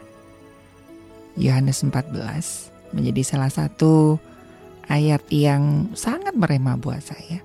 Yohanes 1.42 1.82
14 1.82 2.94
menjadi 2.94 3.22
salah 3.26 3.50
satu 3.50 4.22
ayat 4.94 5.26
yang 5.34 5.90
sangat 5.98 6.38
merema 6.38 6.78
buat 6.78 7.02
saya. 7.02 7.42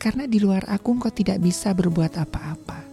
Karena 0.00 0.24
di 0.24 0.40
luar 0.40 0.64
aku 0.64 0.96
engkau 0.96 1.12
tidak 1.12 1.44
bisa 1.44 1.76
berbuat 1.76 2.16
apa-apa. 2.16 2.88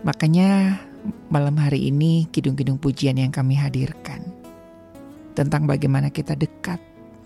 Makanya 0.00 0.80
malam 1.28 1.60
hari 1.60 1.92
ini 1.92 2.24
kidung-kidung 2.32 2.80
pujian 2.80 3.20
yang 3.20 3.28
kami 3.28 3.60
hadirkan 3.60 4.40
tentang 5.32 5.64
bagaimana 5.64 6.08
kita 6.12 6.36
dekat, 6.36 6.78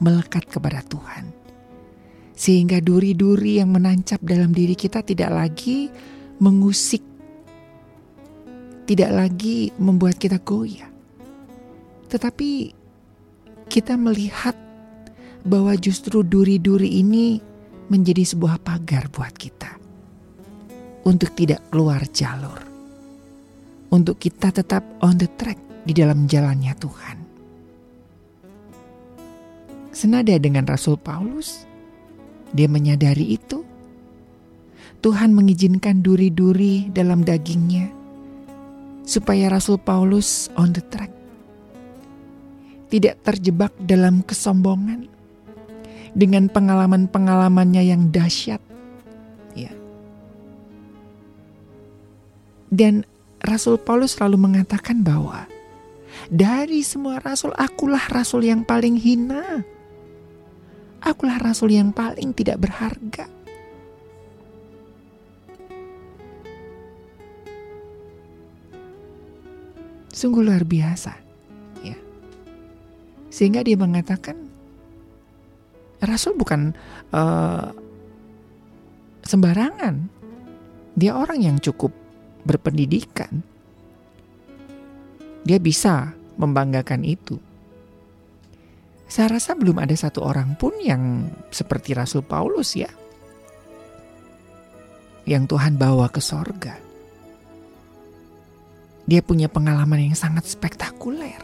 melekat 0.02 0.46
kepada 0.46 0.82
Tuhan. 0.86 1.30
Sehingga 2.36 2.84
duri-duri 2.84 3.58
yang 3.60 3.72
menancap 3.72 4.20
dalam 4.20 4.52
diri 4.52 4.76
kita 4.76 5.00
tidak 5.00 5.32
lagi 5.32 5.88
mengusik, 6.38 7.00
tidak 8.84 9.10
lagi 9.10 9.72
membuat 9.80 10.20
kita 10.20 10.38
goyah. 10.40 10.90
Tetapi 12.06 12.50
kita 13.66 13.98
melihat 13.98 14.54
bahwa 15.42 15.74
justru 15.74 16.22
duri-duri 16.22 17.00
ini 17.00 17.40
menjadi 17.88 18.22
sebuah 18.22 18.60
pagar 18.62 19.08
buat 19.10 19.32
kita 19.34 19.78
untuk 21.06 21.32
tidak 21.38 21.62
keluar 21.70 22.02
jalur 22.10 22.76
untuk 23.90 24.18
kita 24.18 24.50
tetap 24.50 24.82
on 25.02 25.16
the 25.16 25.30
track 25.38 25.58
di 25.86 25.94
dalam 25.94 26.26
jalannya 26.26 26.74
Tuhan. 26.76 27.25
Senada 29.96 30.36
dengan 30.36 30.68
Rasul 30.68 31.00
Paulus, 31.00 31.64
dia 32.52 32.68
menyadari 32.68 33.32
itu. 33.32 33.64
Tuhan 35.00 35.32
mengizinkan 35.32 36.04
duri-duri 36.04 36.92
dalam 36.92 37.24
dagingnya 37.24 37.88
supaya 39.08 39.48
Rasul 39.48 39.80
Paulus 39.80 40.52
on 40.60 40.76
the 40.76 40.84
track. 40.84 41.08
Tidak 42.92 43.24
terjebak 43.24 43.72
dalam 43.88 44.20
kesombongan 44.20 45.08
dengan 46.12 46.52
pengalaman-pengalamannya 46.52 47.80
yang 47.88 48.12
dahsyat. 48.12 48.60
Ya. 49.56 49.72
Dan 52.68 53.08
Rasul 53.40 53.80
Paulus 53.80 54.20
selalu 54.20 54.44
mengatakan 54.44 55.00
bahwa 55.00 55.48
dari 56.28 56.84
semua 56.84 57.16
rasul 57.22 57.56
akulah 57.56 58.12
rasul 58.12 58.44
yang 58.44 58.60
paling 58.60 59.00
hina. 59.00 59.64
Akulah 61.04 61.38
rasul 61.38 61.74
yang 61.74 61.92
paling 61.92 62.32
tidak 62.32 62.60
berharga. 62.60 63.28
Sungguh 70.16 70.40
luar 70.40 70.64
biasa. 70.64 71.12
Ya. 71.84 71.98
Sehingga 73.28 73.60
dia 73.60 73.76
mengatakan 73.76 74.48
rasul 76.00 76.32
bukan 76.36 76.72
uh, 77.12 77.68
sembarangan. 79.26 80.08
Dia 80.96 81.12
orang 81.12 81.44
yang 81.44 81.56
cukup 81.60 81.92
berpendidikan, 82.48 83.44
dia 85.44 85.60
bisa 85.60 86.16
membanggakan 86.40 87.04
itu. 87.04 87.36
Saya 89.06 89.38
rasa 89.38 89.54
belum 89.54 89.78
ada 89.78 89.94
satu 89.94 90.22
orang 90.22 90.58
pun 90.58 90.74
yang 90.82 91.30
seperti 91.50 91.94
Rasul 91.94 92.26
Paulus 92.26 92.74
ya. 92.74 92.90
Yang 95.26 95.54
Tuhan 95.54 95.78
bawa 95.78 96.10
ke 96.10 96.22
sorga. 96.22 96.74
Dia 99.06 99.22
punya 99.22 99.46
pengalaman 99.46 100.10
yang 100.10 100.18
sangat 100.18 100.50
spektakuler. 100.50 101.38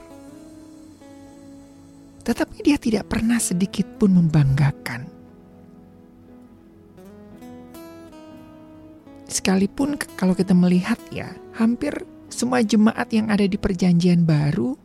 Tetapi 2.23 2.57
dia 2.63 2.79
tidak 2.79 3.11
pernah 3.11 3.39
sedikit 3.39 3.87
pun 3.99 4.15
membanggakan 4.15 5.23
Sekalipun 9.33 9.97
kalau 10.21 10.37
kita 10.37 10.53
melihat 10.53 11.01
ya, 11.09 11.33
hampir 11.57 12.05
semua 12.29 12.61
jemaat 12.61 13.09
yang 13.17 13.33
ada 13.33 13.49
di 13.49 13.57
perjanjian 13.57 14.29
baru 14.29 14.77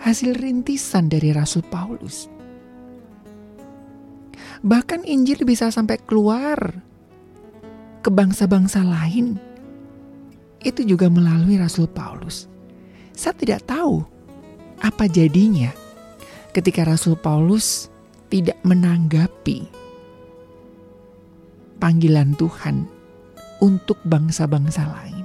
hasil 0.00 0.36
rintisan 0.36 1.08
dari 1.08 1.32
Rasul 1.32 1.64
Paulus. 1.66 2.28
Bahkan 4.64 5.04
Injil 5.04 5.44
bisa 5.44 5.68
sampai 5.68 6.00
keluar 6.00 6.58
ke 8.00 8.08
bangsa-bangsa 8.08 8.82
lain. 8.82 9.36
Itu 10.62 10.82
juga 10.82 11.06
melalui 11.06 11.60
Rasul 11.60 11.86
Paulus. 11.86 12.50
Saya 13.16 13.36
tidak 13.36 13.68
tahu 13.68 14.02
apa 14.82 15.08
jadinya 15.08 15.72
ketika 16.52 16.84
Rasul 16.84 17.16
Paulus 17.16 17.88
tidak 18.28 18.58
menanggapi 18.66 19.68
panggilan 21.78 22.34
Tuhan 22.34 22.88
untuk 23.62 24.00
bangsa-bangsa 24.04 24.84
lain. 24.84 25.24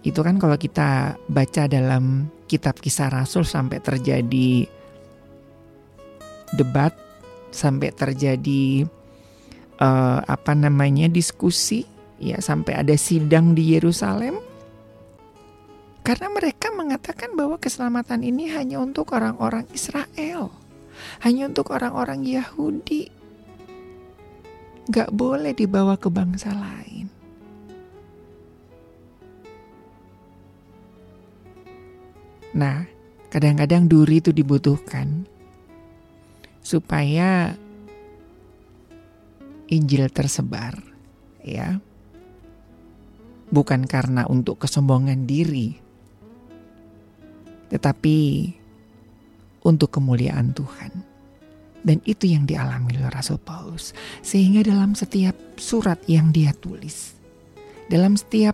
Itu 0.00 0.24
kan 0.24 0.40
kalau 0.40 0.56
kita 0.56 1.20
baca 1.28 1.68
dalam 1.68 2.32
kitab 2.50 2.82
kisah 2.82 3.14
Rasul 3.14 3.46
sampai 3.46 3.78
terjadi 3.78 4.66
debat, 6.50 6.90
sampai 7.54 7.94
terjadi 7.94 8.90
uh, 9.78 10.18
apa 10.26 10.58
namanya 10.58 11.06
diskusi, 11.06 11.86
ya 12.18 12.42
sampai 12.42 12.82
ada 12.82 12.98
sidang 12.98 13.54
di 13.54 13.78
Yerusalem. 13.78 14.42
Karena 16.02 16.26
mereka 16.26 16.74
mengatakan 16.74 17.38
bahwa 17.38 17.54
keselamatan 17.62 18.26
ini 18.26 18.50
hanya 18.50 18.82
untuk 18.82 19.14
orang-orang 19.14 19.70
Israel, 19.70 20.50
hanya 21.22 21.46
untuk 21.46 21.70
orang-orang 21.70 22.26
Yahudi 22.26 23.14
gak 24.90 25.14
boleh 25.14 25.54
dibawa 25.54 25.94
ke 25.94 26.10
bangsa 26.10 26.50
lain. 26.50 27.19
Nah, 32.50 32.82
kadang-kadang 33.30 33.86
duri 33.86 34.18
itu 34.18 34.34
dibutuhkan 34.34 35.26
supaya 36.60 37.54
Injil 39.70 40.10
tersebar, 40.10 40.82
ya. 41.46 41.78
Bukan 43.50 43.86
karena 43.86 44.26
untuk 44.26 44.62
kesombongan 44.62 45.30
diri, 45.30 45.78
tetapi 47.70 48.18
untuk 49.62 49.94
kemuliaan 49.94 50.50
Tuhan. 50.50 50.92
Dan 51.80 52.02
itu 52.04 52.28
yang 52.28 52.44
dialami 52.44 52.98
oleh 53.00 53.08
Rasul 53.08 53.40
Paulus. 53.40 53.96
Sehingga 54.20 54.60
dalam 54.60 54.92
setiap 54.92 55.32
surat 55.56 55.96
yang 56.04 56.28
dia 56.28 56.52
tulis, 56.52 57.16
dalam 57.88 58.20
setiap 58.20 58.52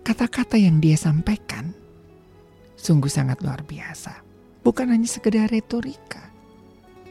kata-kata 0.00 0.56
yang 0.56 0.80
dia 0.80 0.96
sampaikan, 0.96 1.76
sungguh 2.80 3.12
sangat 3.12 3.44
luar 3.44 3.60
biasa. 3.60 4.24
Bukan 4.64 4.88
hanya 4.88 5.08
sekedar 5.08 5.52
retorika, 5.52 6.32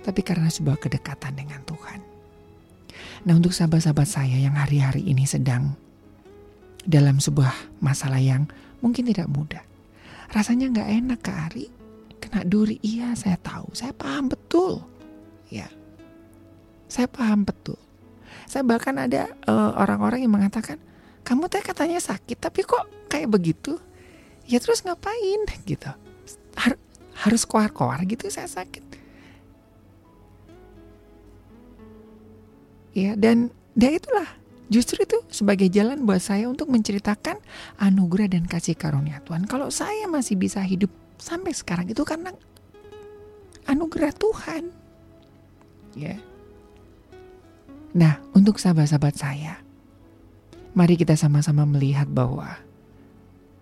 tapi 0.01 0.25
karena 0.25 0.49
sebuah 0.49 0.81
kedekatan 0.81 1.37
dengan 1.37 1.61
Tuhan. 1.65 2.01
Nah 3.29 3.33
untuk 3.37 3.53
sahabat-sahabat 3.53 4.09
saya 4.09 4.37
yang 4.37 4.57
hari-hari 4.57 5.05
ini 5.05 5.29
sedang 5.29 5.77
dalam 6.85 7.21
sebuah 7.21 7.81
masalah 7.83 8.21
yang 8.21 8.49
mungkin 8.81 9.05
tidak 9.05 9.29
mudah. 9.29 9.61
Rasanya 10.29 10.73
nggak 10.73 10.89
enak 10.89 11.19
ke 11.21 11.31
Ari, 11.33 11.65
kena 12.21 12.45
duri. 12.45 12.77
Iya 12.85 13.17
saya 13.17 13.37
tahu. 13.41 13.73
Saya 13.73 13.93
paham 13.93 14.29
betul. 14.29 14.81
Ya. 15.49 15.69
Saya 16.89 17.09
paham 17.09 17.45
betul. 17.45 17.77
Saya 18.49 18.65
bahkan 18.65 18.97
ada 18.97 19.29
orang 19.45 19.69
eh, 19.69 19.71
orang-orang 19.77 20.19
yang 20.25 20.33
mengatakan 20.33 20.77
kamu 21.25 21.45
teh 21.49 21.61
katanya 21.61 22.01
sakit 22.01 22.37
tapi 22.41 22.65
kok 22.65 22.89
kayak 23.11 23.29
begitu 23.29 23.77
ya 24.49 24.57
terus 24.57 24.81
ngapain? 24.81 25.45
Gitu. 25.63 25.87
Har 26.57 26.73
harus 27.21 27.45
koar-koar 27.45 28.01
gitu 28.09 28.27
saya 28.33 28.49
sakit. 28.49 28.83
Ya 32.97 33.13
dan 33.13 33.53
dan 33.77 33.91
itulah. 33.95 34.27
Justru 34.69 35.01
itu 35.01 35.17
sebagai 35.33 35.65
jalan 35.65 36.05
buat 36.05 36.21
saya 36.21 36.45
untuk 36.45 36.69
menceritakan 36.69 37.41
anugerah 37.81 38.37
dan 38.37 38.45
kasih 38.45 38.77
karunia 38.77 39.17
Tuhan. 39.25 39.49
Kalau 39.49 39.73
saya 39.73 40.05
masih 40.05 40.37
bisa 40.37 40.61
hidup 40.61 40.93
sampai 41.17 41.57
sekarang 41.57 41.89
itu 41.89 42.05
karena 42.05 42.29
anugerah 43.65 44.13
Tuhan. 44.13 44.69
Ya. 45.97 46.21
Nah, 47.97 48.21
untuk 48.37 48.61
sahabat-sahabat 48.61 49.17
saya, 49.17 49.57
mari 50.77 50.93
kita 50.93 51.17
sama-sama 51.17 51.65
melihat 51.65 52.05
bahwa 52.05 52.61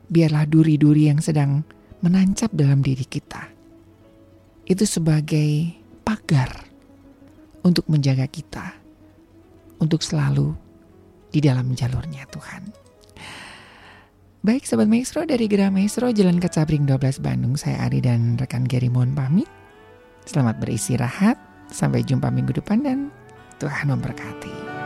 biarlah 0.08 0.48
duri-duri 0.48 1.12
yang 1.12 1.20
sedang 1.20 1.64
menancap 2.04 2.52
dalam 2.56 2.80
diri 2.84 3.04
kita. 3.04 3.52
Itu 4.68 4.84
sebagai 4.84 5.76
pagar 6.04 6.68
untuk 7.64 7.88
menjaga 7.88 8.28
kita, 8.28 8.76
untuk 9.80 10.04
selalu 10.04 10.56
di 11.32 11.40
dalam 11.44 11.72
jalurnya 11.76 12.28
Tuhan. 12.28 12.64
Baik 14.44 14.64
Sobat 14.64 14.88
Maestro 14.88 15.28
dari 15.28 15.50
Gerah 15.52 15.74
Maestro 15.74 16.08
Jalan 16.08 16.40
Kecabring 16.40 16.88
12 16.88 17.20
Bandung 17.20 17.60
Saya 17.60 17.84
Ari 17.84 18.00
dan 18.00 18.40
rekan 18.40 18.64
Gary 18.64 18.88
mohon 18.88 19.12
pamit. 19.12 19.50
Selamat 20.24 20.60
beristirahat 20.60 21.36
Sampai 21.68 22.04
jumpa 22.04 22.32
minggu 22.32 22.56
depan 22.56 22.80
dan 22.80 23.12
Tuhan 23.60 23.92
memberkati 23.92 24.77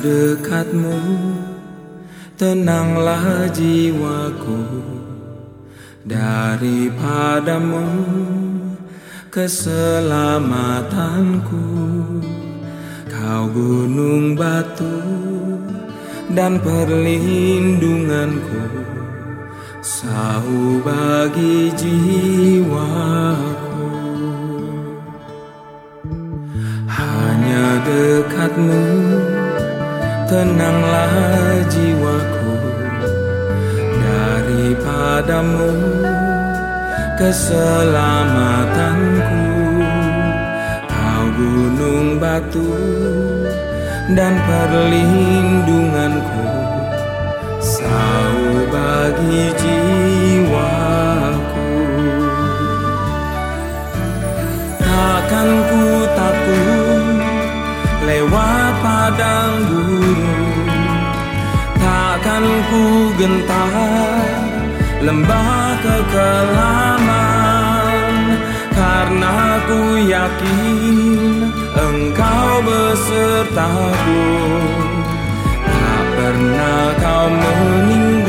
dekatmu 0.00 0.96
Tenanglah 2.40 3.52
jiwaku. 3.52 4.64
Daripadamu 6.08 7.84
Keselamatanku. 9.28 11.68
Kau 13.12 13.44
gunung 13.52 14.40
batu 14.40 15.04
Dan 16.32 16.56
perlindunganku. 16.64 18.64
Sau 19.84 20.80
bagi 20.80 21.76
jiwaku. 21.76 23.84
Hanya 26.88 27.84
dekatmu 27.84 28.80
Tenanglah 30.30 31.58
jiwaku 31.66 32.54
Daripadamu 33.98 35.74
Keselamatanku. 37.18 39.42
Kau 40.86 41.26
gunung 41.34 42.22
batu 42.22 42.78
Dan 44.14 44.38
perlindunganku 44.46 46.46
Sau 47.58 48.38
bagi 48.70 49.50
jiwaku. 49.58 51.74
Takkan 54.78 55.50
ku 55.66 56.06
takut 56.14 56.69
padang 59.10 59.66
gurun 59.66 60.22
Takkan 61.80 62.46
ku 62.70 63.10
gentar 63.18 64.22
lembah 65.02 65.74
kekelaman. 65.82 67.08
Karena 68.70 69.58
ku 69.66 69.98
yakin 69.98 71.50
engkau 71.74 72.62
besertaku. 72.62 74.22
Tak 75.64 76.04
pernah 76.14 76.94
kau 77.00 77.26
meninggalkanku 77.32 78.19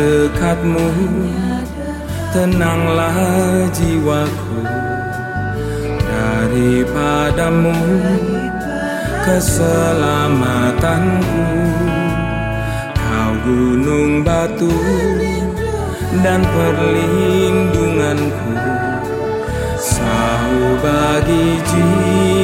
dekatmu 0.00 0.88
Tenanglah 2.30 3.18
jiwaku. 3.74 4.62
Daripadamu 6.06 7.74
Keselamatanku. 9.26 11.42
Kau 12.96 13.32
gunung 13.44 14.24
batu 14.24 14.72
Dan 16.22 16.40
perlindunganku. 16.46 18.54
Sau 19.80 20.52
bagi 20.80 21.56
jiwaku 21.66 22.39